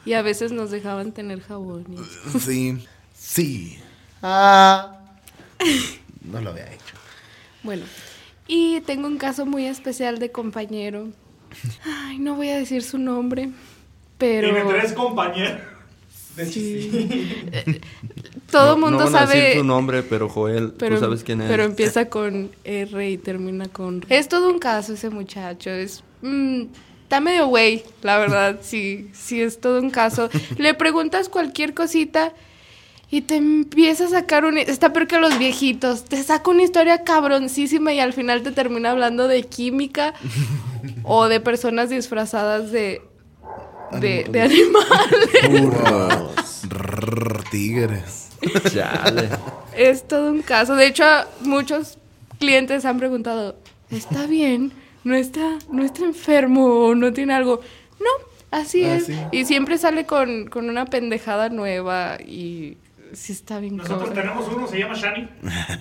Y 0.04 0.14
a 0.14 0.22
veces 0.22 0.50
nos 0.52 0.70
dejaban 0.70 1.12
tener 1.12 1.40
jabón. 1.40 1.84
y- 1.90 2.38
Sí. 2.38 2.86
Sí. 3.16 3.78
Ah. 4.22 4.98
No 6.22 6.40
lo 6.40 6.50
había 6.50 6.66
hecho. 6.72 6.94
Bueno, 7.62 7.84
y 8.48 8.80
tengo 8.82 9.06
un 9.06 9.16
caso 9.18 9.46
muy 9.46 9.66
especial 9.66 10.18
de 10.18 10.30
compañero. 10.32 11.08
Ay, 11.84 12.18
no 12.18 12.34
voy 12.36 12.48
a 12.50 12.56
decir 12.56 12.82
su 12.82 12.98
nombre, 12.98 13.50
pero 14.18 14.52
Tiene 14.54 14.70
tres 14.70 14.92
compañeros. 14.92 15.60
todo 18.50 18.66
No- 18.66 18.72
el 18.74 18.80
mundo 18.80 19.04
no 19.04 19.10
van 19.10 19.16
a 19.16 19.20
decir 19.26 19.42
sabe. 19.42 19.58
su 19.58 19.64
nombre, 19.64 20.02
pero 20.02 20.28
Joel, 20.28 20.72
Pero, 20.78 20.96
tú 20.96 21.00
sabes 21.02 21.24
quién 21.24 21.40
es. 21.42 21.48
pero 21.48 21.64
empieza 21.64 22.08
con 22.08 22.50
R 22.64 23.10
y 23.10 23.18
termina 23.18 23.66
con... 23.68 24.02
R. 24.08 24.16
Es 24.18 24.28
todo 24.28 24.50
un 24.50 24.58
caso 24.58 24.94
ese 24.94 25.10
muchacho, 25.10 25.70
es... 25.70 26.02
mm, 26.22 26.62
está 27.04 27.20
medio 27.20 27.46
güey, 27.46 27.84
la 28.02 28.18
verdad, 28.18 28.58
sí, 28.62 29.08
sí 29.12 29.40
es 29.40 29.60
todo 29.60 29.80
un 29.80 29.90
caso. 29.90 30.28
Le 30.58 30.74
preguntas 30.74 31.28
cualquier 31.28 31.74
cosita 31.74 32.32
y 33.10 33.22
te 33.22 33.36
empieza 33.36 34.06
a 34.06 34.08
sacar 34.08 34.44
un... 34.44 34.58
Está 34.58 34.92
peor 34.92 35.06
que 35.06 35.18
los 35.18 35.38
viejitos, 35.38 36.04
te 36.04 36.22
saca 36.22 36.50
una 36.50 36.62
historia 36.62 37.04
cabroncísima 37.04 37.92
y 37.92 38.00
al 38.00 38.12
final 38.12 38.42
te 38.42 38.50
termina 38.52 38.90
hablando 38.90 39.28
de 39.28 39.42
química 39.44 40.14
o 41.04 41.26
de 41.28 41.40
personas 41.40 41.90
disfrazadas 41.90 42.70
de... 42.72 43.02
De, 43.92 44.24
de 44.28 44.40
animales. 44.42 45.70
Burros. 45.70 46.34
Tigres. 47.50 48.28
Chale. 48.72 49.28
Es 49.76 50.08
todo 50.08 50.30
un 50.32 50.42
caso. 50.42 50.74
De 50.74 50.86
hecho, 50.86 51.04
muchos 51.42 51.98
clientes 52.40 52.84
han 52.84 52.98
preguntado, 52.98 53.56
¿está 53.90 54.26
bien? 54.26 54.72
¿No 55.04 55.14
está, 55.14 55.58
no 55.70 55.84
está 55.84 56.04
enfermo 56.04 56.66
o 56.86 56.94
no 56.94 57.12
tiene 57.12 57.34
algo? 57.34 57.60
No, 58.00 58.26
así 58.50 58.84
Ah, 58.84 58.96
es. 58.96 59.06
sí. 59.06 59.16
Y 59.32 59.44
siempre 59.44 59.78
sale 59.78 60.06
con, 60.06 60.46
con 60.48 60.68
una 60.68 60.86
pendejada 60.86 61.48
nueva 61.50 62.16
y 62.20 62.76
sí 63.14 63.32
está 63.32 63.58
bien 63.60 63.76
Nosotros 63.76 64.12
tenemos 64.14 64.46
uno, 64.54 64.66
se 64.66 64.78
llama 64.78 64.94
Shani. 64.94 65.28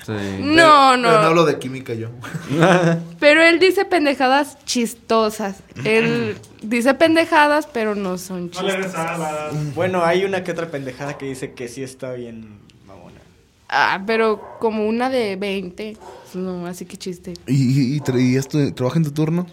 Sí. 0.05 0.11
No, 0.41 0.91
Pero 0.91 0.97
no 0.97 0.97
no. 0.97 1.07
hablo 1.09 1.45
de 1.45 1.59
química 1.59 1.93
yo. 1.93 2.09
Pero 3.19 3.41
él 3.43 3.59
dice 3.59 3.85
pendejadas 3.85 4.57
chistosas. 4.65 5.57
Él 5.83 6.37
dice 6.61 6.93
pendejadas, 6.93 7.67
pero 7.67 7.95
no 7.95 8.17
son 8.17 8.45
No 8.45 8.51
chistosas. 8.51 8.95
alas. 8.95 9.75
Bueno, 9.75 10.03
hay 10.03 10.25
una 10.25 10.43
que 10.43 10.51
otra 10.51 10.69
pendejada 10.71 11.17
que 11.17 11.25
dice 11.25 11.53
que 11.53 11.67
sí 11.67 11.83
está 11.83 12.13
bien 12.13 12.59
mamona. 12.85 13.19
Ah, 13.69 14.01
pero 14.05 14.57
como 14.59 14.87
una 14.87 15.09
de 15.09 15.35
20. 15.35 15.97
No, 16.35 16.65
así 16.67 16.85
que 16.85 16.97
chiste. 16.97 17.33
¿Y, 17.47 17.95
y, 17.95 17.99
tra- 18.01 18.19
y 18.21 18.35
esto, 18.37 18.73
trabaja 18.73 18.97
en 18.97 19.03
tu 19.05 19.11
turno? 19.11 19.45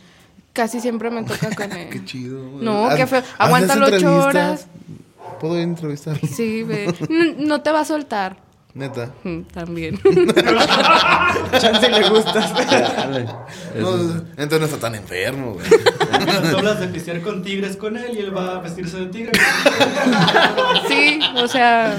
Casi 0.52 0.80
siempre 0.80 1.10
me 1.10 1.22
toca 1.22 1.54
con 1.54 1.70
él. 1.72 1.88
Qué 1.92 2.04
chido. 2.04 2.40
No, 2.60 2.88
qué 2.96 3.06
feo. 3.06 3.22
Aguántalo 3.38 3.86
ocho 3.86 4.16
horas. 4.24 4.66
¿Puedo 5.40 5.54
ir 5.56 5.60
a 5.60 5.64
entrevistarlo? 5.64 6.20
Sí, 6.28 6.62
ve. 6.62 6.94
No, 7.38 7.62
te 7.62 7.72
va 7.72 7.80
a 7.80 7.84
soltar. 7.84 8.36
Neta. 8.72 9.12
Mm, 9.24 9.40
También. 9.52 9.98
Chance 11.60 11.88
le 11.90 12.08
gustas. 12.08 12.54
Dale. 12.54 13.24
No, 13.80 13.96
entonces 14.36 14.60
no 14.60 14.66
está 14.66 14.78
tan 14.78 14.94
enfermo, 14.94 15.54
güey. 15.54 15.66
Tú 15.68 16.58
hablas 16.58 16.78
de 16.78 16.86
pistear 16.86 17.20
con 17.20 17.42
tigres 17.42 17.76
con 17.76 17.96
él 17.96 18.16
y 18.16 18.20
él 18.20 18.36
va 18.36 18.58
a 18.58 18.60
vestirse 18.60 18.98
de 18.98 19.06
tigre. 19.06 19.32
Sí, 20.86 21.18
o 21.36 21.48
sea. 21.48 21.98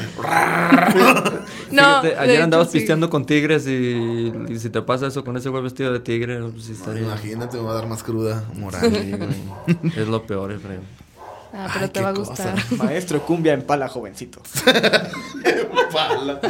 no. 1.71 2.01
Fíjate, 2.01 2.15
ayer 2.17 2.35
hecho, 2.35 2.43
andabas 2.45 2.71
sí. 2.71 2.77
pisteando 2.77 3.09
con 3.09 3.25
tigres 3.25 3.67
y, 3.67 4.31
y 4.47 4.57
si 4.57 4.69
te 4.69 4.81
pasa 4.81 5.07
eso 5.07 5.25
con 5.25 5.35
ese 5.35 5.49
güey 5.49 5.63
vestido 5.63 5.91
de 5.91 5.99
tigre, 5.99 6.39
pues 6.39 6.63
sí 6.63 6.71
estaría. 6.71 7.01
Imagínate, 7.01 7.57
me 7.57 7.63
va 7.63 7.71
a 7.71 7.75
dar 7.75 7.87
más 7.87 8.01
cruda 8.01 8.45
moral. 8.55 8.81
Sí, 8.81 9.11
güey. 9.11 9.93
es 9.97 10.07
lo 10.07 10.25
peor, 10.25 10.57
creo. 10.61 10.79
Ah, 11.53 11.67
pero 11.73 11.85
Ay, 11.85 11.91
te 11.91 12.01
va 12.01 12.09
a 12.09 12.13
cosa. 12.13 12.29
gustar. 12.53 12.55
Maestro 12.85 13.25
cumbia 13.25 13.53
en 13.53 13.63
pala, 13.63 13.87
jovencitos. 13.89 14.43
Pala. 15.91 16.39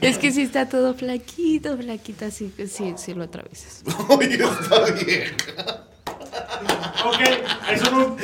Es 0.00 0.18
que 0.18 0.30
sí 0.32 0.42
está 0.42 0.68
todo 0.68 0.94
flaquito, 0.94 1.76
flaquito, 1.76 2.24
así 2.26 2.52
que 2.56 2.66
sí, 2.66 2.94
sí 2.96 3.14
lo 3.14 3.24
atraviesas. 3.24 3.82
Oye, 4.08 4.34
está 4.34 4.80
bien. 4.92 5.32
Ok, 7.04 7.20
eso 7.72 7.90
no. 7.90 8.16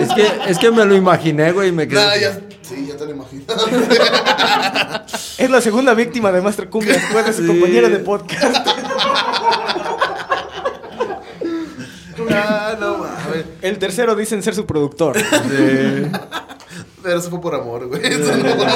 Es 0.00 0.12
que, 0.14 0.32
es 0.50 0.58
que 0.58 0.70
me 0.70 0.84
lo 0.84 0.94
imaginé, 0.96 1.52
güey, 1.52 1.68
y 1.68 1.72
me 1.72 1.86
quedé. 1.88 2.00
Nah, 2.04 2.16
ya, 2.16 2.32
sí, 2.62 2.86
ya 2.88 2.96
te 2.96 3.04
lo 3.04 3.10
imaginas. 3.12 3.46
Es 5.38 5.50
la 5.50 5.60
segunda 5.60 5.94
víctima 5.94 6.32
de 6.32 6.40
Maestro 6.40 6.68
Cumbia 6.70 6.94
después 6.94 7.26
de 7.26 7.32
su 7.32 7.42
Sí. 7.42 7.48
compañero 7.48 7.88
de 7.88 7.98
podcast. 7.98 8.66
ah, 12.30 12.76
no. 12.80 13.03
El 13.64 13.78
tercero 13.78 14.14
dicen 14.14 14.42
ser 14.42 14.54
su 14.54 14.66
productor. 14.66 15.18
Sí, 15.18 15.24
Pero 17.02 17.18
eso 17.18 17.30
fue 17.30 17.40
por 17.40 17.54
amor, 17.54 17.86
güey. 17.88 18.04
Eso 18.12 18.36
no, 18.36 18.44
fue, 18.56 18.66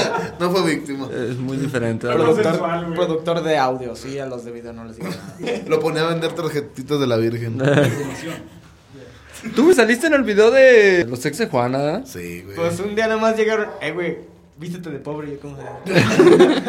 no 0.41 0.51
fue 0.51 0.75
víctima. 0.75 1.09
es 1.13 1.37
muy 1.37 1.59
diferente. 1.59 2.07
Productor, 2.07 2.45
sensual, 2.45 2.85
güey. 2.87 2.97
productor 2.97 3.43
de 3.43 3.59
audio, 3.59 3.95
sí, 3.95 4.19
a 4.19 4.25
los 4.25 4.47
de 4.47 4.51
video 4.53 4.73
no 4.73 4.87
les 4.87 4.97
digo 4.97 5.11
nada. 5.11 5.63
Lo 5.67 5.79
ponía 5.81 6.07
a 6.07 6.09
vender 6.09 6.33
tarjetitas 6.33 6.99
de 7.01 7.07
la 7.07 7.19
Virgen. 7.19 7.59
Tú 9.55 9.65
me 9.65 9.75
saliste 9.75 10.07
en 10.07 10.15
el 10.15 10.23
video 10.23 10.51
de 10.51 11.05
los 11.07 11.25
ex 11.27 11.37
de 11.37 11.49
Juana. 11.49 12.07
Sí, 12.07 12.41
güey. 12.43 12.57
Pues 12.57 12.81
un 12.81 12.95
día 12.95 13.09
nada 13.09 13.21
más 13.21 13.37
llegaron, 13.37 13.69
eh, 13.83 13.93
güey, 13.93 14.19
vístete 14.57 14.89
de 14.89 15.01
pobre. 15.01 15.29
Y 15.29 15.33
yo 15.33 15.41
como 15.41 15.57
de... 15.57 15.65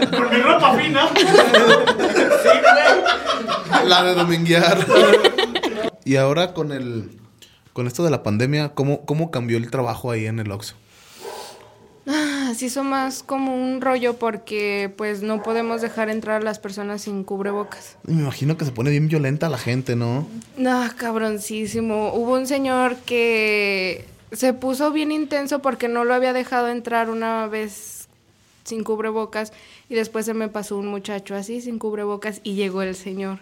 Con 0.09 0.29
mi 0.29 0.41
ropa 0.41 0.77
fina. 0.77 1.09
La 3.85 4.03
de 4.03 4.13
dominguear. 4.13 4.85
y 6.03 6.17
ahora 6.17 6.53
con 6.53 6.73
el 6.73 7.19
con 7.79 7.87
esto 7.87 8.03
de 8.03 8.11
la 8.11 8.23
pandemia, 8.23 8.73
¿cómo, 8.73 9.05
cómo 9.05 9.31
cambió 9.31 9.55
el 9.55 9.71
trabajo 9.71 10.11
ahí 10.11 10.25
en 10.25 10.39
el 10.39 10.51
Oxxo? 10.51 10.75
Ah, 12.05 12.51
se 12.53 12.65
hizo 12.65 12.83
más 12.83 13.23
como 13.23 13.55
un 13.55 13.79
rollo 13.79 14.17
porque 14.17 14.93
pues 14.97 15.21
no 15.21 15.41
podemos 15.41 15.81
dejar 15.81 16.09
entrar 16.09 16.41
a 16.41 16.43
las 16.43 16.59
personas 16.59 17.03
sin 17.03 17.23
cubrebocas. 17.23 17.95
Me 18.03 18.15
imagino 18.21 18.57
que 18.57 18.65
se 18.65 18.73
pone 18.73 18.89
bien 18.89 19.07
violenta 19.07 19.47
la 19.47 19.57
gente, 19.57 19.95
¿no? 19.95 20.27
No, 20.57 20.85
cabroncísimo. 20.97 22.11
Hubo 22.13 22.33
un 22.33 22.47
señor 22.47 22.97
que 22.97 24.03
se 24.33 24.51
puso 24.51 24.91
bien 24.91 25.13
intenso 25.13 25.61
porque 25.61 25.87
no 25.87 26.03
lo 26.03 26.13
había 26.13 26.33
dejado 26.33 26.67
entrar 26.67 27.09
una 27.09 27.47
vez 27.47 28.09
sin 28.65 28.83
cubrebocas 28.83 29.53
y 29.87 29.95
después 29.95 30.25
se 30.25 30.33
me 30.33 30.49
pasó 30.49 30.77
un 30.77 30.87
muchacho 30.87 31.33
así 31.33 31.61
sin 31.61 31.79
cubrebocas 31.79 32.41
y 32.43 32.55
llegó 32.55 32.81
el 32.81 32.93
señor. 32.93 33.39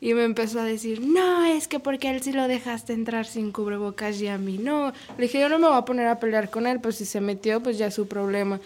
Y 0.00 0.12
me 0.12 0.24
empezó 0.24 0.60
a 0.60 0.64
decir, 0.64 1.00
no, 1.00 1.44
es 1.44 1.68
que 1.68 1.80
porque 1.80 2.10
él 2.10 2.22
sí 2.22 2.32
lo 2.32 2.48
dejaste 2.48 2.92
entrar 2.92 3.26
sin 3.26 3.50
cubrebocas 3.50 4.20
y 4.20 4.28
a 4.28 4.36
mí 4.36 4.58
no. 4.58 4.92
Le 5.16 5.24
dije, 5.24 5.40
yo 5.40 5.48
no 5.48 5.58
me 5.58 5.68
voy 5.68 5.78
a 5.78 5.86
poner 5.86 6.06
a 6.06 6.20
pelear 6.20 6.50
con 6.50 6.66
él, 6.66 6.80
pues 6.80 6.96
si 6.96 7.06
se 7.06 7.20
metió, 7.20 7.62
pues 7.62 7.78
ya 7.78 7.86
es 7.86 7.94
su 7.94 8.06
problema. 8.06 8.60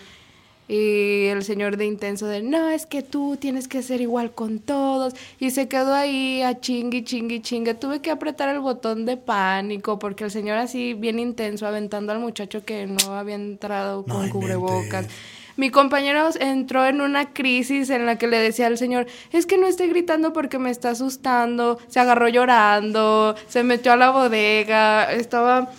Y 0.66 1.26
el 1.26 1.42
señor 1.42 1.76
de 1.76 1.84
intenso 1.84 2.26
de, 2.26 2.42
no, 2.42 2.70
es 2.70 2.86
que 2.86 3.02
tú 3.02 3.36
tienes 3.36 3.66
que 3.66 3.82
ser 3.82 4.00
igual 4.00 4.30
con 4.32 4.60
todos. 4.60 5.14
Y 5.40 5.50
se 5.50 5.66
quedó 5.66 5.92
ahí 5.92 6.42
a 6.42 6.60
chingui, 6.60 7.02
chingui, 7.02 7.40
chingue. 7.40 7.74
Tuve 7.74 8.00
que 8.00 8.12
apretar 8.12 8.48
el 8.48 8.60
botón 8.60 9.04
de 9.04 9.16
pánico 9.16 9.98
porque 9.98 10.22
el 10.22 10.30
señor 10.30 10.58
así 10.58 10.94
bien 10.94 11.18
intenso 11.18 11.66
aventando 11.66 12.12
al 12.12 12.20
muchacho 12.20 12.64
que 12.64 12.86
no 12.86 13.14
había 13.14 13.34
entrado 13.34 14.04
con 14.04 14.28
cubrebocas. 14.28 15.08
Mi 15.56 15.70
compañero 15.70 16.28
entró 16.38 16.86
en 16.86 17.00
una 17.00 17.32
crisis 17.32 17.90
en 17.90 18.06
la 18.06 18.16
que 18.16 18.26
le 18.26 18.38
decía 18.38 18.66
al 18.66 18.78
señor, 18.78 19.06
es 19.32 19.46
que 19.46 19.58
no 19.58 19.66
estoy 19.66 19.88
gritando 19.88 20.32
porque 20.32 20.58
me 20.58 20.70
está 20.70 20.90
asustando, 20.90 21.78
se 21.88 22.00
agarró 22.00 22.28
llorando, 22.28 23.34
se 23.48 23.62
metió 23.62 23.92
a 23.92 23.96
la 23.96 24.10
bodega, 24.10 25.12
estaba 25.12 25.70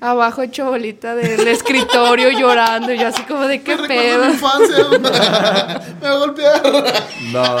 abajo 0.00 0.40
hecho 0.42 0.64
bolita 0.70 1.14
del 1.14 1.46
escritorio 1.48 2.30
llorando, 2.30 2.92
y 2.92 2.98
yo 2.98 3.08
así 3.08 3.22
como 3.24 3.46
de 3.46 3.62
qué 3.62 3.76
Me 3.76 3.88
pedo. 3.88 4.24
mi 4.26 4.32
infancia. 4.32 4.84
Me 6.00 6.08
va 6.08 6.14
a 6.14 6.18
golpear. 6.18 6.62
No, 7.32 7.58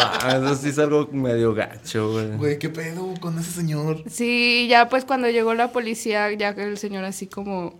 eso 0.48 0.54
sí 0.56 0.70
es 0.70 0.78
algo 0.78 1.08
medio 1.12 1.54
gacho, 1.54 2.12
güey. 2.12 2.36
Güey, 2.36 2.58
¿qué 2.58 2.68
pedo 2.70 3.12
con 3.20 3.38
ese 3.38 3.50
señor? 3.52 4.02
Sí, 4.10 4.66
ya 4.68 4.88
pues 4.88 5.04
cuando 5.04 5.28
llegó 5.28 5.54
la 5.54 5.70
policía, 5.72 6.32
ya 6.32 6.54
que 6.54 6.64
el 6.64 6.78
señor 6.78 7.04
así 7.04 7.26
como, 7.26 7.74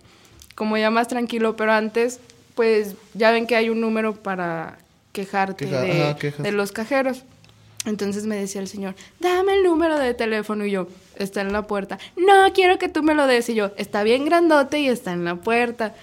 como 0.55 0.77
ya 0.77 0.91
más 0.91 1.09
tranquilo, 1.09 1.57
pero 1.57 1.73
antes, 1.73 2.21
pues 2.61 2.95
ya 3.15 3.31
ven 3.31 3.47
que 3.47 3.57
hay 3.57 3.71
un 3.71 3.81
número 3.81 4.13
para 4.15 4.77
quejarte 5.13 5.65
Queja- 5.65 5.81
de, 5.81 6.03
ajá, 6.03 6.17
quejas. 6.17 6.43
de 6.43 6.53
los 6.53 6.73
cajeros. 6.73 7.23
Entonces 7.87 8.27
me 8.27 8.37
decía 8.37 8.61
el 8.61 8.69
señor, 8.69 8.95
dame 9.19 9.55
el 9.55 9.63
número 9.65 9.99
de 9.99 10.13
teléfono 10.13 10.67
y 10.67 10.71
yo, 10.73 10.87
está 11.17 11.41
en 11.41 11.55
la 11.55 11.63
puerta. 11.63 11.99
No, 12.19 12.53
quiero 12.53 12.79
que 12.79 12.91
tú 12.91 13.03
me 13.03 13.15
lo 13.15 13.27
des 13.27 13.49
y 13.49 13.55
yo, 13.55 13.71
está 13.79 14.03
bien 14.03 14.27
grandote 14.27 14.79
y 14.79 14.89
está 14.89 15.13
en 15.15 15.25
la 15.25 15.37
puerta. 15.37 15.95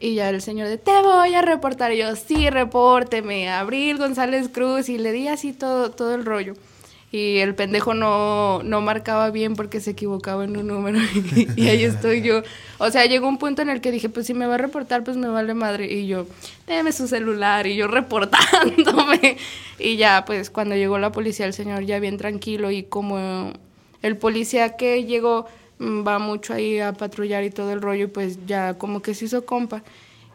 Y 0.00 0.14
ya 0.14 0.30
el 0.30 0.40
señor 0.40 0.68
de, 0.68 0.78
te 0.78 0.98
voy 1.02 1.34
a 1.34 1.42
reportar. 1.42 1.92
Y 1.92 1.98
yo, 1.98 2.16
sí, 2.16 2.48
repórteme, 2.48 3.50
Abril 3.50 3.98
González 3.98 4.48
Cruz. 4.48 4.88
Y 4.88 4.96
le 4.96 5.12
di 5.12 5.28
así 5.28 5.52
todo, 5.52 5.90
todo 5.90 6.14
el 6.14 6.24
rollo. 6.24 6.54
Y 7.10 7.38
el 7.38 7.54
pendejo 7.54 7.94
no, 7.94 8.62
no 8.62 8.82
marcaba 8.82 9.30
bien 9.30 9.54
porque 9.56 9.80
se 9.80 9.92
equivocaba 9.92 10.44
en 10.44 10.58
un 10.58 10.66
número. 10.66 10.98
y 11.56 11.68
ahí 11.68 11.82
estoy 11.84 12.20
yo. 12.20 12.42
O 12.76 12.90
sea, 12.90 13.06
llegó 13.06 13.26
un 13.28 13.38
punto 13.38 13.62
en 13.62 13.70
el 13.70 13.80
que 13.80 13.90
dije, 13.90 14.10
pues 14.10 14.26
si 14.26 14.34
me 14.34 14.46
va 14.46 14.56
a 14.56 14.58
reportar, 14.58 15.04
pues 15.04 15.16
me 15.16 15.28
vale 15.28 15.54
madre. 15.54 15.90
Y 15.90 16.06
yo, 16.06 16.26
déme 16.66 16.92
su 16.92 17.08
celular. 17.08 17.66
Y 17.66 17.76
yo 17.76 17.86
reportándome. 17.88 19.38
y 19.78 19.96
ya, 19.96 20.24
pues 20.26 20.50
cuando 20.50 20.74
llegó 20.76 20.98
la 20.98 21.10
policía, 21.10 21.46
el 21.46 21.54
señor 21.54 21.84
ya 21.84 21.98
bien 21.98 22.18
tranquilo. 22.18 22.70
Y 22.70 22.82
como 22.82 23.54
el 24.02 24.16
policía 24.18 24.76
que 24.76 25.04
llegó 25.04 25.46
mm, 25.78 26.06
va 26.06 26.18
mucho 26.18 26.52
ahí 26.52 26.78
a 26.78 26.92
patrullar 26.92 27.42
y 27.42 27.50
todo 27.50 27.72
el 27.72 27.80
rollo, 27.80 28.04
y 28.04 28.08
pues 28.08 28.44
ya 28.46 28.74
como 28.74 29.00
que 29.00 29.14
se 29.14 29.24
hizo 29.24 29.46
compa. 29.46 29.82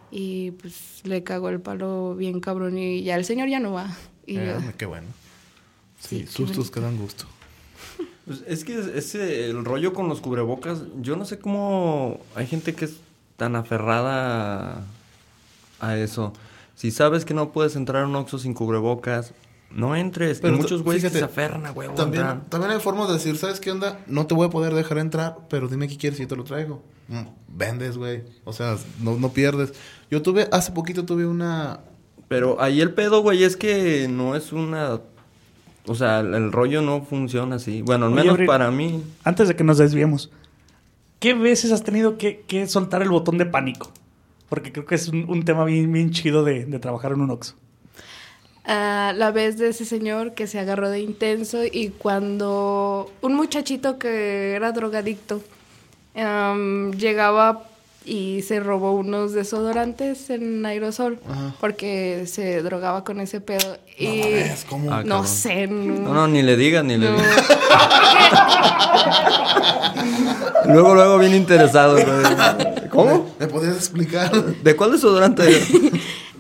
Y 0.10 0.52
pues 0.52 1.02
le 1.04 1.22
cagó 1.24 1.50
el 1.50 1.60
palo 1.60 2.16
bien 2.16 2.40
cabrón. 2.40 2.80
Y 2.80 3.04
ya 3.04 3.16
el 3.16 3.26
señor 3.26 3.48
ya 3.48 3.60
no 3.60 3.74
va. 3.74 3.96
Y 4.26 4.36
yo, 4.36 4.42
Eh, 4.42 4.74
qué 4.76 4.88
bueno. 4.88 5.06
Sí, 6.08 6.28
sustos 6.28 6.70
que 6.70 6.80
dan 6.80 6.98
gusto. 6.98 7.26
Pues 8.26 8.44
es 8.48 8.64
que 8.64 8.80
ese, 8.96 9.50
el 9.50 9.66
rollo 9.66 9.94
con 9.94 10.08
los 10.08 10.22
cubrebocas, 10.22 10.84
yo 11.02 11.16
no 11.16 11.26
sé 11.26 11.40
cómo 11.40 12.20
hay 12.36 12.48
gente 12.48 12.74
que 12.74 12.86
es 12.86 12.96
tan 13.36 13.56
aferrada 13.56 14.86
a, 15.80 15.90
a 15.90 15.98
eso. 15.98 16.34
Si 16.76 16.92
sabes 16.92 17.26
que 17.26 17.34
no 17.34 17.52
puedes 17.52 17.76
entrar 17.76 18.04
a 18.04 18.08
un 18.08 18.16
Oxxo 18.16 18.40
sin 18.40 18.54
cubrebocas, 18.54 19.34
no 19.72 19.96
entres. 19.96 20.40
Pero 20.40 20.56
y 20.56 20.60
muchos 20.60 20.84
güeyes 20.84 21.12
se 21.12 21.24
aferran 21.24 21.66
a 21.66 21.72
huevo 21.72 21.96
También, 21.96 22.24
entrar. 22.24 22.50
también 22.50 22.72
hay 22.72 22.80
formas 22.80 23.08
de 23.08 23.16
decir, 23.16 23.38
¿sabes 23.38 23.60
qué 23.60 23.72
onda? 23.72 24.00
No 24.08 24.26
te 24.28 24.36
voy 24.36 24.48
a 24.48 24.50
poder 24.50 24.74
dejar 24.74 25.00
entrar, 25.00 25.38
pero 25.50 25.68
dime 25.68 25.88
qué 25.88 25.98
quieres 25.98 26.20
y 26.20 26.24
yo 26.24 26.28
te 26.28 26.36
lo 26.36 26.44
traigo. 26.44 26.84
Mm, 27.08 27.24
vendes, 27.50 27.98
güey. 27.98 28.24
O 28.46 28.54
sea, 28.54 28.78
no, 29.02 29.18
no 29.18 29.34
pierdes. 29.34 29.74
Yo 30.10 30.22
tuve, 30.22 30.48
hace 30.52 30.72
poquito 30.72 31.06
tuve 31.06 31.26
una... 31.26 31.82
Pero 32.28 32.62
ahí 32.62 32.82
el 32.82 32.94
pedo, 32.94 33.22
güey, 33.22 33.44
es 33.44 33.58
que 33.58 34.08
no 34.08 34.36
es 34.36 34.54
una... 34.54 35.02
O 35.86 35.96
sea, 35.96 36.22
el, 36.22 36.34
el 36.34 36.52
rollo 36.52 36.82
no 36.82 37.02
funciona 37.04 37.58
así. 37.58 37.82
Bueno, 37.82 38.06
al 38.06 38.14
Oye, 38.14 38.22
menos 38.22 38.34
Abril. 38.36 38.48
para 38.48 38.72
mí. 38.72 39.04
Antes 39.24 39.48
de 39.50 39.56
que 39.56 39.64
nos 39.64 39.78
desviemos, 39.78 40.32
¿qué 41.20 41.34
veces 41.34 41.72
has 41.72 41.84
tenido 41.84 42.18
que, 42.18 42.42
que 42.48 42.68
soltar 42.68 43.02
el 43.02 43.10
botón 43.10 43.38
de 43.38 43.46
pánico? 43.46 43.92
Porque 44.50 44.72
creo 44.72 44.86
que 44.86 44.96
es 44.96 45.10
un, 45.10 45.26
un 45.30 45.44
tema 45.46 45.66
bien, 45.66 45.92
bien 45.92 46.12
chido 46.12 46.44
de, 46.44 46.66
de 46.66 46.80
trabajar 46.80 47.12
en 47.14 47.22
un 47.22 47.32
Oxxo. 47.32 47.56
Ah, 48.66 49.12
la 49.16 49.32
vez 49.32 49.58
de 49.58 49.70
ese 49.70 49.84
señor 49.84 50.34
que 50.36 50.48
se 50.48 50.58
agarró 50.58 50.90
de 50.90 51.02
intenso 51.02 51.66
y 51.70 51.90
cuando 51.90 53.12
un 53.22 53.34
muchachito 53.36 54.00
que 54.00 54.54
era 54.54 54.72
drogadicto 54.72 55.42
am, 56.16 56.92
llegaba 56.94 57.68
y 58.06 58.42
se 58.42 58.60
robó 58.60 58.94
unos 58.94 59.34
desodorantes 59.34 60.30
en 60.30 60.66
aerosol 60.66 61.20
Ajá. 61.30 61.56
porque 61.60 62.26
se 62.28 62.62
drogaba 62.62 63.04
con 63.04 63.20
ese 63.20 63.42
pedo 63.42 63.78
y 63.98 64.06
No 64.08 64.14
mames, 64.14 64.66
¿cómo? 64.70 64.94
Ah, 64.94 65.04
no 65.06 65.26
sé 65.26 65.68
no, 65.68 66.00
No, 66.00 66.14
no, 66.14 66.28
ni 66.28 66.42
le 66.42 66.58
digas, 66.58 66.84
ni 66.84 66.98
le 66.98 67.12
digas. 67.12 67.28
Luego, 70.68 70.96
luego, 70.96 71.20
bien 71.20 71.36
interesado. 71.36 71.98
¿Cómo? 72.90 73.30
¿Me 73.40 73.48
podrías 73.48 73.76
explicar? 73.76 74.32
¿De 74.32 74.76
cuál 74.76 74.92
desodorante 74.92 75.44
era? 75.58 75.66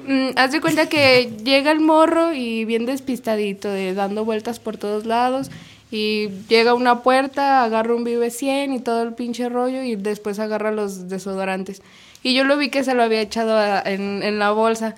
Mm, 0.06 0.32
haz 0.36 0.52
de 0.52 0.60
cuenta 0.62 0.88
que 0.88 1.32
llega 1.44 1.72
el 1.72 1.80
morro 1.80 2.34
y 2.34 2.66
bien 2.66 2.86
despistadito, 2.86 3.70
de 3.70 3.94
dando 3.94 4.26
vueltas 4.26 4.60
por 4.60 4.78
todos 4.78 5.06
lados. 5.06 5.50
Y 5.96 6.30
llega 6.50 6.72
a 6.72 6.74
una 6.74 7.04
puerta, 7.04 7.64
agarra 7.64 7.94
un 7.94 8.04
Vive 8.04 8.32
100 8.32 8.74
y 8.74 8.80
todo 8.80 9.04
el 9.04 9.14
pinche 9.14 9.48
rollo 9.48 9.84
y 9.84 9.96
después 9.96 10.40
agarra 10.40 10.72
los 10.72 11.08
desodorantes. 11.08 11.84
Y 12.24 12.34
yo 12.34 12.46
lo 12.46 12.58
vi 12.58 12.70
que 12.70 12.84
se 12.84 12.96
lo 12.96 13.04
había 13.04 13.22
echado 13.22 13.56
a- 13.58 13.82
en, 13.86 14.24
en 14.24 14.40
la 14.40 14.50
bolsa. 14.52 14.96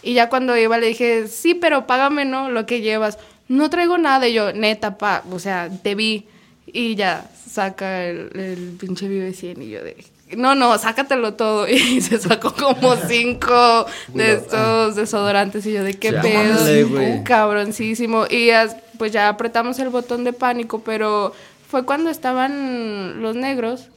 Y 0.00 0.14
ya 0.14 0.28
cuando 0.28 0.56
iba 0.56 0.78
le 0.78 0.86
dije, 0.86 1.26
sí, 1.26 1.54
pero 1.54 1.88
págame, 1.88 2.24
¿no? 2.24 2.50
Lo 2.50 2.66
que 2.66 2.80
llevas. 2.82 3.18
No 3.48 3.68
traigo 3.68 3.98
nada. 3.98 4.28
Y 4.28 4.34
yo, 4.34 4.52
neta, 4.52 4.96
pa, 4.96 5.24
o 5.32 5.40
sea, 5.40 5.70
te 5.82 5.96
vi. 5.96 6.26
Y 6.66 6.94
ya 6.94 7.28
saca 7.50 8.04
el, 8.04 8.30
el 8.38 8.76
pinche 8.78 9.08
Vive 9.08 9.32
100 9.32 9.62
y 9.62 9.70
yo 9.70 9.82
de... 9.82 9.96
No, 10.36 10.54
no, 10.54 10.76
sácatelo 10.78 11.34
todo. 11.34 11.66
Y 11.68 12.00
se 12.00 12.18
sacó 12.20 12.54
como 12.54 12.94
cinco 12.96 13.86
de 14.14 14.34
estos 14.34 14.94
desodorantes. 14.94 15.66
Y 15.66 15.72
yo 15.72 15.82
de 15.82 15.94
qué 15.94 16.12
pedo. 16.22 16.64
güey. 16.84 17.24
Cabroncísimo. 17.24 18.26
Y 18.30 18.50
as- 18.50 18.76
pues 18.98 19.12
ya 19.12 19.28
apretamos 19.28 19.78
el 19.78 19.88
botón 19.88 20.24
de 20.24 20.32
pánico, 20.32 20.80
pero 20.82 21.32
fue 21.68 21.84
cuando 21.84 22.10
estaban 22.10 23.22
los 23.22 23.36
negros 23.36 23.88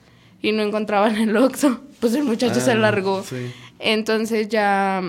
y 0.42 0.52
no 0.52 0.62
encontraban 0.64 1.16
el 1.18 1.36
Oxxo. 1.38 1.80
Pues 2.02 2.16
el 2.16 2.24
muchacho 2.24 2.60
se 2.60 2.72
Ah, 2.72 2.76
largó. 2.76 3.24
sí. 3.24 3.52
Entonces 3.78 4.50
ya 4.50 5.02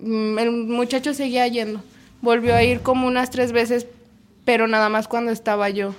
mm, 0.00 0.38
el 0.38 0.50
muchacho 0.50 1.14
seguía 1.14 1.46
yendo. 1.46 1.80
Volvió 2.22 2.54
a 2.56 2.62
ir 2.64 2.80
como 2.80 3.06
unas 3.06 3.30
tres 3.30 3.52
veces, 3.52 3.86
pero 4.44 4.66
nada 4.66 4.88
más 4.88 5.06
cuando 5.06 5.30
estaba 5.30 5.70
yo. 5.70 5.94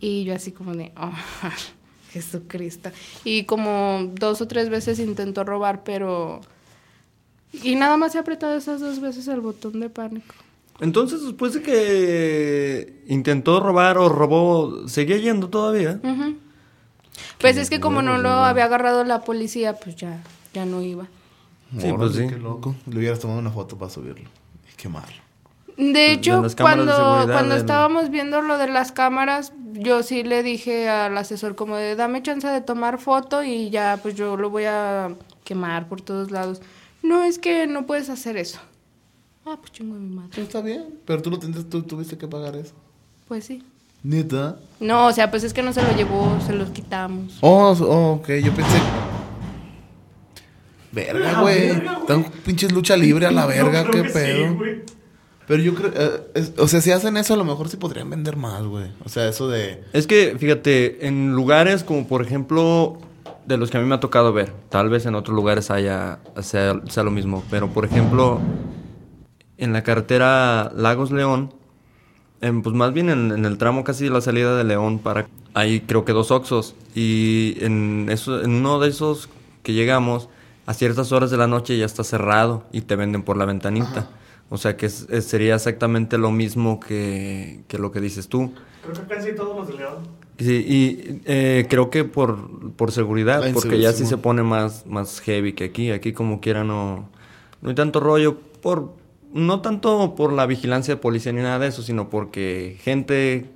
Y 0.00 0.24
yo 0.24 0.34
así 0.34 0.52
como 0.52 0.74
de, 0.74 0.90
oh, 0.96 1.12
Jesucristo. 2.12 2.90
Y 3.24 3.44
como 3.44 4.08
dos 4.14 4.40
o 4.40 4.48
tres 4.48 4.68
veces 4.70 4.98
intentó 5.00 5.44
robar, 5.44 5.82
pero... 5.84 6.40
Y 7.62 7.74
nada 7.74 7.96
más 7.98 8.14
he 8.14 8.18
apretado 8.18 8.56
esas 8.56 8.80
dos 8.80 9.00
veces 9.00 9.28
el 9.28 9.40
botón 9.40 9.80
de 9.80 9.90
pánico. 9.90 10.34
Entonces, 10.80 11.22
después 11.24 11.54
de 11.54 11.62
que 11.62 13.02
intentó 13.08 13.58
robar 13.60 13.98
o 13.98 14.08
robó, 14.08 14.86
seguía 14.88 15.16
yendo 15.16 15.48
todavía. 15.48 16.00
Pues 17.40 17.56
es 17.56 17.68
que 17.70 17.80
como 17.80 18.02
no 18.02 18.18
lo 18.18 18.28
había 18.30 18.64
agarrado 18.64 19.04
la 19.04 19.22
policía, 19.22 19.74
pues 19.74 19.96
ya, 19.96 20.22
ya 20.52 20.64
no 20.64 20.82
iba. 20.82 21.06
Sí, 21.78 21.92
pues 21.96 22.14
sí. 22.14 22.26
Qué 22.28 22.38
loco. 22.38 22.74
Le 22.86 22.98
hubieras 22.98 23.18
tomado 23.18 23.40
una 23.40 23.50
foto 23.50 23.76
para 23.76 23.90
subirlo 23.90 24.28
y 24.72 24.76
quemarlo. 24.76 25.16
De 25.76 26.10
hecho, 26.12 26.42
de 26.42 26.54
cuando, 26.56 27.24
cuando 27.30 27.54
del- 27.54 27.60
estábamos 27.60 28.10
viendo 28.10 28.42
lo 28.42 28.58
de 28.58 28.66
las 28.68 28.90
cámaras, 28.90 29.52
yo 29.74 30.02
sí 30.02 30.24
le 30.24 30.42
dije 30.42 30.88
al 30.88 31.16
asesor 31.16 31.54
como 31.54 31.76
de 31.76 31.94
dame 31.94 32.20
chance 32.22 32.48
de 32.48 32.60
tomar 32.60 32.98
foto 32.98 33.44
y 33.44 33.70
ya 33.70 33.98
pues 34.02 34.16
yo 34.16 34.36
lo 34.36 34.50
voy 34.50 34.64
a 34.64 35.14
quemar 35.44 35.88
por 35.88 36.00
todos 36.00 36.32
lados. 36.32 36.60
No, 37.04 37.22
es 37.22 37.38
que 37.38 37.68
no 37.68 37.86
puedes 37.86 38.10
hacer 38.10 38.36
eso. 38.36 38.58
Ah, 39.50 39.56
pues 39.58 39.72
chingo 39.72 39.94
de 39.94 40.00
mi 40.00 40.14
madre. 40.14 40.42
Está 40.42 40.60
bien. 40.60 40.84
Pero 41.06 41.22
tú 41.22 41.30
lo 41.30 41.38
tendrías, 41.38 41.66
tú 41.70 41.82
tuviste 41.82 42.18
que 42.18 42.28
pagar 42.28 42.54
eso. 42.56 42.74
Pues 43.26 43.44
sí. 43.44 43.64
¿Neta? 44.02 44.56
No, 44.78 45.06
o 45.06 45.12
sea, 45.12 45.30
pues 45.30 45.42
es 45.42 45.54
que 45.54 45.62
no 45.62 45.72
se 45.72 45.82
lo 45.82 45.96
llevó, 45.96 46.38
se 46.46 46.52
los 46.52 46.70
quitamos. 46.70 47.38
Oh, 47.40 47.74
oh, 47.80 48.12
ok. 48.20 48.28
Yo 48.44 48.52
pensé... 48.52 48.78
Verga, 50.92 51.40
güey. 51.40 51.82
Tan 52.06 52.24
pinches 52.44 52.72
lucha 52.72 52.96
libre 52.96 53.26
a 53.26 53.30
la 53.30 53.46
verga, 53.46 53.84
qué 53.90 54.02
que 54.02 54.08
pedo. 54.10 54.56
Pero 55.46 55.62
yo 55.62 55.74
creo... 55.74 55.92
eh, 55.94 56.30
es- 56.34 56.52
o 56.58 56.68
sea, 56.68 56.80
si 56.80 56.90
hacen 56.90 57.16
eso, 57.16 57.34
a 57.34 57.36
lo 57.36 57.44
mejor 57.44 57.68
sí 57.68 57.76
podrían 57.76 58.08
vender 58.10 58.36
más, 58.36 58.62
güey. 58.64 58.90
O 59.04 59.08
sea, 59.08 59.28
eso 59.28 59.48
de... 59.48 59.82
Es 59.92 60.06
que, 60.06 60.36
fíjate, 60.38 61.06
en 61.06 61.32
lugares 61.34 61.84
como 61.84 62.06
por 62.06 62.22
ejemplo, 62.22 62.98
de 63.46 63.56
los 63.56 63.70
que 63.70 63.78
a 63.78 63.80
mí 63.80 63.86
me 63.86 63.94
ha 63.94 64.00
tocado 64.00 64.32
ver, 64.32 64.52
tal 64.68 64.88
vez 64.90 65.06
en 65.06 65.14
otros 65.14 65.34
lugares 65.34 65.70
haya, 65.70 66.18
sea, 66.42 66.80
sea 66.88 67.02
lo 67.02 67.10
mismo, 67.10 67.42
pero 67.50 67.68
por 67.68 67.84
ejemplo, 67.86 68.40
en 69.58 69.72
la 69.72 69.82
carretera 69.82 70.72
Lagos 70.74 71.10
León, 71.10 71.52
en, 72.40 72.62
pues 72.62 72.74
más 72.74 72.92
bien 72.92 73.10
en, 73.10 73.32
en 73.32 73.44
el 73.44 73.58
tramo 73.58 73.84
casi 73.84 74.04
de 74.04 74.10
la 74.10 74.20
salida 74.20 74.56
de 74.56 74.64
León 74.64 74.98
para 75.00 75.26
hay 75.54 75.80
creo 75.80 76.04
que 76.04 76.12
dos 76.12 76.30
Oxos 76.30 76.74
y 76.94 77.56
en 77.60 78.06
eso 78.10 78.42
en 78.42 78.52
uno 78.52 78.78
de 78.78 78.88
esos 78.88 79.28
que 79.64 79.72
llegamos 79.72 80.28
a 80.66 80.74
ciertas 80.74 81.10
horas 81.12 81.30
de 81.30 81.36
la 81.36 81.46
noche 81.48 81.76
ya 81.76 81.84
está 81.86 82.04
cerrado 82.04 82.64
y 82.72 82.82
te 82.82 82.94
venden 82.96 83.22
por 83.22 83.36
la 83.36 83.44
ventanita. 83.46 84.10
O 84.50 84.56
sea 84.56 84.76
que 84.76 84.86
es- 84.86 85.06
es- 85.10 85.24
sería 85.26 85.54
exactamente 85.56 86.16
lo 86.18 86.30
mismo 86.30 86.78
que, 86.80 87.60
que 87.68 87.78
lo 87.78 87.90
que 87.90 88.00
dices 88.00 88.28
tú. 88.28 88.52
Creo 88.82 88.94
que 89.06 89.14
casi 89.14 89.34
todos 89.34 89.56
los 89.56 89.66
de 89.68 89.74
León. 89.74 89.94
Sí, 90.38 90.64
y 90.66 91.20
eh, 91.24 91.66
creo 91.68 91.90
que 91.90 92.04
por, 92.04 92.72
por 92.72 92.92
seguridad, 92.92 93.44
La 93.44 93.52
porque 93.52 93.80
ya 93.80 93.92
sí 93.92 94.06
se 94.06 94.16
pone 94.18 94.42
más, 94.44 94.86
más 94.86 95.20
heavy 95.20 95.52
que 95.54 95.64
aquí. 95.64 95.90
Aquí 95.90 96.12
como 96.12 96.40
quiera 96.40 96.62
no, 96.64 97.08
no 97.60 97.68
hay 97.70 97.74
tanto 97.74 97.98
rollo, 97.98 98.38
por 98.62 98.92
no 99.32 99.60
tanto 99.60 100.14
por 100.14 100.32
la 100.32 100.46
vigilancia 100.46 100.94
de 100.94 101.00
policía 101.00 101.32
ni 101.32 101.42
nada 101.42 101.58
de 101.58 101.68
eso, 101.68 101.82
sino 101.82 102.08
porque 102.10 102.78
gente 102.82 103.50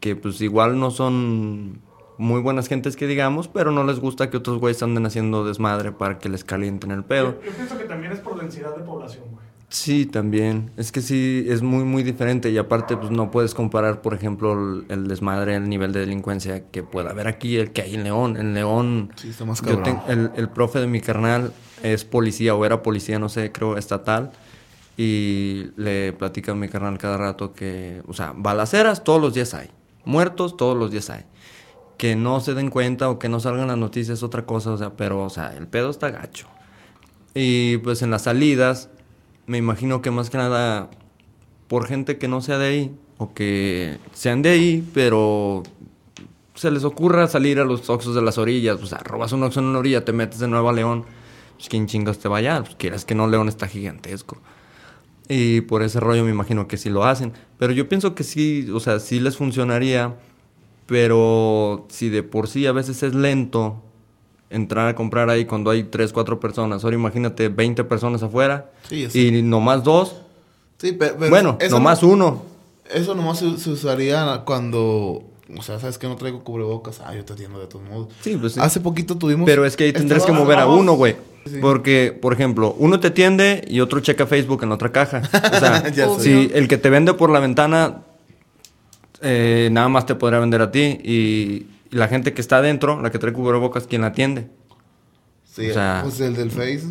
que 0.00 0.16
pues 0.16 0.40
igual 0.40 0.78
no 0.80 0.90
son 0.90 1.80
muy 2.18 2.40
buenas 2.40 2.68
gentes 2.68 2.96
que 2.96 3.06
digamos, 3.06 3.48
pero 3.48 3.70
no 3.72 3.84
les 3.84 3.98
gusta 4.00 4.30
que 4.30 4.36
otros 4.36 4.58
güeyes 4.58 4.82
anden 4.82 5.06
haciendo 5.06 5.44
desmadre 5.44 5.92
para 5.92 6.18
que 6.18 6.28
les 6.28 6.44
calienten 6.44 6.90
el 6.90 7.04
pedo. 7.04 7.36
Yo, 7.40 7.46
yo 7.50 7.56
pienso 7.56 7.78
que 7.78 7.84
también 7.84 8.12
es 8.12 8.20
por 8.20 8.40
densidad 8.40 8.76
de 8.76 8.82
población, 8.84 9.24
güey. 9.30 9.42
Sí, 9.68 10.04
también. 10.04 10.70
Es 10.76 10.92
que 10.92 11.00
sí, 11.00 11.46
es 11.48 11.62
muy, 11.62 11.82
muy 11.84 12.02
diferente. 12.02 12.50
Y 12.50 12.58
aparte, 12.58 12.94
pues 12.98 13.10
no 13.10 13.30
puedes 13.30 13.54
comparar, 13.54 14.02
por 14.02 14.12
ejemplo, 14.12 14.52
el, 14.52 14.84
el 14.90 15.08
desmadre, 15.08 15.54
el 15.56 15.66
nivel 15.66 15.92
de 15.94 16.00
delincuencia 16.00 16.68
que 16.70 16.82
pueda 16.82 17.08
haber 17.10 17.26
aquí, 17.26 17.56
el 17.56 17.70
que 17.72 17.80
hay 17.80 17.94
en 17.94 18.04
León. 18.04 18.36
En 18.36 18.52
León, 18.52 19.12
Sí, 19.16 19.30
está 19.30 19.46
más 19.46 19.62
yo 19.62 19.68
cabrón. 19.82 19.82
ten- 19.84 20.02
el, 20.08 20.30
el 20.36 20.48
profe 20.50 20.78
de 20.78 20.86
mi 20.88 21.00
carnal 21.00 21.54
es 21.82 22.04
policía 22.04 22.54
o 22.54 22.66
era 22.66 22.82
policía, 22.82 23.18
no 23.18 23.30
sé, 23.30 23.50
creo, 23.50 23.78
estatal. 23.78 24.32
Y 25.04 25.72
le 25.74 26.12
platica 26.12 26.52
a 26.52 26.54
mi 26.54 26.68
carnal 26.68 26.96
cada 26.96 27.16
rato 27.16 27.54
que, 27.54 28.02
o 28.06 28.12
sea, 28.12 28.34
balaceras 28.36 29.02
todos 29.02 29.20
los 29.20 29.34
días 29.34 29.52
hay. 29.52 29.68
Muertos 30.04 30.56
todos 30.56 30.78
los 30.78 30.92
días 30.92 31.10
hay. 31.10 31.24
Que 31.98 32.14
no 32.14 32.38
se 32.38 32.54
den 32.54 32.70
cuenta 32.70 33.10
o 33.10 33.18
que 33.18 33.28
no 33.28 33.40
salgan 33.40 33.66
las 33.66 33.78
noticias 33.78 34.18
es 34.18 34.22
otra 34.22 34.46
cosa, 34.46 34.70
o 34.70 34.78
sea, 34.78 34.90
pero, 34.90 35.24
o 35.24 35.28
sea, 35.28 35.56
el 35.56 35.66
pedo 35.66 35.90
está 35.90 36.10
gacho. 36.10 36.46
Y 37.34 37.78
pues 37.78 38.02
en 38.02 38.12
las 38.12 38.22
salidas, 38.22 38.90
me 39.46 39.58
imagino 39.58 40.02
que 40.02 40.12
más 40.12 40.30
que 40.30 40.38
nada 40.38 40.88
por 41.66 41.88
gente 41.88 42.16
que 42.16 42.28
no 42.28 42.40
sea 42.40 42.58
de 42.58 42.66
ahí 42.68 42.96
o 43.18 43.34
que 43.34 43.98
sean 44.12 44.40
de 44.42 44.50
ahí, 44.50 44.88
pero 44.94 45.64
se 46.54 46.70
les 46.70 46.84
ocurra 46.84 47.26
salir 47.26 47.58
a 47.58 47.64
los 47.64 47.90
oxos 47.90 48.14
de 48.14 48.22
las 48.22 48.38
orillas, 48.38 48.80
o 48.80 48.86
sea, 48.86 48.98
robas 48.98 49.32
un 49.32 49.42
oxo 49.42 49.58
en 49.58 49.66
una 49.66 49.80
orilla, 49.80 50.04
te 50.04 50.12
metes 50.12 50.38
de 50.38 50.46
nuevo 50.46 50.68
a 50.68 50.72
León, 50.72 51.06
pues 51.56 51.68
quién 51.68 51.88
chingas 51.88 52.18
te 52.18 52.28
vaya, 52.28 52.62
pues 52.62 52.76
quieras 52.76 53.04
que 53.04 53.16
no, 53.16 53.26
León 53.26 53.48
está 53.48 53.66
gigantesco. 53.66 54.38
Y 55.32 55.62
por 55.62 55.82
ese 55.82 55.98
rollo 56.00 56.24
me 56.24 56.30
imagino 56.30 56.68
que 56.68 56.76
sí 56.76 56.90
lo 56.90 57.04
hacen, 57.04 57.32
pero 57.58 57.72
yo 57.72 57.88
pienso 57.88 58.14
que 58.14 58.22
sí, 58.24 58.68
o 58.74 58.80
sea, 58.80 58.98
sí 59.00 59.18
les 59.20 59.36
funcionaría, 59.36 60.14
pero 60.86 61.86
si 61.88 62.08
de 62.08 62.22
por 62.22 62.48
sí 62.48 62.66
a 62.66 62.72
veces 62.72 63.02
es 63.02 63.14
lento 63.14 63.76
entrar 64.50 64.88
a 64.88 64.94
comprar 64.94 65.30
ahí 65.30 65.44
cuando 65.46 65.70
hay 65.70 65.84
3, 65.84 66.12
4 66.12 66.38
personas, 66.38 66.84
ahora 66.84 66.96
imagínate 66.96 67.48
20 67.48 67.84
personas 67.84 68.22
afuera 68.22 68.70
Sí, 68.88 69.08
sé. 69.08 69.18
y 69.20 69.42
nomás 69.42 69.82
dos, 69.84 70.16
Sí, 70.78 70.92
pe- 70.92 71.14
pero, 71.18 71.30
bueno, 71.30 71.56
nomás 71.70 72.02
no- 72.02 72.08
uno. 72.10 72.42
Eso 72.92 73.14
nomás 73.14 73.38
se, 73.38 73.56
se 73.56 73.70
usaría 73.70 74.42
cuando... 74.44 75.22
O 75.56 75.62
sea, 75.62 75.78
¿sabes 75.78 75.96
que 75.96 76.08
no 76.08 76.16
traigo 76.16 76.42
cubrebocas? 76.44 77.00
Ah, 77.00 77.14
yo 77.14 77.24
te 77.24 77.32
atiendo 77.34 77.58
de 77.60 77.66
todos 77.68 77.88
modos. 77.88 78.08
Sí, 78.20 78.36
pues 78.38 78.54
sí. 78.54 78.60
Hace 78.60 78.80
poquito 78.80 79.16
tuvimos... 79.16 79.46
Pero 79.46 79.64
es 79.64 79.76
que 79.76 79.84
ahí 79.84 79.92
tendrás 79.92 80.26
que 80.26 80.32
mover 80.32 80.58
a 80.58 80.66
uno, 80.66 80.94
güey. 80.94 81.16
Sí. 81.44 81.58
Porque, 81.60 82.16
por 82.20 82.32
ejemplo, 82.32 82.74
uno 82.78 83.00
te 83.00 83.08
atiende 83.08 83.64
y 83.66 83.80
otro 83.80 84.00
checa 84.00 84.26
Facebook 84.26 84.62
en 84.62 84.68
la 84.68 84.76
otra 84.76 84.92
caja. 84.92 85.22
O 85.52 85.58
sea, 85.58 85.92
si 86.20 86.50
el 86.54 86.68
que 86.68 86.78
te 86.78 86.88
vende 86.90 87.14
por 87.14 87.30
la 87.30 87.40
ventana 87.40 88.02
eh, 89.20 89.68
nada 89.72 89.88
más 89.88 90.06
te 90.06 90.14
podrá 90.14 90.40
vender 90.40 90.60
a 90.62 90.70
ti 90.70 90.98
y, 91.02 91.66
y 91.90 91.96
la 91.96 92.08
gente 92.08 92.32
que 92.32 92.40
está 92.40 92.58
adentro, 92.58 93.00
la 93.00 93.10
que 93.10 93.18
trae 93.18 93.32
cubrebocas, 93.32 93.86
¿quién 93.86 94.02
la 94.02 94.08
atiende? 94.08 94.46
Sí, 95.44 95.70
o 95.70 95.74
sea- 95.74 96.00
pues 96.02 96.20
el 96.20 96.34
del 96.34 96.50
Face. 96.50 96.84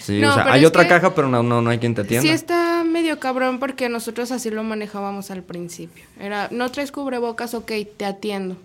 Sí, 0.00 0.20
No, 0.20 0.30
o 0.30 0.34
sea, 0.34 0.52
hay 0.52 0.64
otra 0.66 0.86
caja, 0.86 1.14
pero 1.14 1.28
no, 1.28 1.42
no, 1.42 1.62
no 1.62 1.70
hay 1.70 1.78
quien 1.78 1.94
te 1.94 2.02
atienda. 2.02 2.22
Sí 2.22 2.28
está 2.28 2.84
medio 2.84 3.18
cabrón 3.18 3.58
porque 3.58 3.88
nosotros 3.88 4.30
así 4.32 4.50
lo 4.50 4.62
manejábamos 4.64 5.30
al 5.30 5.42
principio. 5.42 6.04
Era, 6.20 6.48
no 6.50 6.70
traes 6.70 6.92
cubrebocas, 6.92 7.54
ok, 7.54 7.70
te 7.96 8.04
atiendo. 8.04 8.56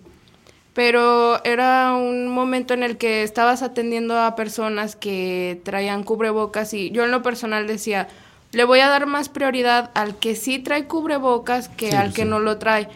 Pero 0.78 1.42
era 1.42 1.92
un 1.94 2.28
momento 2.28 2.72
en 2.72 2.84
el 2.84 2.98
que 2.98 3.24
estabas 3.24 3.62
atendiendo 3.64 4.16
a 4.16 4.36
personas 4.36 4.94
que 4.94 5.60
traían 5.64 6.04
cubrebocas 6.04 6.72
y 6.72 6.92
yo 6.92 7.02
en 7.02 7.10
lo 7.10 7.20
personal 7.20 7.66
decía, 7.66 8.06
le 8.52 8.62
voy 8.62 8.78
a 8.78 8.88
dar 8.88 9.06
más 9.06 9.28
prioridad 9.28 9.90
al 9.94 10.20
que 10.20 10.36
sí 10.36 10.60
trae 10.60 10.84
cubrebocas 10.84 11.68
que 11.68 11.90
Sí, 11.90 11.96
al 11.96 12.12
que 12.12 12.22
sí. 12.22 12.28
no 12.28 12.38
lo 12.38 12.58
trae. 12.58 12.86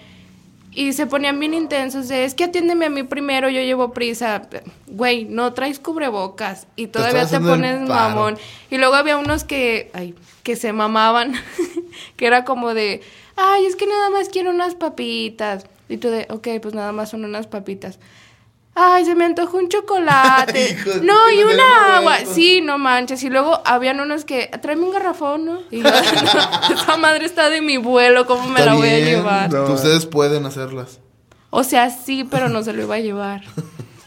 Y 0.71 0.93
se 0.93 1.09
ponían 1.09 1.41
bien 1.41 1.55
intensos 1.55 2.07
de, 2.07 2.25
es 2.25 2.35
que 2.37 2.45
atiéndeme 2.45 2.87
a 2.87 2.89
mí 2.89 3.03
primero, 3.03 3.49
yo 3.49 3.61
llevo 3.61 3.93
prisa. 3.93 4.43
Güey, 4.87 5.25
no 5.25 5.53
traes 5.53 5.81
cubrebocas 5.81 6.69
y 6.77 6.87
todavía 6.87 7.27
te 7.27 7.35
el 7.35 7.43
pones 7.43 7.81
mamón. 7.81 8.39
Y 8.71 8.79
luego 8.79 8.95
había 8.95 9.17
unos 9.17 9.43
que, 9.43 9.91
ay, 9.93 10.15
que 10.45 10.55
se 10.55 10.73
mamaban, 10.73 11.35
que 12.17 12.27
era 12.29 12.45
como 12.45 12.75
de, 12.75 13.01
ay, 13.35 13.67
es 13.67 13.75
que 13.75 13.89
nada 13.89 14.09
más 14.11 14.29
quiero 14.29 14.51
unas 14.51 14.77
papitas. 14.77 15.67
Y 15.93 15.99
tú 15.99 16.09
de, 16.09 16.27
ok, 16.31 16.49
pues 16.61 16.75
nada 16.75 16.93
más 16.93 17.11
son 17.11 17.25
unas 17.25 17.47
papitas. 17.47 17.99
Ay, 18.75 19.05
se 19.05 19.15
me 19.15 19.27
antojó 19.27 19.59
un 19.59 19.69
chocolate. 19.69 20.71
Hijo 20.73 20.91
no, 21.03 21.31
y 21.31 21.43
una 21.43 21.99
agua. 21.99 22.19
Sí, 22.25 22.63
no 22.63 22.79
manches. 22.79 23.23
Y 23.23 23.29
luego 23.29 23.61
habían 23.67 24.01
unos 24.01 24.25
que, 24.25 24.51
tráeme 24.63 24.85
un 24.85 24.93
garrafón, 24.93 25.45
¿no? 25.45 25.61
Y 25.71 25.83
yo, 25.83 25.89
esa 26.73 26.97
madre 26.97 27.27
está 27.27 27.51
de 27.51 27.61
mi 27.61 27.77
vuelo, 27.77 28.27
¿cómo 28.27 28.47
me 28.47 28.61
Está 28.61 28.73
la 28.73 28.75
voy 28.75 28.89
a 28.89 28.99
llevar? 28.99 29.55
Ustedes 29.55 30.07
pueden 30.07 30.47
hacerlas. 30.47 31.01
O 31.51 31.65
sea, 31.65 31.91
sí, 31.91 32.25
pero 32.25 32.49
no 32.49 32.63
se 32.63 32.73
lo 32.73 32.83
iba 32.83 32.95
a 32.95 33.01
llevar. 33.01 33.43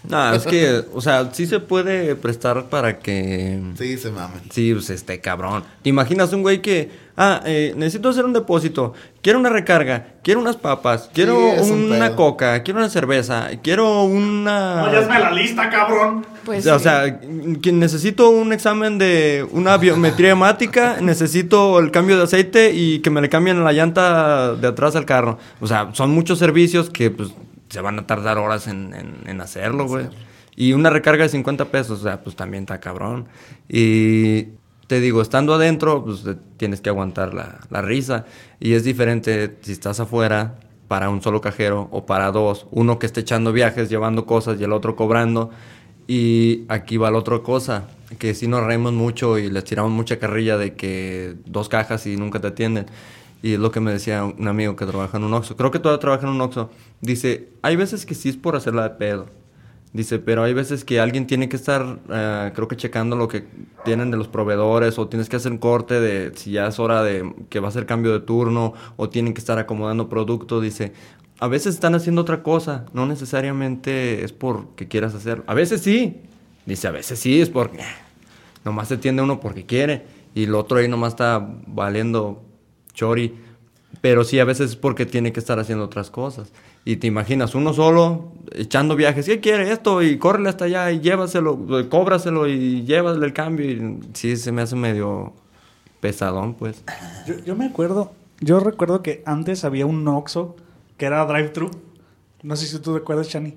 No, 0.07 0.33
es 0.35 0.45
que, 0.45 0.83
o 0.93 1.01
sea, 1.01 1.31
sí 1.33 1.47
se 1.47 1.59
puede 1.59 2.15
prestar 2.15 2.65
para 2.65 2.99
que... 2.99 3.59
Sí, 3.75 3.97
se 3.97 4.11
mamen. 4.11 4.39
Sí, 4.51 4.71
pues 4.71 4.91
este 4.91 5.19
cabrón. 5.19 5.63
¿Te 5.81 5.89
imaginas 5.89 6.31
un 6.31 6.43
güey 6.43 6.61
que, 6.61 6.91
ah, 7.17 7.41
eh, 7.45 7.73
necesito 7.77 8.09
hacer 8.09 8.25
un 8.25 8.33
depósito, 8.33 8.93
quiero 9.21 9.39
una 9.39 9.49
recarga, 9.49 10.07
quiero 10.23 10.39
unas 10.39 10.55
papas, 10.57 11.09
quiero 11.13 11.37
un 11.61 11.91
una 11.91 12.15
coca, 12.15 12.61
quiero 12.63 12.79
una 12.79 12.89
cerveza, 12.89 13.49
quiero 13.63 14.03
una... 14.03 14.81
No, 14.81 14.91
ya 14.91 14.99
hazme 14.99 15.19
la 15.19 15.31
lista, 15.31 15.69
cabrón. 15.69 16.25
Pues 16.43 16.65
o 16.67 16.77
sí. 16.77 16.83
sea, 16.83 17.19
que 17.61 17.71
necesito 17.71 18.29
un 18.29 18.53
examen 18.53 18.97
de 18.97 19.47
una 19.51 19.77
biometría 19.77 20.31
hemática, 20.31 20.97
necesito 21.01 21.79
el 21.79 21.91
cambio 21.91 22.17
de 22.17 22.23
aceite 22.23 22.71
y 22.73 22.99
que 22.99 23.09
me 23.09 23.21
le 23.21 23.29
cambien 23.29 23.63
la 23.63 23.73
llanta 23.73 24.53
de 24.55 24.67
atrás 24.67 24.95
al 24.95 25.05
carro. 25.05 25.37
O 25.61 25.67
sea, 25.67 25.89
son 25.93 26.11
muchos 26.11 26.37
servicios 26.39 26.89
que 26.89 27.09
pues 27.11 27.29
se 27.69 27.81
van 27.81 27.97
a 27.97 28.05
tardar 28.05 28.37
horas 28.37 28.67
en, 28.67 28.93
en- 28.93 29.27
en 29.27 29.41
hacerlo, 29.41 29.87
güey. 29.87 30.05
Y 30.55 30.71
una 30.73 30.89
recarga 30.89 31.23
de 31.23 31.29
50 31.29 31.65
pesos, 31.65 31.99
o 31.99 32.03
sea, 32.03 32.21
pues 32.23 32.35
también 32.35 32.63
está 32.63 32.79
cabrón. 32.79 33.25
Y 33.67 34.47
te 34.87 34.99
digo, 34.99 35.21
estando 35.21 35.53
adentro, 35.53 36.03
pues 36.03 36.23
tienes 36.57 36.81
que 36.81 36.89
aguantar 36.89 37.33
la, 37.33 37.59
la 37.69 37.81
risa. 37.81 38.25
Y 38.59 38.73
es 38.73 38.83
diferente 38.83 39.57
si 39.61 39.71
estás 39.71 39.99
afuera 39.99 40.59
para 40.87 41.09
un 41.09 41.21
solo 41.21 41.41
cajero 41.41 41.87
o 41.91 42.05
para 42.05 42.31
dos. 42.31 42.67
Uno 42.71 42.99
que 42.99 43.05
esté 43.05 43.21
echando 43.21 43.51
viajes, 43.51 43.89
llevando 43.89 44.25
cosas 44.25 44.59
y 44.59 44.63
el 44.63 44.71
otro 44.71 44.95
cobrando. 44.95 45.49
Y 46.07 46.65
aquí 46.67 46.97
va 46.97 47.09
la 47.09 47.17
otra 47.17 47.39
cosa, 47.39 47.87
que 48.19 48.35
si 48.35 48.47
nos 48.47 48.63
reímos 48.63 48.93
mucho 48.93 49.39
y 49.39 49.49
les 49.49 49.63
tiramos 49.63 49.91
mucha 49.91 50.19
carrilla 50.19 50.57
de 50.57 50.75
que 50.75 51.35
dos 51.45 51.67
cajas 51.67 52.05
y 52.05 52.15
nunca 52.15 52.39
te 52.39 52.47
atienden. 52.47 52.85
Y 53.41 53.53
es 53.53 53.59
lo 53.59 53.71
que 53.71 53.79
me 53.79 53.91
decía 53.91 54.23
un 54.23 54.47
amigo 54.47 54.75
que 54.75 54.85
trabaja 54.85 55.17
en 55.17 55.23
un 55.23 55.33
Oxxo. 55.33 55.55
Creo 55.55 55.71
que 55.71 55.79
todavía 55.79 55.99
trabaja 55.99 56.27
en 56.27 56.33
un 56.33 56.41
Oxxo. 56.41 56.69
Dice, 57.01 57.49
hay 57.61 57.75
veces 57.75 58.05
que 58.05 58.15
sí 58.15 58.29
es 58.29 58.37
por 58.37 58.55
hacerla 58.55 58.83
de 58.83 58.89
pedo. 58.91 59.27
Dice, 59.95 60.19
pero 60.19 60.43
hay 60.43 60.53
veces 60.53 60.83
que 60.83 60.99
alguien 60.99 61.25
tiene 61.25 61.47
que 61.47 61.55
estar, 61.55 61.99
eh, 62.09 62.51
creo 62.53 62.67
que 62.67 62.75
checando 62.75 63.15
lo 63.15 63.29
que 63.29 63.45
tienen 63.85 64.11
de 64.11 64.17
los 64.17 64.27
proveedores 64.27 64.99
o 64.99 65.07
tienes 65.07 65.29
que 65.29 65.37
hacer 65.37 65.53
un 65.53 65.57
corte 65.57 66.01
de 66.01 66.33
si 66.35 66.51
ya 66.51 66.67
es 66.67 66.79
hora 66.79 67.01
de 67.01 67.33
que 67.47 67.61
va 67.61 67.69
a 67.69 67.71
ser 67.71 67.85
cambio 67.85 68.11
de 68.11 68.19
turno 68.19 68.73
o 68.97 69.07
tienen 69.07 69.33
que 69.33 69.39
estar 69.39 69.57
acomodando 69.57 70.09
producto. 70.09 70.59
Dice, 70.59 70.91
a 71.39 71.47
veces 71.47 71.75
están 71.75 71.95
haciendo 71.95 72.23
otra 72.23 72.43
cosa, 72.43 72.87
no 72.91 73.05
necesariamente 73.05 74.25
es 74.25 74.33
porque 74.33 74.89
quieras 74.89 75.15
hacer. 75.15 75.43
A 75.47 75.53
veces 75.53 75.79
sí. 75.79 76.23
Dice, 76.65 76.89
a 76.89 76.91
veces 76.91 77.17
sí, 77.17 77.39
es 77.39 77.49
porque 77.49 77.79
nomás 78.65 78.89
se 78.89 78.95
atiende 78.95 79.21
uno 79.21 79.39
porque 79.39 79.65
quiere 79.65 80.05
y 80.33 80.43
el 80.43 80.55
otro 80.55 80.79
ahí 80.79 80.89
nomás 80.89 81.13
está 81.13 81.55
valiendo 81.67 82.43
chori. 82.93 83.33
Pero 84.01 84.25
sí, 84.25 84.39
a 84.39 84.43
veces 84.43 84.71
es 84.71 84.75
porque 84.75 85.05
tiene 85.05 85.31
que 85.31 85.39
estar 85.39 85.57
haciendo 85.57 85.85
otras 85.85 86.11
cosas. 86.11 86.51
Y 86.87 86.97
te 86.97 87.07
imaginas, 87.07 87.55
uno 87.55 87.73
solo 87.73 88.31
echando 88.51 88.95
viajes, 88.95 89.25
¿qué 89.25 89.39
quiere 89.39 89.71
esto? 89.71 90.03
Y 90.03 90.19
córrele 90.19 90.49
hasta 90.49 90.65
allá 90.65 90.91
y 90.91 90.99
llévaselo, 90.99 91.79
eh, 91.79 91.89
cóbraselo 91.89 92.47
y 92.47 92.83
llévasle 92.85 93.25
el 93.25 93.33
cambio. 93.33 93.69
Y 93.69 93.99
sí, 94.13 94.37
se 94.37 94.51
me 94.51 94.61
hace 94.61 94.75
medio 94.75 95.33
pesadón, 95.99 96.53
pues. 96.53 96.83
Yo, 97.25 97.39
yo 97.43 97.55
me 97.55 97.65
acuerdo, 97.65 98.11
yo 98.39 98.59
recuerdo 98.59 99.01
que 99.01 99.23
antes 99.25 99.65
había 99.65 99.87
un 99.87 100.07
Oxxo 100.07 100.55
que 100.97 101.07
era 101.07 101.25
drive-thru. 101.25 101.71
No 102.43 102.55
sé 102.55 102.67
si 102.67 102.77
tú 102.79 102.93
te 102.93 102.99
acuerdas, 102.99 103.29
Chani. 103.29 103.55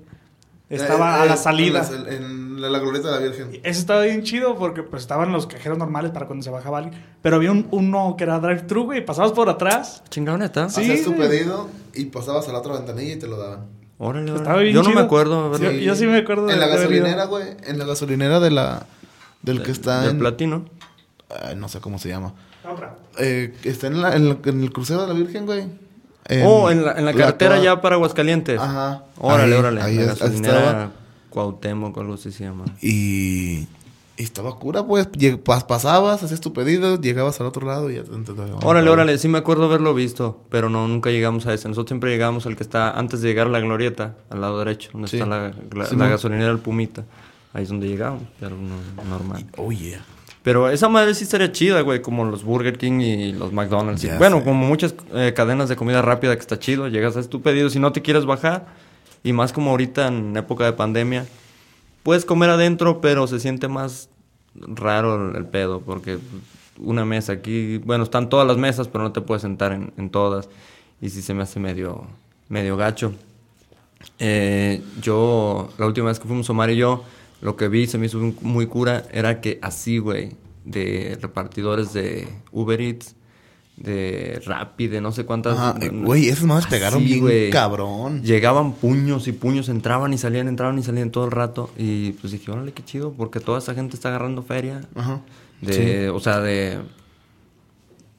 Estaba 0.69 1.17
Eh, 1.17 1.21
a 1.21 1.25
eh, 1.25 1.29
la 1.29 1.37
salida. 1.37 1.87
En, 1.91 2.03
la- 2.03 2.11
en 2.13 2.61
la, 2.61 2.69
la 2.69 2.79
glorieta 2.79 3.07
de 3.09 3.15
la 3.15 3.21
Virgen. 3.31 3.59
Eso 3.63 3.79
estaba 3.79 4.01
bien 4.03 4.21
chido 4.23 4.55
porque 4.57 4.83
pues 4.83 5.01
estaban 5.01 5.31
los 5.31 5.47
cajeros 5.47 5.77
normales 5.77 6.11
para 6.11 6.27
cuando 6.27 6.43
se 6.43 6.49
bajaba 6.49 6.79
alguien. 6.79 7.01
Pero 7.21 7.37
había 7.37 7.51
un, 7.51 7.67
uno 7.71 8.15
que 8.17 8.25
era 8.25 8.39
drive-thru, 8.39 8.83
güey. 8.85 9.05
Pasabas 9.05 9.31
por 9.31 9.49
atrás. 9.49 10.03
Chingado, 10.09 10.37
neta. 10.37 10.69
Sí, 10.69 10.81
Hacías 10.81 11.03
tu 11.03 11.15
pedido 11.15 11.69
y 11.95 12.05
pasabas 12.05 12.47
a 12.49 12.51
la 12.51 12.59
otra 12.59 12.73
ventanilla 12.73 13.13
y 13.13 13.19
te 13.19 13.27
lo 13.27 13.37
daban. 13.37 13.65
Órale, 13.97 14.33
Estaba 14.33 14.59
bien 14.59 14.73
Yo 14.75 14.83
no 14.83 14.91
me 14.91 15.01
acuerdo. 15.01 15.53
Sí, 15.57 15.61
¿verdad? 15.63 15.79
yo 15.79 15.95
sí 15.95 16.05
me 16.05 16.17
acuerdo 16.17 16.45
de 16.45 16.53
En 16.53 16.59
la 16.59 16.65
haber 16.67 16.79
ido. 16.79 16.89
gasolinera, 16.89 17.25
güey. 17.25 17.43
En 17.65 17.79
la 17.79 17.85
gasolinera 17.85 18.39
de 18.39 18.51
la... 18.51 18.85
Del 19.41 19.63
que 19.63 19.71
está 19.71 20.01
Del 20.01 20.11
en... 20.11 20.19
platino. 20.19 20.65
Ay, 21.29 21.55
no 21.55 21.67
sé 21.69 21.79
cómo 21.81 21.97
se 21.99 22.09
llama. 22.09 22.33
Otra. 22.69 22.97
Eh, 23.17 23.53
está 23.63 23.87
en, 23.87 24.01
la- 24.01 24.15
en 24.15 24.29
la- 24.29 24.37
en 24.45 24.61
el 24.63 24.71
crucero 24.71 25.01
de 25.01 25.07
la 25.07 25.13
Virgen, 25.13 25.45
güey. 25.45 25.65
Oh, 26.45 26.69
en 26.69 26.85
la, 26.85 26.91
en 26.93 27.05
la 27.05 27.13
carretera 27.13 27.55
toda- 27.55 27.63
ya 27.63 27.81
para 27.81 27.95
Aguascalientes. 27.95 28.59
Aja. 28.59 29.03
Órale, 29.17 29.53
Ahí- 29.53 29.59
órale. 29.59 29.81
ahí 29.81 29.95
la 29.95 30.01
es- 30.03 30.07
gasolinera 30.19 30.57
estaba. 30.59 30.91
Cuauhtémoc, 31.29 31.97
algo 31.97 32.13
así 32.15 32.31
se 32.31 32.43
llama. 32.43 32.65
Y, 32.81 33.59
y 34.17 34.23
estaba 34.23 34.55
cura, 34.57 34.83
pues. 34.83 35.07
Pasabas, 35.67 36.23
hacías 36.23 36.41
tu 36.41 36.53
pedido, 36.53 36.99
llegabas 36.99 37.39
al 37.39 37.47
otro 37.47 37.65
lado 37.67 37.89
y 37.91 37.95
ya 37.95 38.03
te, 38.03 38.09
te- 38.11 38.33
te- 38.33 38.65
Órale, 38.65 38.89
órale, 38.89 39.17
sí 39.17 39.27
me 39.27 39.37
acuerdo 39.37 39.65
haberlo 39.65 39.93
visto, 39.93 40.43
pero 40.49 40.69
no, 40.69 40.87
nunca 40.87 41.09
llegamos 41.11 41.45
a 41.45 41.53
ese. 41.53 41.67
Nosotros 41.67 41.89
siempre 41.89 42.11
llegamos 42.11 42.45
al 42.45 42.55
que 42.55 42.63
está 42.63 42.97
antes 42.97 43.21
de 43.21 43.27
llegar 43.29 43.47
a 43.47 43.49
la 43.51 43.59
glorieta, 43.59 44.15
al 44.29 44.41
lado 44.41 44.59
derecho, 44.59 44.89
donde 44.93 45.07
Sí. 45.07 45.17
está 45.17 45.27
la, 45.29 45.51
la- 45.73 45.85
Sí, 45.85 45.95
la 45.95 46.05
mo. 46.05 46.09
gasolinera 46.11 46.47
del 46.49 46.59
Pumita. 46.59 47.05
Ahí 47.53 47.63
es 47.63 47.69
donde 47.69 47.87
llegamos, 47.87 48.23
pero 48.39 48.55
no, 48.55 48.75
normal. 49.09 49.45
Oh, 49.57 49.71
yeah. 49.71 50.01
Pero 50.43 50.69
esa 50.69 50.87
madre 50.87 51.13
sí 51.15 51.25
estaría 51.25 51.51
chida, 51.51 51.81
güey, 51.81 52.01
como 52.01 52.23
los 52.25 52.43
Burger 52.43 52.77
King 52.77 53.01
y 53.01 53.33
los 53.33 53.51
McDonald's. 53.51 54.03
y- 54.03 54.09
bueno, 54.17 54.37
sé. 54.39 54.43
como 54.45 54.65
muchas 54.65 54.95
eh, 55.13 55.33
cadenas 55.35 55.67
de 55.69 55.75
comida 55.75 56.01
rápida 56.01 56.33
que 56.35 56.39
está 56.41 56.57
chido, 56.57 56.87
llegas 56.87 57.17
a 57.17 57.23
tu 57.29 57.41
pedido, 57.41 57.69
si 57.69 57.79
no 57.79 57.91
te 57.91 58.01
quieres 58.01 58.25
bajar, 58.25 58.67
y 59.23 59.33
más 59.33 59.51
como 59.51 59.71
ahorita 59.71 60.07
en 60.07 60.35
época 60.37 60.63
de 60.65 60.73
pandemia, 60.73 61.25
puedes 62.03 62.23
comer 62.23 62.49
adentro, 62.51 63.01
pero 63.01 63.27
se 63.27 63.39
siente 63.39 63.67
más 63.67 64.09
raro 64.55 65.29
el, 65.31 65.35
el 65.35 65.45
pedo, 65.45 65.81
porque 65.81 66.19
una 66.77 67.03
mesa 67.03 67.33
aquí, 67.33 67.77
bueno, 67.79 68.05
están 68.05 68.29
todas 68.29 68.47
las 68.47 68.55
mesas, 68.57 68.87
pero 68.87 69.03
no 69.03 69.11
te 69.11 69.19
puedes 69.19 69.41
sentar 69.41 69.73
en, 69.73 69.91
en 69.97 70.09
todas, 70.09 70.47
y 71.01 71.09
sí 71.09 71.21
se 71.21 71.33
me 71.33 71.43
hace 71.43 71.59
medio, 71.59 72.07
medio 72.47 72.77
gacho. 72.77 73.11
Eh, 74.19 74.81
yo, 75.01 75.69
la 75.77 75.85
última 75.85 76.07
vez 76.07 76.19
que 76.19 76.27
fuimos 76.27 76.49
Omar 76.49 76.69
y 76.69 76.77
yo, 76.77 77.03
lo 77.41 77.55
que 77.55 77.67
vi, 77.67 77.87
se 77.87 77.97
me 77.97 78.07
hizo 78.07 78.19
muy 78.41 78.67
cura, 78.67 79.05
era 79.11 79.41
que 79.41 79.59
así, 79.61 79.97
güey, 79.97 80.35
de 80.65 81.17
repartidores 81.21 81.93
de 81.93 82.27
Uber 82.51 82.79
Eats, 82.81 83.15
de 83.77 84.41
Rappi, 84.45 84.87
de 84.87 84.99
no 84.99 85.11
sé 85.11 85.25
cuántas. 85.25 85.57
Ajá, 85.57 85.75
güey, 85.91 86.27
esas 86.27 86.43
madres 86.43 86.67
pegaron 86.67 87.03
bien 87.03 87.21
güey. 87.21 87.49
cabrón. 87.49 88.21
Llegaban 88.23 88.73
puños 88.73 89.27
y 89.27 89.31
puños, 89.31 89.69
entraban 89.69 90.13
y 90.13 90.17
salían, 90.17 90.47
entraban 90.47 90.77
y 90.77 90.83
salían 90.83 91.11
todo 91.11 91.25
el 91.25 91.31
rato. 91.31 91.71
Y 91.77 92.11
pues 92.13 92.33
dije, 92.33 92.51
órale, 92.51 92.73
qué 92.73 92.83
chido, 92.83 93.13
porque 93.13 93.39
toda 93.39 93.59
esa 93.59 93.73
gente 93.73 93.95
está 93.95 94.09
agarrando 94.09 94.43
feria. 94.43 94.81
Ajá. 94.95 95.21
De, 95.61 96.09
O 96.09 96.19
sea, 96.19 96.39
de. 96.41 96.79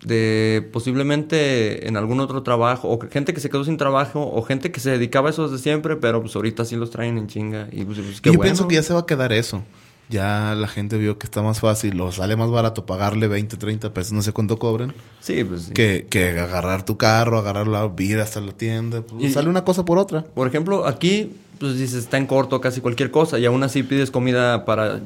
De 0.05 0.67
posiblemente 0.73 1.87
en 1.89 1.97
algún 1.97 2.21
otro 2.21 2.43
trabajo, 2.43 2.89
o 2.89 2.99
gente 3.11 3.35
que 3.35 3.41
se 3.41 3.51
quedó 3.51 3.65
sin 3.65 3.77
trabajo, 3.77 4.31
o 4.33 4.43
gente 4.43 4.73
que 4.73 4.81
se 4.81 4.91
dedicaba 4.91 5.29
a 5.29 5.31
eso 5.33 5.47
desde 5.49 5.63
siempre, 5.63 5.97
pero 5.97 6.21
pues 6.23 6.35
ahorita 6.37 6.65
sí 6.65 6.77
los 6.77 6.91
traen 6.91 7.19
en 7.19 7.27
chinga. 7.27 7.69
Y 7.71 7.85
pues, 7.85 7.99
pues, 7.99 8.21
qué 8.21 8.31
Y 8.31 8.33
yo 8.33 8.39
bueno. 8.39 8.43
pienso 8.49 8.69
que 8.69 8.77
ya 8.77 8.83
se 8.83 8.95
va 8.95 9.01
a 9.01 9.07
quedar 9.07 9.33
eso. 9.33 9.63
Ya 10.09 10.55
la 10.57 10.67
gente 10.67 10.99
vio 10.99 11.19
que 11.19 11.27
está 11.27 11.41
más 11.41 11.61
fácil 11.61 12.01
o 12.01 12.11
sale 12.11 12.35
más 12.35 12.51
barato 12.51 12.85
pagarle 12.85 13.29
20, 13.29 13.57
30 13.57 13.95
pesos, 13.95 14.13
no 14.13 14.23
sé 14.23 14.33
cuánto 14.33 14.59
cobren, 14.59 14.93
Sí, 15.21 15.45
pues 15.45 15.63
sí. 15.65 15.73
que, 15.73 16.07
que 16.11 16.31
agarrar 16.31 16.85
tu 16.85 16.97
carro, 16.97 17.39
agarrar 17.39 17.69
la 17.69 17.87
vida 17.87 18.25
hasta 18.25 18.41
la 18.41 18.51
tienda. 18.53 19.03
Pues, 19.03 19.23
Y- 19.23 19.31
sale 19.33 19.49
una 19.49 19.65
cosa 19.65 19.85
por 19.85 19.99
otra. 19.99 20.25
Por 20.25 20.49
ejemplo, 20.49 20.85
aquí, 20.87 21.31
pues 21.61 21.77
dices, 21.77 22.05
está 22.05 22.17
en 22.17 22.27
corto 22.27 22.59
casi 22.63 22.81
cualquier 22.81 23.11
cosa 23.11 23.39
y 23.39 23.45
aún 23.45 23.63
así 23.63 23.83
pides 23.83 24.11
comida 24.11 24.65
para 24.65 24.99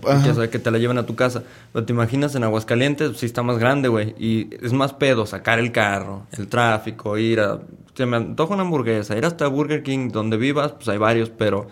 que 0.51 0.59
te 0.61 0.71
la 0.71 0.79
lleven 0.79 0.99
a 0.99 1.05
tu 1.05 1.17
casa. 1.17 1.43
Pero 1.73 1.85
te 1.85 1.93
imaginas 1.93 2.37
en 2.37 2.45
Aguascalientes, 2.45 3.09
pues, 3.09 3.21
sí 3.21 3.27
está 3.27 3.43
más 3.43 3.59
grande, 3.59 3.89
güey. 3.89 4.15
Y 4.21 4.51
es 4.65 4.73
más 4.73 4.93
pedo 4.93 5.27
sacar 5.27 5.59
el 5.59 5.73
carro, 5.73 6.29
el 6.39 6.47
tráfico, 6.47 7.19
ir 7.19 7.41
a... 7.41 7.59
Se 7.95 8.07
me 8.07 8.19
antoja 8.19 8.55
una 8.55 8.63
hamburguesa, 8.63 9.19
ir 9.19 9.25
hasta 9.27 9.49
Burger 9.49 9.83
King, 9.83 10.11
donde 10.13 10.37
vivas, 10.37 10.73
pues 10.73 10.89
hay 10.89 10.99
varios, 10.99 11.29
pero 11.29 11.67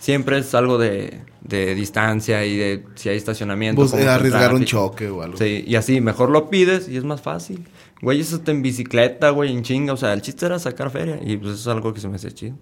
siempre 0.00 0.38
es 0.38 0.54
algo 0.54 0.78
de, 0.78 1.20
de 1.42 1.74
distancia 1.74 2.44
y 2.46 2.56
de 2.56 2.84
si 2.94 3.10
hay 3.10 3.18
estacionamiento. 3.18 3.82
Pues, 3.82 3.92
arriesgar 3.92 4.54
un 4.54 4.64
choque 4.64 5.10
o 5.10 5.22
algo. 5.22 5.36
Sí, 5.36 5.62
y 5.66 5.74
así, 5.74 6.00
mejor 6.00 6.30
lo 6.30 6.48
pides 6.48 6.88
y 6.88 6.96
es 6.96 7.04
más 7.04 7.20
fácil. 7.20 7.66
Güey, 8.00 8.20
eso 8.20 8.36
está 8.36 8.50
en 8.50 8.62
bicicleta, 8.62 9.28
güey, 9.28 9.52
en 9.52 9.62
chinga. 9.62 9.92
O 9.92 9.98
sea, 9.98 10.14
el 10.14 10.22
chiste 10.22 10.46
era 10.46 10.58
sacar 10.58 10.90
feria 10.90 11.20
y 11.22 11.36
pues 11.36 11.52
eso 11.52 11.70
es 11.70 11.76
algo 11.76 11.92
que 11.92 12.00
se 12.00 12.08
me 12.08 12.16
hace 12.16 12.32
chido. 12.32 12.56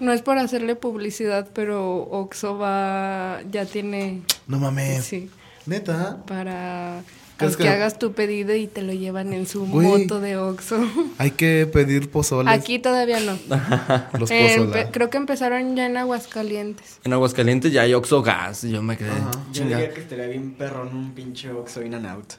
No 0.00 0.12
es 0.12 0.22
por 0.22 0.36
hacerle 0.38 0.76
publicidad, 0.76 1.48
pero 1.54 2.02
Oxxo 2.10 2.58
va, 2.58 3.40
ya 3.50 3.64
tiene, 3.64 4.22
No 4.46 4.58
mames. 4.58 5.04
sí, 5.04 5.30
Neta. 5.64 6.22
para 6.26 7.02
¿Crees 7.38 7.56
que, 7.56 7.64
que- 7.64 7.68
hagas 7.70 7.98
tu 7.98 8.12
pedido 8.12 8.54
y 8.54 8.66
te 8.66 8.80
lo 8.82 8.92
llevan 8.92 9.32
en 9.32 9.46
su 9.46 9.66
Güey. 9.66 9.86
moto 9.86 10.20
de 10.20 10.36
Oxxo. 10.38 10.76
Hay 11.18 11.30
que 11.32 11.66
pedir 11.70 12.10
pozoles. 12.10 12.52
Aquí 12.52 12.78
todavía 12.78 13.20
no. 13.20 13.38
Los 14.18 14.30
Eh, 14.30 14.88
creo 14.92 15.10
que 15.10 15.16
empezaron 15.18 15.76
ya 15.76 15.86
en 15.86 15.96
Aguascalientes. 15.96 16.98
En 17.04 17.12
Aguascalientes 17.12 17.72
ya 17.72 17.82
hay 17.82 17.92
Oxo 17.94 18.22
Gas 18.22 18.64
y 18.64 18.70
yo 18.72 18.82
me 18.82 18.96
quedé 18.96 19.10
Yo 19.10 19.52
chinga. 19.52 19.76
diría 19.78 19.94
que 19.94 20.00
estaría 20.00 20.26
bien 20.28 20.52
perrón 20.54 20.94
un 20.96 21.12
pinche 21.12 21.50
Oxxo 21.50 21.82
in 21.82 21.94
and 21.94 22.06
out. 22.06 22.32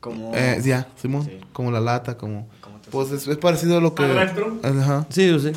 Como... 0.00 0.32
Eh, 0.34 0.60
ya, 0.64 0.88
Simón. 1.00 1.24
Sí. 1.24 1.38
Como 1.52 1.70
la 1.70 1.80
lata, 1.80 2.16
como... 2.16 2.48
Pues 2.90 3.10
es, 3.10 3.26
es 3.26 3.36
parecido 3.38 3.78
a 3.78 3.80
lo 3.80 3.94
que... 3.94 4.04
¿A 4.04 4.08
drive-thru? 4.08 4.60
Ajá. 4.62 5.06
Sí, 5.10 5.38
sí. 5.40 5.52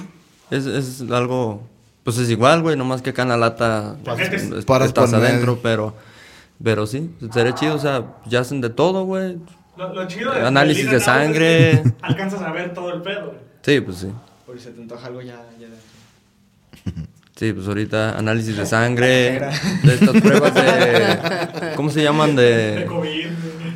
Es, 0.52 0.66
es 0.66 1.02
algo... 1.12 1.62
Pues 2.04 2.18
es 2.18 2.30
igual, 2.30 2.62
güey, 2.62 2.76
nomás 2.76 3.02
que 3.02 3.12
acá 3.12 3.22
en 3.24 3.30
la 3.30 3.38
lata 3.38 3.98
es- 4.20 4.66
Paras 4.66 4.88
estás 4.90 5.12
por 5.12 5.20
adentro, 5.20 5.52
medio. 5.54 5.62
pero... 5.62 5.96
Pero 6.62 6.86
sí, 6.88 7.10
sería 7.32 7.56
chido, 7.56 7.76
o 7.76 7.80
sea, 7.80 8.04
ya 8.26 8.42
hacen 8.42 8.60
de 8.60 8.70
todo, 8.70 9.06
güey. 9.06 9.38
Lo, 9.78 9.94
lo 9.94 10.08
chido 10.08 10.34
de- 10.34 10.42
Análisis 10.42 10.90
de 10.92 11.00
sangre. 11.00 11.72
es 11.72 11.80
que 11.82 11.94
Alcanzas 12.02 12.42
a 12.42 12.52
ver 12.52 12.74
todo 12.74 12.94
el 12.94 13.02
pedo, 13.02 13.28
güey. 13.28 13.38
Sí, 13.62 13.80
pues 13.80 13.98
sí. 13.98 14.08
Por 14.46 14.58
si 14.58 14.66
se 14.66 14.72
te 14.72 14.82
antoja 14.82 15.08
algo 15.08 15.22
ya... 15.22 15.36
ya... 15.60 15.68
Sí, 17.36 17.54
pues 17.54 17.68
ahorita 17.68 18.18
análisis 18.18 18.58
de 18.58 18.66
sangre, 18.66 19.40
de 19.84 19.94
estas 19.94 20.22
pruebas 20.22 20.54
de... 20.54 21.74
¿Cómo 21.78 21.90
se 21.90 22.04
llaman? 22.04 22.36
De... 22.36 22.86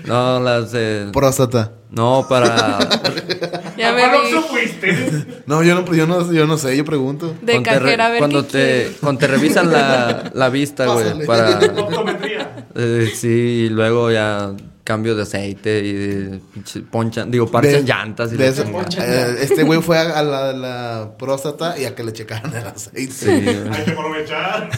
No, 0.06 0.39
las 0.41 0.72
de... 0.74 1.10
Próstata. 1.14 1.72
No, 1.94 2.26
para... 2.28 2.80
Ya 3.78 3.91
me 3.94 4.04
¿A 4.04 4.10
cuál 4.12 4.22
vi. 4.28 4.34
Oxxo 4.34 4.50
fuiste? 4.50 5.26
No, 5.46 5.62
yo 5.64 5.76
no, 5.76 5.94
yo 5.94 6.06
no, 6.08 6.32
yo 6.32 6.46
no 6.48 6.58
sé, 6.58 6.76
yo 6.78 6.86
pregunto. 6.86 7.36
De 7.41 7.54
cuando 7.54 7.70
te 7.72 7.80
re- 7.80 7.86
cajera 7.86 8.06
a 8.06 8.10
ver 8.10 8.20
cuando 8.20 8.48
qué 8.48 8.52
te 8.52 8.91
cuando 9.02 9.20
te 9.20 9.28
revisan 9.28 9.72
la, 9.72 10.32
la 10.34 10.50
vista, 10.50 10.86
güey, 10.86 11.06
Pásale. 11.26 11.26
para 11.26 11.60
Optometría. 11.84 12.66
eh, 12.76 13.12
sí, 13.14 13.66
y 13.66 13.70
luego 13.70 14.10
ya 14.12 14.52
cambio 14.84 15.16
de 15.16 15.24
aceite 15.24 15.80
y 15.84 15.94
de 15.94 16.39
pinche 16.54 16.82
ponchan, 16.82 17.32
digo, 17.32 17.48
parchan 17.50 17.86
llantas 17.86 18.32
y 18.34 18.38
de 18.38 18.46
la 18.46 18.50
eso- 18.52 18.64
chingada. 18.88 19.28
eh, 19.32 19.36
Este 19.41 19.64
güey 19.64 19.82
fue 19.82 19.98
a, 19.98 20.20
a 20.20 20.24
la, 20.24 20.54
la 20.54 21.12
próstata 21.18 21.78
y 21.80 21.86
a 21.86 21.96
que 21.96 22.04
le 22.04 22.14
checaran 22.14 22.54
el 22.56 22.68
aceite. 22.68 23.12
Sí, 23.12 23.26
güey. 23.28 23.58
Hay 23.72 23.84
que 23.86 23.91
aprovechar. 23.91 24.70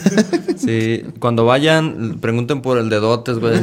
sí, 0.57 1.03
cuando 1.19 1.45
vayan 1.45 2.17
pregunten 2.21 2.61
por 2.61 2.77
el 2.77 2.89
dedotes, 2.89 3.37
güey. 3.39 3.61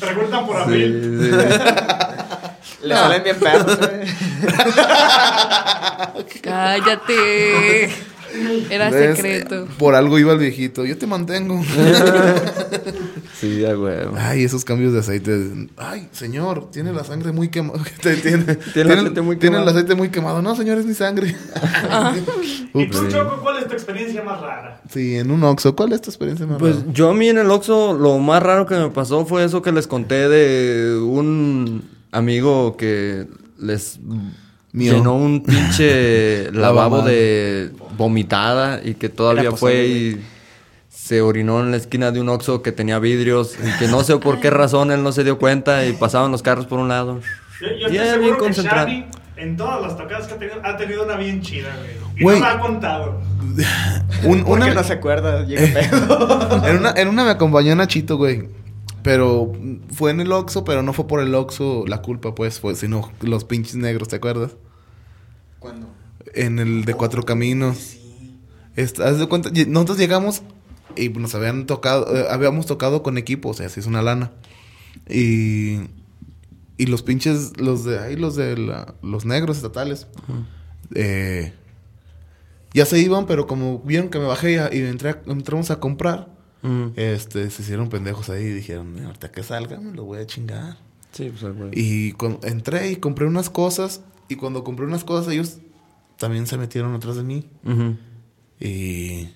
Preguntan 0.00 0.46
por 0.46 0.56
abril. 0.56 1.18
Sí, 1.20 1.30
sí. 1.30 1.36
Le 2.82 2.94
salen 2.94 3.22
bien 3.22 3.36
perros, 3.38 3.78
güey. 3.78 4.00
Cállate. 6.42 7.90
Era 8.70 8.88
¿Ves? 8.90 9.16
secreto. 9.18 9.68
Por 9.78 9.94
algo 9.94 10.18
iba 10.18 10.32
el 10.32 10.38
viejito. 10.38 10.84
Yo 10.86 10.96
te 10.98 11.06
mantengo. 11.06 11.62
Sí, 13.42 13.58
ya, 13.60 13.72
güey. 13.74 13.96
Ay, 14.16 14.44
esos 14.44 14.64
cambios 14.64 14.92
de 14.92 15.00
aceite. 15.00 15.66
Ay, 15.76 16.08
señor, 16.12 16.70
tiene 16.70 16.92
la 16.92 17.02
sangre 17.02 17.32
muy 17.32 17.48
quemada. 17.48 17.82
tiene, 18.00 18.56
el 18.76 18.90
aceite 18.92 19.20
muy 19.20 19.36
tiene 19.36 19.56
el 19.56 19.62
quemado. 19.64 19.70
aceite 19.70 19.94
muy 19.96 20.10
quemado. 20.10 20.42
No, 20.42 20.54
señor, 20.54 20.78
es 20.78 20.86
mi 20.86 20.94
sangre. 20.94 21.34
¿Y 22.72 22.86
tú, 22.88 23.08
Choco, 23.08 23.40
cuál 23.42 23.58
es 23.58 23.66
tu 23.66 23.72
experiencia 23.72 24.22
más 24.22 24.40
rara? 24.40 24.80
Sí, 24.88 25.16
en 25.16 25.32
un 25.32 25.42
Oxxo. 25.42 25.74
¿Cuál 25.74 25.92
es 25.92 26.00
tu 26.02 26.10
experiencia 26.10 26.46
más 26.46 26.58
Pues 26.60 26.76
rara? 26.76 26.86
yo 26.92 27.10
a 27.10 27.14
mí 27.14 27.28
en 27.30 27.38
el 27.38 27.50
Oxxo 27.50 27.94
lo 27.94 28.16
más 28.18 28.40
raro 28.44 28.64
que 28.64 28.76
me 28.76 28.90
pasó 28.90 29.26
fue 29.26 29.42
eso 29.44 29.60
que 29.60 29.72
les 29.72 29.88
conté 29.88 30.28
de 30.28 31.00
un 31.02 31.82
amigo 32.12 32.76
que 32.76 33.26
les 33.58 33.98
Mío. 34.72 34.94
llenó 34.94 35.16
un 35.16 35.42
pinche 35.42 36.50
lavabo 36.52 37.02
de 37.02 37.70
vomitada 37.98 38.80
y 38.84 38.94
que 38.94 39.08
todavía 39.08 39.52
fue 39.52 39.86
y 39.86 40.22
se 40.88 41.20
orinó 41.20 41.60
en 41.60 41.72
la 41.72 41.76
esquina 41.76 42.10
de 42.12 42.20
un 42.20 42.28
Oxxo 42.28 42.62
que 42.62 42.70
tenía 42.72 42.98
vidrios 42.98 43.56
y 43.58 43.78
que 43.78 43.88
no 43.88 44.04
sé 44.04 44.16
por 44.18 44.40
qué 44.40 44.50
razón 44.50 44.90
él 44.92 45.02
no 45.02 45.10
se 45.12 45.24
dio 45.24 45.38
cuenta 45.38 45.84
y 45.86 45.92
pasaban 45.94 46.30
los 46.30 46.42
carros 46.42 46.66
por 46.66 46.78
un 46.78 46.88
lado. 46.88 47.20
Yo, 47.60 47.88
yo 47.88 48.16
Y 48.16 48.18
bien 48.18 48.36
concentrado. 48.36 48.86
Shani, 48.88 49.06
en 49.36 49.56
todas 49.56 49.82
las 49.82 49.96
tocadas 49.96 50.26
que 50.26 50.34
ha 50.34 50.38
tenido, 50.38 50.60
ha 50.64 50.76
tenido 50.76 51.04
una 51.04 51.16
bien 51.16 51.40
chida, 51.42 51.76
güey. 52.16 52.34
Y 52.36 52.38
no 52.38 52.44
la 52.44 52.52
ha 52.52 52.58
contado. 52.60 53.20
Un- 54.24 54.44
una, 54.46 54.72
no 54.72 54.82
se 54.84 54.94
acuerda, 54.94 55.44
llega 55.44 55.62
pedo. 55.90 56.66
en, 56.66 56.76
una, 56.78 56.92
en 56.96 57.08
una 57.08 57.24
me 57.24 57.30
acompañó 57.30 57.74
Nachito, 57.74 58.16
güey. 58.16 58.48
Pero 59.02 59.52
fue 59.92 60.10
en 60.12 60.20
el 60.20 60.30
Oxxo, 60.32 60.64
pero 60.64 60.82
no 60.82 60.92
fue 60.92 61.06
por 61.06 61.20
el 61.20 61.34
Oxxo 61.34 61.84
la 61.86 62.02
culpa, 62.02 62.34
pues, 62.34 62.60
fue, 62.60 62.74
sino 62.76 63.10
los 63.20 63.44
pinches 63.44 63.74
negros, 63.76 64.08
¿te 64.08 64.16
acuerdas? 64.16 64.52
¿Cuándo? 65.58 65.88
En 66.34 66.58
el 66.58 66.84
de 66.84 66.94
Cuatro 66.94 67.24
Caminos. 67.24 67.96
Est- 68.76 69.00
haz 69.00 69.18
de 69.18 69.26
cuenta, 69.26 69.50
nosotros 69.66 69.98
llegamos 69.98 70.42
y 70.96 71.08
nos 71.08 71.34
habían 71.34 71.66
tocado, 71.66 72.14
eh, 72.16 72.26
habíamos 72.30 72.66
tocado 72.66 73.02
con 73.02 73.18
equipo, 73.18 73.50
o 73.50 73.54
sea, 73.54 73.68
si 73.68 73.80
es 73.80 73.86
una 73.86 74.02
lana. 74.02 74.30
Y, 75.08 75.80
y 76.76 76.86
los 76.86 77.02
pinches, 77.02 77.56
los 77.60 77.84
de 77.84 77.98
ahí, 77.98 78.16
los 78.16 78.36
de 78.36 78.56
la- 78.56 78.94
los 79.02 79.24
negros 79.24 79.56
estatales, 79.56 80.06
eh, 80.94 81.52
ya 82.74 82.86
se 82.86 82.98
iban, 83.00 83.26
pero 83.26 83.46
como 83.46 83.80
vieron 83.80 84.08
que 84.08 84.18
me 84.18 84.26
bajé 84.26 84.52
y, 84.72 84.78
entré 84.82 85.16
entramos 85.26 85.70
a 85.70 85.80
comprar, 85.80 86.28
Ujú. 86.62 86.92
este, 86.96 87.50
se 87.50 87.62
hicieron 87.62 87.88
pendejos 87.88 88.30
ahí 88.30 88.44
y 88.44 88.52
dijeron, 88.52 88.92
"Mira, 88.92 89.06
ahorita 89.06 89.30
que 89.32 89.42
salga 89.42 89.78
me 89.80 89.92
lo 89.92 90.04
voy 90.04 90.18
a 90.20 90.26
chingar. 90.26 90.76
Sí, 91.12 91.30
pues 91.30 91.54
güey. 91.54 91.70
Y 91.78 92.14
entré 92.42 92.90
y 92.92 92.96
compré 92.96 93.26
unas 93.26 93.50
cosas. 93.50 94.00
Y 94.28 94.36
cuando 94.36 94.64
compré 94.64 94.86
unas 94.86 95.04
cosas, 95.04 95.32
ellos 95.32 95.58
también 96.16 96.46
se 96.46 96.56
metieron 96.56 96.94
atrás 96.94 97.16
de 97.16 97.22
mí. 97.24 97.46
Y 98.60 99.28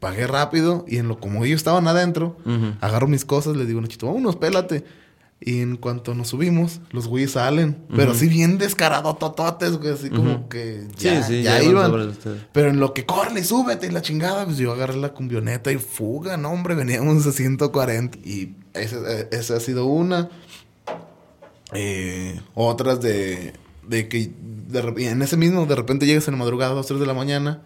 pagué 0.00 0.26
rápido. 0.26 0.84
Y 0.86 0.98
en 0.98 1.08
lo 1.08 1.18
como 1.18 1.44
ellos 1.44 1.56
estaban 1.58 1.88
adentro, 1.88 2.36
Ujú. 2.44 2.74
agarro 2.80 3.08
mis 3.08 3.24
cosas, 3.24 3.56
les 3.56 3.66
digo, 3.66 3.80
Nachito, 3.80 4.06
vámonos, 4.06 4.36
pélate. 4.36 4.84
Y 5.46 5.60
en 5.60 5.76
cuanto 5.76 6.14
nos 6.14 6.28
subimos, 6.28 6.80
los 6.90 7.06
güeyes 7.06 7.32
salen. 7.32 7.76
Pero 7.94 8.12
así 8.12 8.28
bien 8.28 8.56
descarado, 8.56 9.14
tototes, 9.16 9.76
güey. 9.76 9.92
Así 9.92 10.08
como 10.08 10.48
que 10.48 10.88
ya, 10.96 11.22
sí, 11.22 11.42
ya 11.42 11.58
ya 11.58 11.62
iban. 11.62 12.16
Pero 12.50 12.70
en 12.70 12.80
lo 12.80 12.94
que 12.94 13.04
corre, 13.04 13.44
súbete 13.44 13.88
y 13.88 13.90
la 13.90 14.00
chingada, 14.00 14.46
pues 14.46 14.56
yo 14.56 14.72
agarré 14.72 14.96
la 14.96 15.10
cumbioneta 15.10 15.70
y 15.70 15.76
fuga, 15.76 16.38
no, 16.38 16.48
hombre, 16.50 16.74
veníamos 16.74 17.26
a 17.26 17.32
140. 17.32 18.16
Y 18.26 18.54
esa, 18.72 18.96
eh, 19.06 19.28
esa 19.32 19.56
ha 19.56 19.60
sido 19.60 19.84
una. 19.84 20.30
Eh, 21.74 22.40
otras 22.54 23.02
de, 23.02 23.52
de 23.86 24.08
que 24.08 24.32
de 24.68 25.10
en 25.10 25.20
ese 25.20 25.36
mismo, 25.36 25.66
de 25.66 25.76
repente 25.76 26.06
llegas 26.06 26.26
en 26.26 26.32
la 26.32 26.38
madrugada, 26.38 26.72
a 26.72 26.76
2, 26.76 26.86
3 26.86 27.00
de 27.00 27.06
la 27.06 27.12
mañana, 27.12 27.60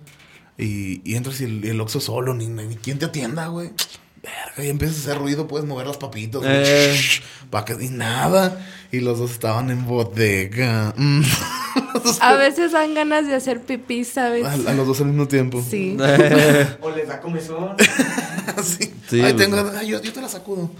y, 0.57 1.01
y 1.09 1.15
entras 1.15 1.41
y 1.41 1.45
el, 1.45 1.65
el 1.65 1.81
Oxxo 1.81 2.01
solo, 2.01 2.35
ni, 2.35 2.49
ni 2.49 2.75
quién 2.75 2.99
te 2.99 3.05
atienda, 3.05 3.47
güey. 3.47 3.71
Verga, 4.29 4.65
y 4.65 4.71
empiezas 4.71 4.97
a 4.99 5.01
hacer 5.01 5.19
ruido, 5.19 5.47
puedes 5.47 5.67
mover 5.67 5.87
las 5.87 5.97
papitas. 5.97 6.43
Eh. 6.45 6.95
Shh, 6.97 7.23
pa' 7.51 7.65
que 7.65 7.75
y 7.81 7.89
nada. 7.89 8.59
Y 8.91 9.01
los 9.01 9.19
dos 9.19 9.33
estaban 9.33 9.71
en 9.71 9.87
bodega. 9.87 10.95
Mm. 11.09 11.23
A 12.21 12.35
veces 12.35 12.73
dan 12.73 12.93
ganas 12.95 13.27
de 13.27 13.35
hacer 13.35 13.61
pipí, 13.63 14.05
¿sabes? 14.05 14.45
a, 14.45 14.53
a 14.53 14.75
los 14.75 14.87
dos 14.87 15.01
al 15.01 15.07
mismo 15.07 15.29
tiempo. 15.29 15.65
Sí. 15.69 15.97
O 16.81 16.91
les 16.91 17.07
da 17.07 17.21
comezón. 17.21 17.77
sí. 18.63 18.93
Sí, 19.09 19.21
Ay, 19.23 19.33
pues. 19.33 19.37
tengo, 19.37 19.71
ay, 19.79 19.87
yo, 19.89 20.03
yo 20.03 20.13
te 20.13 20.21
la 20.21 20.29
sacudo. 20.29 20.71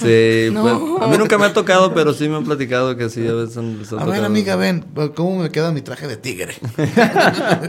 Sí, 0.00 0.48
No. 0.52 0.62
pues, 0.62 1.02
a 1.02 1.06
mí 1.08 1.18
nunca 1.18 1.36
me 1.38 1.46
ha 1.46 1.52
tocado, 1.52 1.92
pero 1.94 2.14
sí 2.14 2.28
me 2.28 2.36
han 2.36 2.44
platicado 2.44 2.96
que 2.96 3.10
sí, 3.10 3.26
a 3.26 3.32
veces 3.32 3.56
han, 3.58 3.82
A 4.00 4.04
ver, 4.06 4.24
amiga, 4.24 4.56
ven, 4.56 4.84
¿cómo 5.14 5.42
me 5.42 5.50
queda 5.50 5.70
mi 5.70 5.82
traje 5.82 6.06
de 6.08 6.16
tigre? 6.16 6.54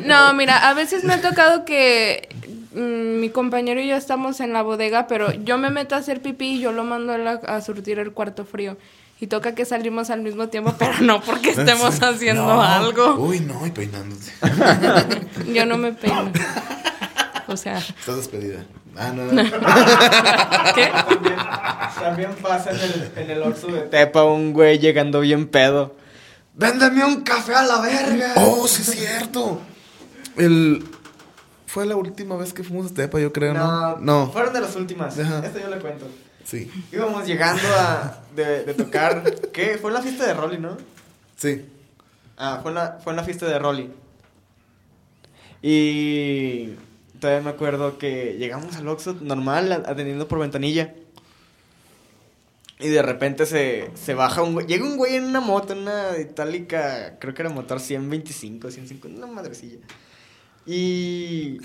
No, 0.05 0.33
mira, 0.33 0.69
a 0.69 0.73
veces 0.73 1.03
me 1.03 1.13
ha 1.13 1.21
tocado 1.21 1.65
que 1.65 2.29
mm, 2.74 3.20
mi 3.20 3.30
compañero 3.30 3.80
y 3.82 3.88
yo 3.88 3.95
estamos 3.95 4.39
en 4.39 4.53
la 4.53 4.61
bodega, 4.61 5.07
pero 5.07 5.32
yo 5.32 5.57
me 5.57 5.70
meto 5.70 5.95
a 5.95 5.99
hacer 5.99 6.22
pipí 6.22 6.55
y 6.55 6.59
yo 6.61 6.72
lo 6.72 6.84
mando 6.84 7.13
a, 7.13 7.17
la- 7.17 7.32
a 7.45 7.61
surtir 7.61 7.99
el 7.99 8.11
cuarto 8.11 8.45
frío. 8.45 8.78
Y 9.22 9.28
toca 9.28 9.53
que 9.53 9.65
salimos 9.65 10.09
al 10.11 10.22
mismo 10.22 10.47
tiempo, 10.47 10.74
pero 10.80 10.93
no 11.01 11.20
porque 11.22 11.49
estemos 11.57 12.01
haciendo 12.01 12.45
No. 12.45 12.61
algo. 12.63 13.15
Uy, 13.15 13.41
no, 13.41 13.67
y 13.67 13.72
peinándote. 13.72 14.32
Yo 15.53 15.65
no 15.65 15.78
me 15.78 15.91
peino. 15.91 16.32
O 17.47 17.57
sea, 17.57 17.80
Estás 17.80 18.15
despedida. 18.17 18.63
Ah, 18.95 19.11
no, 19.13 19.24
no. 19.26 19.43
¿qué? 20.76 20.89
También, 21.09 21.36
también 22.01 22.30
pasa 22.41 22.72
en 22.72 22.78
el, 22.80 23.11
en 23.15 23.32
el 23.32 23.43
Oxxo 23.43 23.67
de 23.67 23.82
Tepa 23.82 24.24
un 24.24 24.53
güey 24.53 24.80
llegando 24.80 25.20
bien 25.22 25.47
pedo. 25.47 25.95
¡Véndeme 26.55 27.03
un 27.05 27.22
café 27.22 27.55
a 27.55 27.63
la 27.63 27.80
verga! 27.82 28.34
Oh, 28.36 28.67
sí 28.67 28.82
es 28.84 28.91
cierto. 28.91 29.61
El... 30.38 30.86
Fue 31.70 31.86
la 31.86 31.95
última 31.95 32.36
vez 32.36 32.51
que 32.51 32.63
fuimos 32.63 32.91
a 32.91 32.95
Tepa, 32.95 33.20
yo 33.20 33.32
creo, 33.32 33.53
¿no? 33.53 33.97
No. 33.97 34.32
Fueron 34.32 34.51
de 34.53 34.61
las 34.61 34.76
últimas. 34.76 35.20
Ajá. 35.20 35.45
Esto 35.45 35.59
yo 35.59 35.70
le 35.70 35.78
cuento. 35.78 36.07
Sí. 36.43 36.67
Íbamos 36.91 37.28
llegando 37.28 37.61
a, 37.78 38.24
de, 38.36 38.63
de 38.63 38.74
tocar. 38.74 39.24
¿Qué? 39.53 39.78
Fue 39.78 39.91
en 39.91 39.93
la 39.93 40.01
fiesta 40.01 40.26
de 40.26 40.34
Rolly, 40.34 40.57
¿no? 40.57 40.78
Sí. 41.36 41.63
Ah, 42.38 42.57
fue 42.63 42.72
en 42.72 42.76
la, 42.76 42.99
fue 43.03 43.13
en 43.13 43.17
la 43.17 43.24
fiesta 43.24 43.45
de 43.45 43.59
Rolly. 43.59 43.91
Y 45.61 46.70
todavía 47.20 47.43
me 47.43 47.51
acuerdo 47.51 47.99
que 47.99 48.38
llegamos 48.39 48.76
al 48.76 48.88
Oxxo 48.88 49.17
normal, 49.22 49.72
atendiendo 49.72 50.28
por 50.28 50.39
ventanilla. 50.39 50.95
Y 52.80 52.88
de 52.88 53.03
repente 53.03 53.45
se, 53.45 53.91
se 53.93 54.15
baja 54.15 54.41
un 54.41 54.53
güey. 54.53 54.65
Llega 54.65 54.86
un 54.86 54.97
güey 54.97 55.17
en 55.17 55.26
una 55.26 55.39
moto, 55.39 55.74
en 55.74 55.80
una 55.80 56.17
itálica, 56.17 57.20
creo 57.20 57.36
que 57.36 57.43
era 57.43 57.51
motor 57.51 57.80
125, 57.80 58.72
150, 58.72 59.24
una 59.24 59.32
madrecilla. 59.32 59.78
Y 60.72 61.57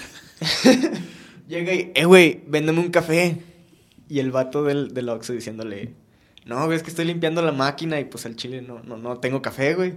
llega 1.46 1.74
y, 1.74 1.92
eh, 1.94 2.06
güey, 2.06 2.42
véndeme 2.46 2.80
un 2.80 2.90
café. 2.90 3.36
Y 4.08 4.18
el 4.18 4.30
vato 4.30 4.64
del, 4.64 4.94
del 4.94 5.10
Oxxo 5.10 5.34
diciéndole, 5.34 5.92
no, 6.46 6.64
güey, 6.64 6.78
es 6.78 6.82
que 6.82 6.88
estoy 6.88 7.04
limpiando 7.04 7.42
la 7.42 7.52
máquina 7.52 8.00
y 8.00 8.06
pues 8.06 8.24
al 8.24 8.34
chile 8.34 8.62
no, 8.62 8.82
no, 8.82 8.96
no 8.96 9.18
tengo 9.18 9.42
café, 9.42 9.74
güey. 9.74 9.92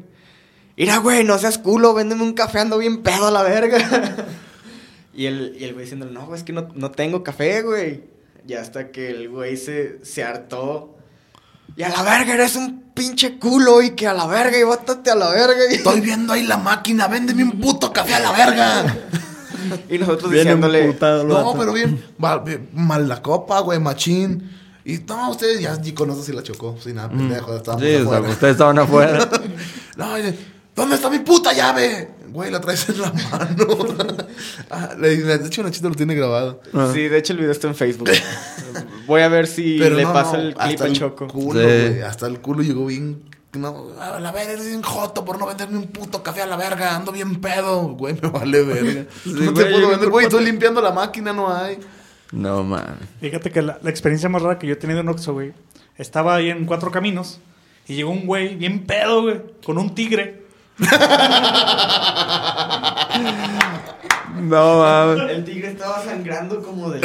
Mira, 0.75 0.97
güey, 0.97 1.23
no 1.23 1.37
seas 1.37 1.57
culo, 1.57 1.93
véndeme 1.93 2.21
un 2.23 2.33
café, 2.33 2.59
ando 2.59 2.77
bien 2.79 3.01
pedo 3.01 3.27
a 3.27 3.31
la 3.31 3.43
verga. 3.43 4.27
y, 5.13 5.25
el, 5.25 5.55
y 5.57 5.63
el 5.63 5.71
güey 5.71 5.85
diciendo, 5.85 6.07
no, 6.07 6.25
güey, 6.25 6.39
es 6.39 6.43
que 6.43 6.51
no, 6.51 6.67
no 6.75 6.91
tengo 6.91 7.23
café, 7.23 7.61
güey. 7.61 8.03
Y 8.45 8.55
hasta 8.55 8.91
que 8.91 9.09
el 9.09 9.29
güey 9.29 9.55
se, 9.55 10.03
se 10.03 10.25
hartó. 10.25 10.96
Y 11.75 11.83
a 11.83 11.89
la 11.89 12.01
verga, 12.01 12.33
eres 12.33 12.55
un 12.55 12.85
pinche 12.93 13.37
culo 13.37 13.81
y 13.83 13.91
que 13.91 14.07
a 14.07 14.13
la 14.13 14.25
verga 14.25 14.57
y 14.57 14.63
bótate 14.63 15.11
a 15.11 15.15
la 15.15 15.29
verga. 15.29 15.55
Estoy 15.69 16.01
viendo 16.01 16.33
ahí 16.33 16.43
la 16.43 16.57
máquina, 16.57 17.07
véndeme 17.07 17.43
un 17.43 17.59
puto 17.59 17.93
café 17.93 18.15
a 18.15 18.19
la 18.19 18.31
verga. 18.31 18.95
Y 19.89 19.97
nosotros 19.97 20.31
Bien 20.31 20.43
diciéndole, 20.45 20.87
No, 21.25 21.33
vato. 21.35 21.55
pero 21.59 21.73
bien, 21.73 22.01
mal 22.73 23.07
la 23.07 23.21
copa, 23.21 23.59
güey, 23.59 23.79
machín. 23.79 24.51
Y 24.85 24.99
no, 24.99 25.31
ustedes 25.31 25.59
ya 25.59 25.75
ni 25.75 25.91
conocen 25.91 26.23
si 26.23 26.31
la 26.31 26.41
chocó, 26.41 26.77
sin 26.81 26.95
nada, 26.95 27.09
pendejo, 27.09 27.55
estábamos 27.57 27.85
Sí, 27.85 27.95
afuera. 27.95 28.29
ustedes 28.29 28.51
estaban 28.53 28.79
afuera. 28.79 29.29
No, 29.97 30.15
¿Dónde 30.77 30.95
está 30.95 31.09
mi 31.09 31.17
puta 31.19 31.53
llave? 31.53 32.07
Güey, 32.29 32.51
la 32.51 32.61
traes 32.61 32.87
en 32.89 33.01
la 33.01 33.11
mano. 33.11 33.67
Ah, 34.69 34.93
de 34.95 35.35
hecho, 35.45 35.63
Nachito 35.63 35.89
lo 35.89 35.95
tiene 35.95 36.13
grabado. 36.13 36.61
Sí, 36.93 37.07
de 37.07 37.17
hecho 37.17 37.33
el 37.33 37.39
video 37.39 37.51
está 37.51 37.67
en 37.67 37.73
Facebook. 37.75 38.09
Voy 39.07 39.21
a 39.21 39.27
ver 39.27 39.47
si 39.47 39.79
le 39.79 40.03
no, 40.03 40.13
pasa 40.13 40.33
no, 40.37 40.43
el 40.43 40.53
clip 40.53 40.59
hasta 40.73 40.83
a 40.83 40.87
el 40.87 40.93
Choco. 40.93 41.27
Culo, 41.27 41.59
Sí. 41.61 41.99
hasta 42.01 42.27
el 42.27 42.39
culo 42.39 42.61
llegó 42.61 42.85
bien. 42.85 43.23
No, 43.53 43.87
a 43.99 44.19
la 44.19 44.31
verga, 44.31 44.51
eres 44.53 44.67
bien 44.67 44.83
joto 44.83 45.25
por 45.25 45.39
no 45.39 45.47
venderme 45.47 45.77
un 45.77 45.87
puto 45.87 46.21
café 46.21 46.43
a 46.43 46.45
la 46.45 46.57
verga. 46.57 46.95
Ando 46.95 47.11
bien 47.11 47.41
pedo. 47.41 47.81
Güey, 47.95 48.19
me 48.21 48.29
vale 48.29 48.61
verga. 48.61 49.05
Sí, 49.23 49.31
no 49.33 49.53
te 49.53 49.65
puedo 49.65 49.89
vender, 49.89 50.09
güey. 50.09 50.25
Estoy 50.25 50.45
limpiando 50.45 50.79
la 50.81 50.91
máquina, 50.91 51.33
no 51.33 51.51
hay. 51.51 51.79
No, 52.31 52.63
man. 52.63 52.97
Fíjate 53.19 53.49
que 53.51 53.61
la, 53.63 53.79
la 53.81 53.89
experiencia 53.89 54.29
más 54.29 54.41
rara 54.43 54.59
que 54.59 54.67
yo 54.67 54.73
he 54.73 54.77
tenido 54.77 54.99
en 54.99 55.07
Oxxo, 55.09 55.33
güey, 55.33 55.53
estaba 55.95 56.35
ahí 56.35 56.49
en 56.51 56.65
Cuatro 56.65 56.91
Caminos 56.91 57.39
y 57.87 57.95
llegó 57.95 58.11
un 58.11 58.27
güey 58.27 58.55
bien 58.55 58.85
pedo, 58.85 59.23
güey, 59.23 59.41
con 59.65 59.77
un 59.79 59.95
tigre. 59.95 60.45
No, 64.47 64.79
mames. 64.79 65.29
El 65.31 65.43
tigre 65.43 65.71
estaba 65.71 66.01
sangrando 66.03 66.61
como 66.61 66.89
de. 66.89 67.01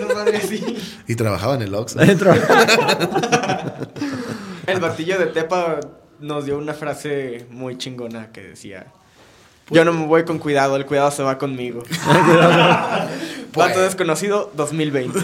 No 0.00 0.14
mames, 0.14 0.48
sí. 0.48 0.78
Y 1.06 1.14
trabajaba 1.16 1.56
en 1.56 1.62
el 1.62 1.74
Oxxo. 1.74 2.00
El 4.66 4.80
batillo 4.80 5.18
de 5.18 5.26
Tepa 5.26 5.80
nos 6.20 6.46
dio 6.46 6.58
una 6.58 6.74
frase 6.74 7.46
muy 7.50 7.78
chingona 7.78 8.32
que 8.32 8.42
decía: 8.42 8.86
Yo 9.70 9.84
no 9.84 9.92
me 9.92 10.06
voy 10.06 10.24
con 10.24 10.38
cuidado, 10.38 10.76
el 10.76 10.86
cuidado 10.86 11.10
se 11.10 11.22
va 11.22 11.38
conmigo. 11.38 11.82
Dato 13.54 13.80
desconocido 13.80 14.50
2020. 14.54 15.18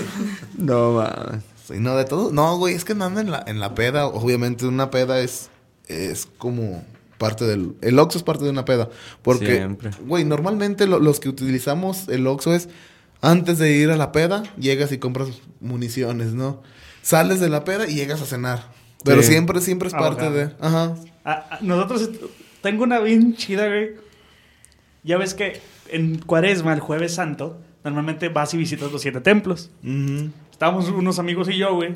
No, 0.59 0.93
mames. 0.93 1.43
Sí, 1.67 1.75
no, 1.79 1.97
de 1.97 2.05
todo. 2.05 2.31
No, 2.33 2.59
güey, 2.59 2.75
es 2.75 2.85
que 2.85 2.93
andando 2.93 3.21
en 3.21 3.31
la, 3.31 3.43
en 3.47 3.61
la 3.61 3.75
peda, 3.75 4.07
obviamente 4.07 4.67
una 4.67 4.91
peda 4.91 5.21
es, 5.21 5.49
es 5.89 6.29
como 6.39 6.85
parte 7.23 7.45
del... 7.47 7.75
El 7.81 7.99
Oxxo 7.99 8.19
es 8.19 8.25
parte 8.25 8.45
de 8.45 8.51
una 8.51 8.65
peda. 8.65 8.91
Porque, 9.23 9.57
Siempre. 9.57 9.91
güey, 10.07 10.25
normalmente 10.25 10.87
lo- 10.87 10.99
los 10.99 11.21
que 11.21 11.29
utilizamos 11.29 12.09
el 12.09 12.27
Oxxo 12.27 12.55
es 12.55 12.69
antes 13.21 13.59
de 13.59 13.73
ir 13.73 13.91
a 13.91 13.97
la 13.97 14.11
peda, 14.13 14.43
llegas 14.59 14.91
y 14.93 14.99
compras 14.99 15.29
municiones, 15.61 16.35
¿no? 16.35 16.63
Sales 17.03 17.41
de 17.41 17.49
la 17.49 17.65
peda 17.65 17.89
y 17.89 17.95
llegas 17.95 18.21
a 18.21 18.27
cenar. 18.27 18.65
Pero 19.05 19.23
Sí. 19.23 19.29
siempre, 19.29 19.61
siempre 19.61 19.89
es 19.89 19.95
Ah, 19.95 19.99
parte 19.99 20.31
de... 20.31 20.51
Ajá. 20.61 20.95
A- 21.25 21.33
a- 21.55 21.59
nosotros, 21.61 22.11
tengo 22.61 22.83
una 22.85 22.99
bien 22.99 23.35
chida, 23.37 23.67
güey. 23.69 23.91
Ya 25.05 25.19
ves 25.19 25.35
que 25.35 25.61
en 25.89 26.19
Cuaresma, 26.19 26.73
el 26.75 26.81
Jueves 26.81 27.15
Santo, 27.15 27.59
normalmente 27.85 28.29
vas 28.29 28.55
y 28.55 28.57
visitas 28.57 28.93
los 28.93 29.03
siete 29.03 29.21
templos. 29.21 29.71
Estábamos 30.51 30.89
unos 30.89 31.19
amigos 31.19 31.49
y 31.49 31.59
yo, 31.59 31.75
güey. 31.75 31.93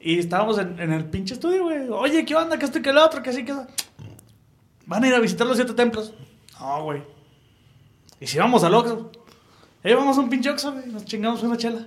Y 0.00 0.18
estábamos 0.18 0.58
en, 0.58 0.78
en 0.78 0.92
el 0.92 1.06
pinche 1.06 1.34
estudio, 1.34 1.64
güey. 1.64 1.88
Oye, 1.90 2.24
¿qué 2.24 2.34
onda? 2.36 2.58
Que 2.58 2.66
esto 2.66 2.78
y 2.78 2.82
que 2.82 2.90
el 2.90 2.98
otro, 2.98 3.22
que 3.22 3.30
así, 3.30 3.44
que 3.44 3.52
eso. 3.52 3.66
¿Van 4.86 5.02
a 5.04 5.08
ir 5.08 5.14
a 5.14 5.20
visitar 5.20 5.46
los 5.46 5.56
siete 5.56 5.72
templos? 5.74 6.12
No, 6.60 6.82
güey. 6.84 7.02
¿Y 8.20 8.26
si 8.26 8.38
vamos 8.38 8.62
al 8.64 8.74
Oxxo? 8.74 9.10
Eh, 9.82 9.94
vamos 9.94 10.16
a 10.16 10.20
un 10.20 10.30
pinche 10.30 10.50
Oxxo, 10.50 10.72
güey. 10.72 10.86
Nos 10.86 11.04
chingamos 11.04 11.42
una 11.42 11.56
chela. 11.56 11.86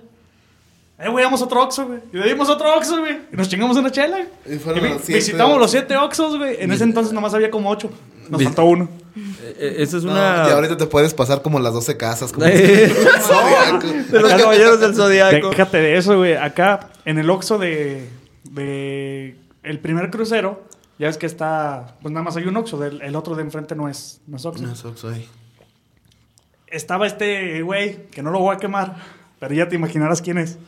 Eh, 1.00 1.08
güey, 1.08 1.24
vamos 1.24 1.40
a 1.40 1.44
otro 1.44 1.62
Oxxo, 1.62 1.86
güey. 1.86 2.00
Y 2.12 2.16
le 2.16 2.28
dimos 2.28 2.48
otro 2.48 2.74
Oxxo, 2.76 2.98
güey. 3.00 3.18
Y 3.32 3.36
nos 3.36 3.48
chingamos 3.48 3.76
una 3.76 3.90
chela, 3.90 4.18
güey. 4.44 4.56
Y 4.56 4.58
fueron 4.58 4.82
vi- 4.82 4.88
los 4.90 5.02
siete 5.02 5.18
visitamos 5.18 5.58
los 5.58 5.70
siete 5.70 5.96
Oxxos, 5.96 6.36
güey. 6.38 6.56
En 6.60 6.72
ese 6.72 6.84
entonces 6.84 7.12
nomás 7.12 7.34
había 7.34 7.50
como 7.50 7.70
ocho. 7.70 7.90
Nos 8.28 8.42
faltó 8.42 8.64
uno. 8.64 8.88
Eh, 9.16 9.56
eh, 9.58 9.74
Esa 9.78 9.96
es 9.96 10.04
No, 10.04 10.10
una... 10.12 10.44
y 10.48 10.50
ahorita 10.52 10.76
te 10.76 10.86
puedes 10.86 11.14
pasar 11.14 11.40
como 11.40 11.58
las 11.60 11.72
12 11.72 11.96
casas. 11.96 12.32
Como 12.32 12.46
Eh, 12.50 12.88
Zodiaco. 13.20 13.86
de 14.12 14.20
los 14.20 14.32
caballeros 14.34 14.80
del 14.80 14.94
zodiaco. 14.94 15.50
Déjate 15.50 15.78
de 15.78 15.96
eso, 15.96 16.16
güey. 16.18 16.34
Acá, 16.36 16.90
en 17.04 17.18
el 17.18 17.30
Oxxo 17.30 17.58
de, 17.58 18.08
de 18.50 19.36
el 19.62 19.78
primer 19.80 20.10
crucero, 20.10 20.64
ya 20.98 21.06
ves 21.06 21.18
que 21.18 21.26
está, 21.26 21.96
pues 22.02 22.12
nada 22.12 22.24
más 22.24 22.36
hay 22.36 22.44
un 22.44 22.56
Oxxo, 22.56 22.82
el 22.84 23.16
otro 23.16 23.34
de 23.36 23.42
enfrente 23.42 23.74
no 23.74 23.88
es, 23.88 24.20
no 24.26 24.36
es 24.36 24.44
Oxxo. 24.44 24.66
No, 24.66 24.72
es 24.72 24.84
Oxxo 24.84 25.08
ahí. 25.10 25.28
Estaba 26.66 27.06
este 27.06 27.62
güey, 27.62 28.06
que 28.08 28.22
no 28.22 28.30
lo 28.30 28.40
voy 28.40 28.54
a 28.54 28.58
quemar, 28.58 28.96
pero 29.38 29.54
ya 29.54 29.68
te 29.68 29.76
imaginarás 29.76 30.20
quién 30.20 30.38
es. 30.38 30.58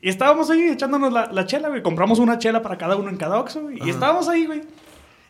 Y 0.00 0.08
estábamos 0.10 0.50
ahí 0.50 0.68
echándonos 0.68 1.12
la, 1.12 1.32
la 1.32 1.46
chela, 1.46 1.68
güey. 1.68 1.82
Compramos 1.82 2.18
una 2.18 2.38
chela 2.38 2.62
para 2.62 2.76
cada 2.76 2.96
uno 2.96 3.08
en 3.08 3.16
cada 3.16 3.38
Oxxo, 3.40 3.62
güey. 3.62 3.78
Y 3.82 3.90
estábamos 3.90 4.28
ahí, 4.28 4.46
güey. 4.46 4.62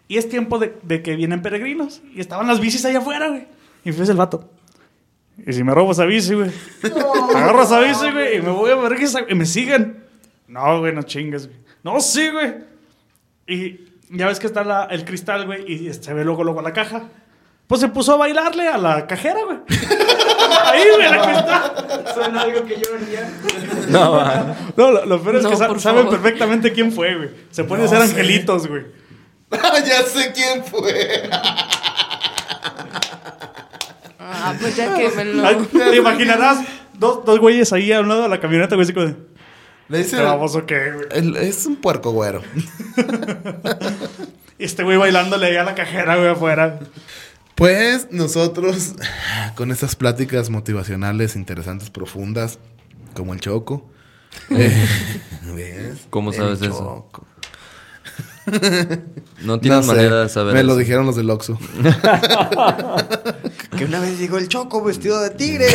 Y 0.08 0.18
es 0.18 0.28
tiempo 0.28 0.58
de, 0.58 0.76
de 0.82 1.02
que 1.02 1.16
vienen 1.16 1.42
peregrinos. 1.42 2.02
Y 2.12 2.20
estaban 2.20 2.46
las 2.46 2.60
bicis 2.60 2.84
allá 2.84 2.98
afuera, 2.98 3.28
güey. 3.28 3.46
Y 3.84 3.92
fue 3.92 4.04
el 4.04 4.16
vato. 4.16 4.50
Y 5.46 5.52
si 5.52 5.64
me 5.64 5.74
robo 5.74 5.92
esa 5.92 6.04
bici, 6.04 6.34
güey. 6.34 6.50
Agarro 7.34 7.62
esa 7.62 7.80
bici, 7.80 8.10
güey. 8.10 8.38
Y 8.38 8.42
me 8.42 8.50
voy 8.50 8.70
a 8.70 8.76
ver 8.76 8.96
que 9.26 9.34
me 9.34 9.46
siguen. 9.46 10.04
No, 10.48 10.80
güey, 10.80 10.94
no 10.94 11.02
chingues, 11.02 11.46
güey. 11.46 11.58
No, 11.82 12.00
sí, 12.00 12.28
güey. 12.30 12.54
Y 13.46 13.80
ya 14.10 14.26
ves 14.26 14.38
que 14.40 14.46
está 14.46 14.64
la- 14.64 14.84
el 14.90 15.04
cristal, 15.04 15.46
güey. 15.46 15.70
Y 15.72 15.92
se 15.92 16.14
ve 16.14 16.24
luego, 16.24 16.44
luego 16.44 16.62
la 16.62 16.72
caja. 16.72 17.02
Pues 17.66 17.80
se 17.80 17.88
puso 17.88 18.12
a 18.12 18.16
bailarle 18.16 18.68
a 18.68 18.76
la 18.78 19.06
cajera, 19.06 19.40
güey. 19.44 19.58
Ahí, 20.66 20.82
güey, 20.96 21.10
la 21.10 21.22
cristal. 21.22 22.04
Suena 22.14 22.40
algo 22.42 22.64
que 22.64 22.74
yo 22.76 22.88
haría. 22.94 23.30
No, 23.88 24.12
man. 24.16 24.54
No, 24.76 24.90
lo, 24.90 25.06
lo 25.06 25.22
peor 25.22 25.36
es 25.36 25.42
No, 25.44 25.50
que 25.50 25.56
sa- 25.56 25.78
saben 25.78 26.08
perfectamente 26.08 26.72
quién 26.72 26.92
fue, 26.92 27.16
güey. 27.16 27.30
Se 27.50 27.64
pone 27.64 27.82
a 27.82 27.86
hacer 27.86 27.98
No 27.98 28.04
sé. 28.06 28.10
angelitos, 28.10 28.66
güey. 28.66 28.84
ya 29.86 30.02
sé 30.02 30.32
quién 30.34 30.64
fue. 30.64 31.28
Ah, 34.18 34.54
pues 34.60 34.76
ya 34.76 34.94
quémelo. 34.94 35.66
Te 35.66 35.96
imaginarás 35.96 36.58
dos, 36.94 37.24
dos 37.24 37.38
güeyes 37.40 37.72
ahí 37.72 37.92
a 37.92 38.00
un 38.00 38.08
lado 38.08 38.22
de 38.22 38.28
la 38.28 38.40
camioneta, 38.40 38.74
güey, 38.74 38.84
así 38.84 38.92
como 38.92 39.06
de... 39.06 39.16
Le 39.88 39.98
dice... 39.98 40.16
¿Te 40.16 40.22
vamos 40.22 40.54
o 40.56 40.64
qué, 40.66 40.92
güey? 40.92 41.06
el- 41.10 41.36
es 41.36 41.66
un 41.66 41.76
puerco 41.76 42.10
güero. 42.12 42.42
Y 44.58 44.64
este 44.64 44.82
güey 44.82 44.96
bailándole 44.96 45.46
ahí 45.46 45.56
a 45.56 45.64
la 45.64 45.74
cajera, 45.74 46.16
güey, 46.16 46.28
afuera. 46.28 46.80
Pues 47.54 48.08
nosotros, 48.10 48.94
con 49.54 49.70
estas 49.70 49.94
pláticas 49.94 50.50
motivacionales, 50.50 51.36
interesantes, 51.36 51.90
profundas, 51.90 52.58
como 53.14 53.32
el 53.34 53.40
Choco. 53.40 53.88
eh, 54.50 54.86
¿ves? 55.54 56.06
¿Cómo 56.10 56.30
El 56.30 56.36
sabes 56.36 56.62
eso? 56.62 56.70
Choco. 56.70 57.26
No 59.40 59.58
tienes 59.58 59.86
No 59.86 59.92
sé, 59.92 59.96
manera 59.96 60.20
de 60.22 60.28
saber 60.28 60.52
Me 60.52 60.62
lo 60.62 60.76
dijeron 60.76 61.06
los 61.06 61.16
del 61.16 61.30
Oxxo. 61.30 61.58
Que 63.76 63.84
una 63.86 64.00
vez 64.00 64.18
llegó 64.18 64.36
el 64.36 64.48
Choco 64.48 64.82
vestido 64.84 65.18
de 65.22 65.30
tigre. 65.30 65.66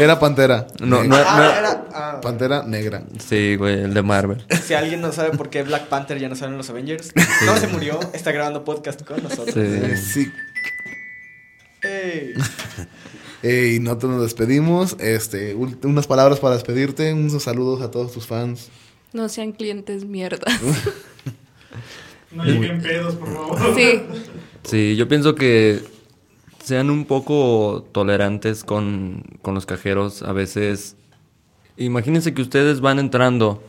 Era 0.00 0.18
Pantera. 0.18 0.66
No, 0.80 1.00
Ah, 1.00 1.04
no- 1.04 1.16
era. 1.18 1.84
ah. 1.94 2.20
Pantera 2.22 2.62
negra. 2.64 3.02
Sí, 3.18 3.56
güey, 3.56 3.80
el 3.82 3.94
de 3.94 4.02
Marvel. 4.02 4.44
Si 4.64 4.74
alguien 4.74 5.00
no 5.00 5.12
sabe 5.12 5.36
por 5.36 5.50
qué 5.50 5.62
Black 5.62 5.88
Panther 5.88 6.18
ya 6.18 6.28
no 6.28 6.34
sale 6.36 6.52
en 6.52 6.58
los 6.58 6.70
Avengers, 6.70 7.12
no 7.46 7.56
se 7.56 7.66
murió, 7.68 8.00
está 8.12 8.32
grabando 8.32 8.64
podcast 8.64 9.02
con 9.04 9.22
nosotros. 9.22 9.54
Sí. 9.54 9.96
sí. 10.24 10.32
Ey. 11.82 12.34
Eh, 13.42 13.72
y 13.76 13.80
nosotros 13.80 14.12
nos 14.12 14.22
despedimos. 14.22 14.96
Este, 15.00 15.54
unas 15.54 16.06
palabras 16.06 16.40
para 16.40 16.56
despedirte. 16.56 17.14
Unos 17.14 17.42
saludos 17.42 17.80
a 17.80 17.90
todos 17.90 18.12
tus 18.12 18.26
fans. 18.26 18.68
No 19.14 19.30
sean 19.30 19.52
clientes 19.52 20.04
mierda. 20.04 20.44
No 22.32 22.44
lleguen 22.44 22.80
pedos, 22.82 23.14
por 23.16 23.32
favor. 23.32 23.74
Sí. 23.74 24.02
Sí, 24.62 24.96
yo 24.96 25.08
pienso 25.08 25.34
que 25.34 25.80
sean 26.62 26.90
un 26.90 27.04
poco 27.04 27.86
tolerantes 27.92 28.64
con, 28.64 29.24
con 29.42 29.54
los 29.54 29.66
cajeros. 29.66 30.22
A 30.22 30.32
veces, 30.32 30.96
imagínense 31.76 32.34
que 32.34 32.42
ustedes 32.42 32.80
van 32.80 32.98
entrando 32.98 33.62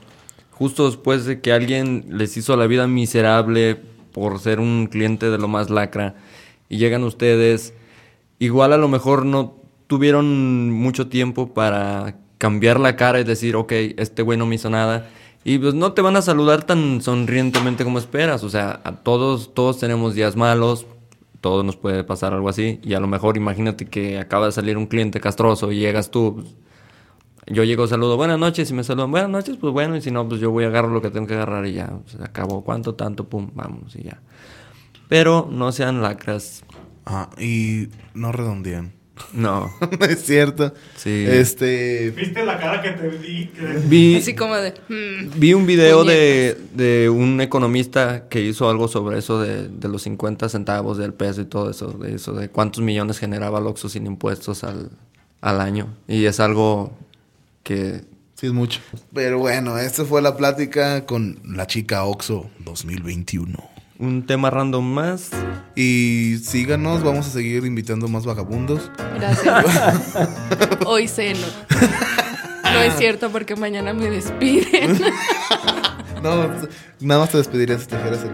justo 0.51 0.85
después 0.85 1.25
de 1.25 1.41
que 1.41 1.53
alguien 1.53 2.05
les 2.09 2.37
hizo 2.37 2.55
la 2.55 2.67
vida 2.67 2.87
miserable 2.87 3.79
por 4.11 4.39
ser 4.39 4.59
un 4.59 4.87
cliente 4.87 5.29
de 5.29 5.37
lo 5.37 5.47
más 5.47 5.69
lacra 5.69 6.15
y 6.69 6.77
llegan 6.77 7.03
ustedes, 7.03 7.73
igual 8.39 8.71
a 8.73 8.77
lo 8.77 8.87
mejor 8.87 9.25
no 9.25 9.55
tuvieron 9.87 10.71
mucho 10.71 11.07
tiempo 11.07 11.53
para 11.53 12.15
cambiar 12.37 12.79
la 12.79 12.95
cara 12.95 13.19
y 13.19 13.23
decir, 13.23 13.55
ok, 13.55 13.73
este 13.97 14.21
güey 14.21 14.37
no 14.37 14.45
me 14.45 14.55
hizo 14.55 14.69
nada. 14.69 15.09
Y 15.43 15.57
pues 15.57 15.73
no 15.73 15.93
te 15.93 16.01
van 16.01 16.15
a 16.15 16.21
saludar 16.21 16.63
tan 16.63 17.01
sonrientemente 17.01 17.83
como 17.83 17.99
esperas. 17.99 18.43
O 18.43 18.49
sea, 18.49 18.79
a 18.83 18.95
todos, 18.95 19.53
todos 19.53 19.79
tenemos 19.79 20.15
días 20.15 20.35
malos, 20.35 20.85
todos 21.41 21.65
nos 21.65 21.75
puede 21.75 22.03
pasar 22.03 22.33
algo 22.33 22.49
así. 22.49 22.79
Y 22.83 22.93
a 22.93 22.99
lo 22.99 23.07
mejor 23.07 23.37
imagínate 23.37 23.85
que 23.87 24.19
acaba 24.19 24.45
de 24.45 24.51
salir 24.51 24.77
un 24.77 24.87
cliente 24.87 25.19
castroso 25.19 25.71
y 25.71 25.79
llegas 25.79 26.11
tú. 26.11 26.35
pues, 26.35 26.55
yo 27.47 27.63
llego, 27.63 27.87
saludo, 27.87 28.17
buenas 28.17 28.39
noches, 28.39 28.69
y 28.69 28.73
me 28.73 28.83
saludan, 28.83 29.11
buenas 29.11 29.29
noches, 29.29 29.57
pues 29.57 29.73
bueno, 29.73 29.95
y 29.95 30.01
si 30.01 30.11
no, 30.11 30.27
pues 30.29 30.39
yo 30.39 30.51
voy 30.51 30.63
a 30.63 30.67
agarrar 30.67 30.91
lo 30.91 31.01
que 31.01 31.09
tengo 31.09 31.27
que 31.27 31.33
agarrar 31.33 31.65
y 31.65 31.73
ya, 31.73 31.91
se 32.05 32.23
acabó, 32.23 32.63
cuánto, 32.63 32.95
tanto, 32.95 33.27
pum, 33.27 33.49
vamos, 33.55 33.95
y 33.95 34.03
ya. 34.03 34.21
Pero 35.09 35.49
no 35.51 35.71
sean 35.71 36.01
lacras, 36.01 36.63
Ah, 37.05 37.29
y 37.39 37.89
no 38.13 38.31
redondean. 38.31 38.93
no. 39.33 39.71
es 40.07 40.23
cierto. 40.23 40.73
Sí. 40.97 41.25
Este. 41.27 42.11
¿Viste 42.11 42.45
la 42.45 42.59
cara 42.59 42.81
que 42.81 42.91
te 42.91 43.09
Vi, 43.87 44.15
Así 44.15 44.35
como 44.35 44.55
de. 44.55 44.73
"Hmm". 44.89 45.29
vi 45.39 45.53
un 45.53 45.65
video 45.65 46.03
de, 46.03 46.57
de 46.73 47.09
un 47.09 47.41
economista 47.41 48.27
que 48.29 48.41
hizo 48.41 48.69
algo 48.69 48.87
sobre 48.87 49.17
eso 49.19 49.41
de, 49.41 49.67
de 49.67 49.87
los 49.87 50.03
50 50.03 50.49
centavos 50.49 50.97
del 50.97 51.13
peso 51.13 51.41
y 51.41 51.45
todo 51.45 51.69
eso, 51.69 51.91
de 51.91 52.15
eso, 52.15 52.33
de 52.33 52.49
cuántos 52.49 52.83
millones 52.83 53.17
generaba 53.19 53.59
el 53.59 53.67
Oxxo 53.67 53.89
sin 53.89 54.05
impuestos 54.05 54.63
al, 54.63 54.89
al 55.41 55.61
año. 55.61 55.87
Y 56.07 56.25
es 56.25 56.39
algo 56.39 56.97
que 57.63 58.01
Sí, 58.35 58.47
es 58.47 58.53
mucho. 58.53 58.79
Pero 59.13 59.37
bueno, 59.37 59.77
esta 59.77 60.03
fue 60.03 60.19
la 60.19 60.35
plática 60.35 61.05
con 61.05 61.39
la 61.45 61.67
chica 61.67 62.05
Oxo 62.05 62.49
2021. 62.65 63.70
Un 64.01 64.25
tema 64.25 64.49
random 64.49 64.83
más. 64.83 65.29
Y 65.75 66.37
síganos, 66.43 67.03
vamos 67.03 67.27
a 67.27 67.29
seguir 67.29 67.63
invitando 67.65 68.07
más 68.07 68.25
vagabundos. 68.25 68.91
Gracias. 69.15 69.65
Hoy 70.85 71.07
ceno. 71.07 71.45
No 72.63 72.79
es 72.81 72.95
cierto 72.97 73.29
porque 73.29 73.55
mañana 73.55 73.93
me 73.93 74.09
despiden. 74.09 74.99
No, 76.21 76.51
nada 76.99 77.21
más 77.21 77.31
te 77.31 77.39
despedirías 77.39 77.81
si 77.81 77.87
te 77.87 77.97
dijeras 77.97 78.19
el. 78.23 78.29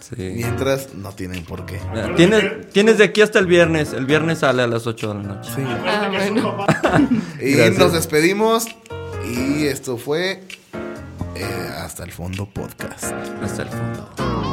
Sí. 0.00 0.32
Mientras, 0.34 0.94
no 0.94 1.12
tienen 1.12 1.44
por 1.44 1.64
qué. 1.64 1.78
Ah, 1.94 2.08
Tienes, 2.16 2.70
tienes 2.72 2.98
de 2.98 3.04
aquí 3.04 3.20
hasta 3.22 3.38
el 3.38 3.46
viernes. 3.46 3.92
El 3.92 4.04
viernes 4.04 4.40
sale 4.40 4.62
a 4.62 4.66
las 4.66 4.84
8 4.84 5.08
de 5.08 5.14
la 5.14 5.22
noche. 5.22 5.50
Sí. 5.54 5.62
Ah, 5.64 6.08
bueno. 6.10 6.66
Y 7.40 7.52
Gracias. 7.52 7.78
nos 7.78 7.92
despedimos. 7.92 8.66
Y 9.24 9.66
esto 9.66 9.96
fue 9.96 10.42
eh, 11.40 11.70
Hasta 11.78 12.04
el 12.04 12.12
Fondo 12.12 12.46
Podcast. 12.46 13.04
Hasta 13.42 13.62
el 13.62 13.68
fondo. 13.68 14.45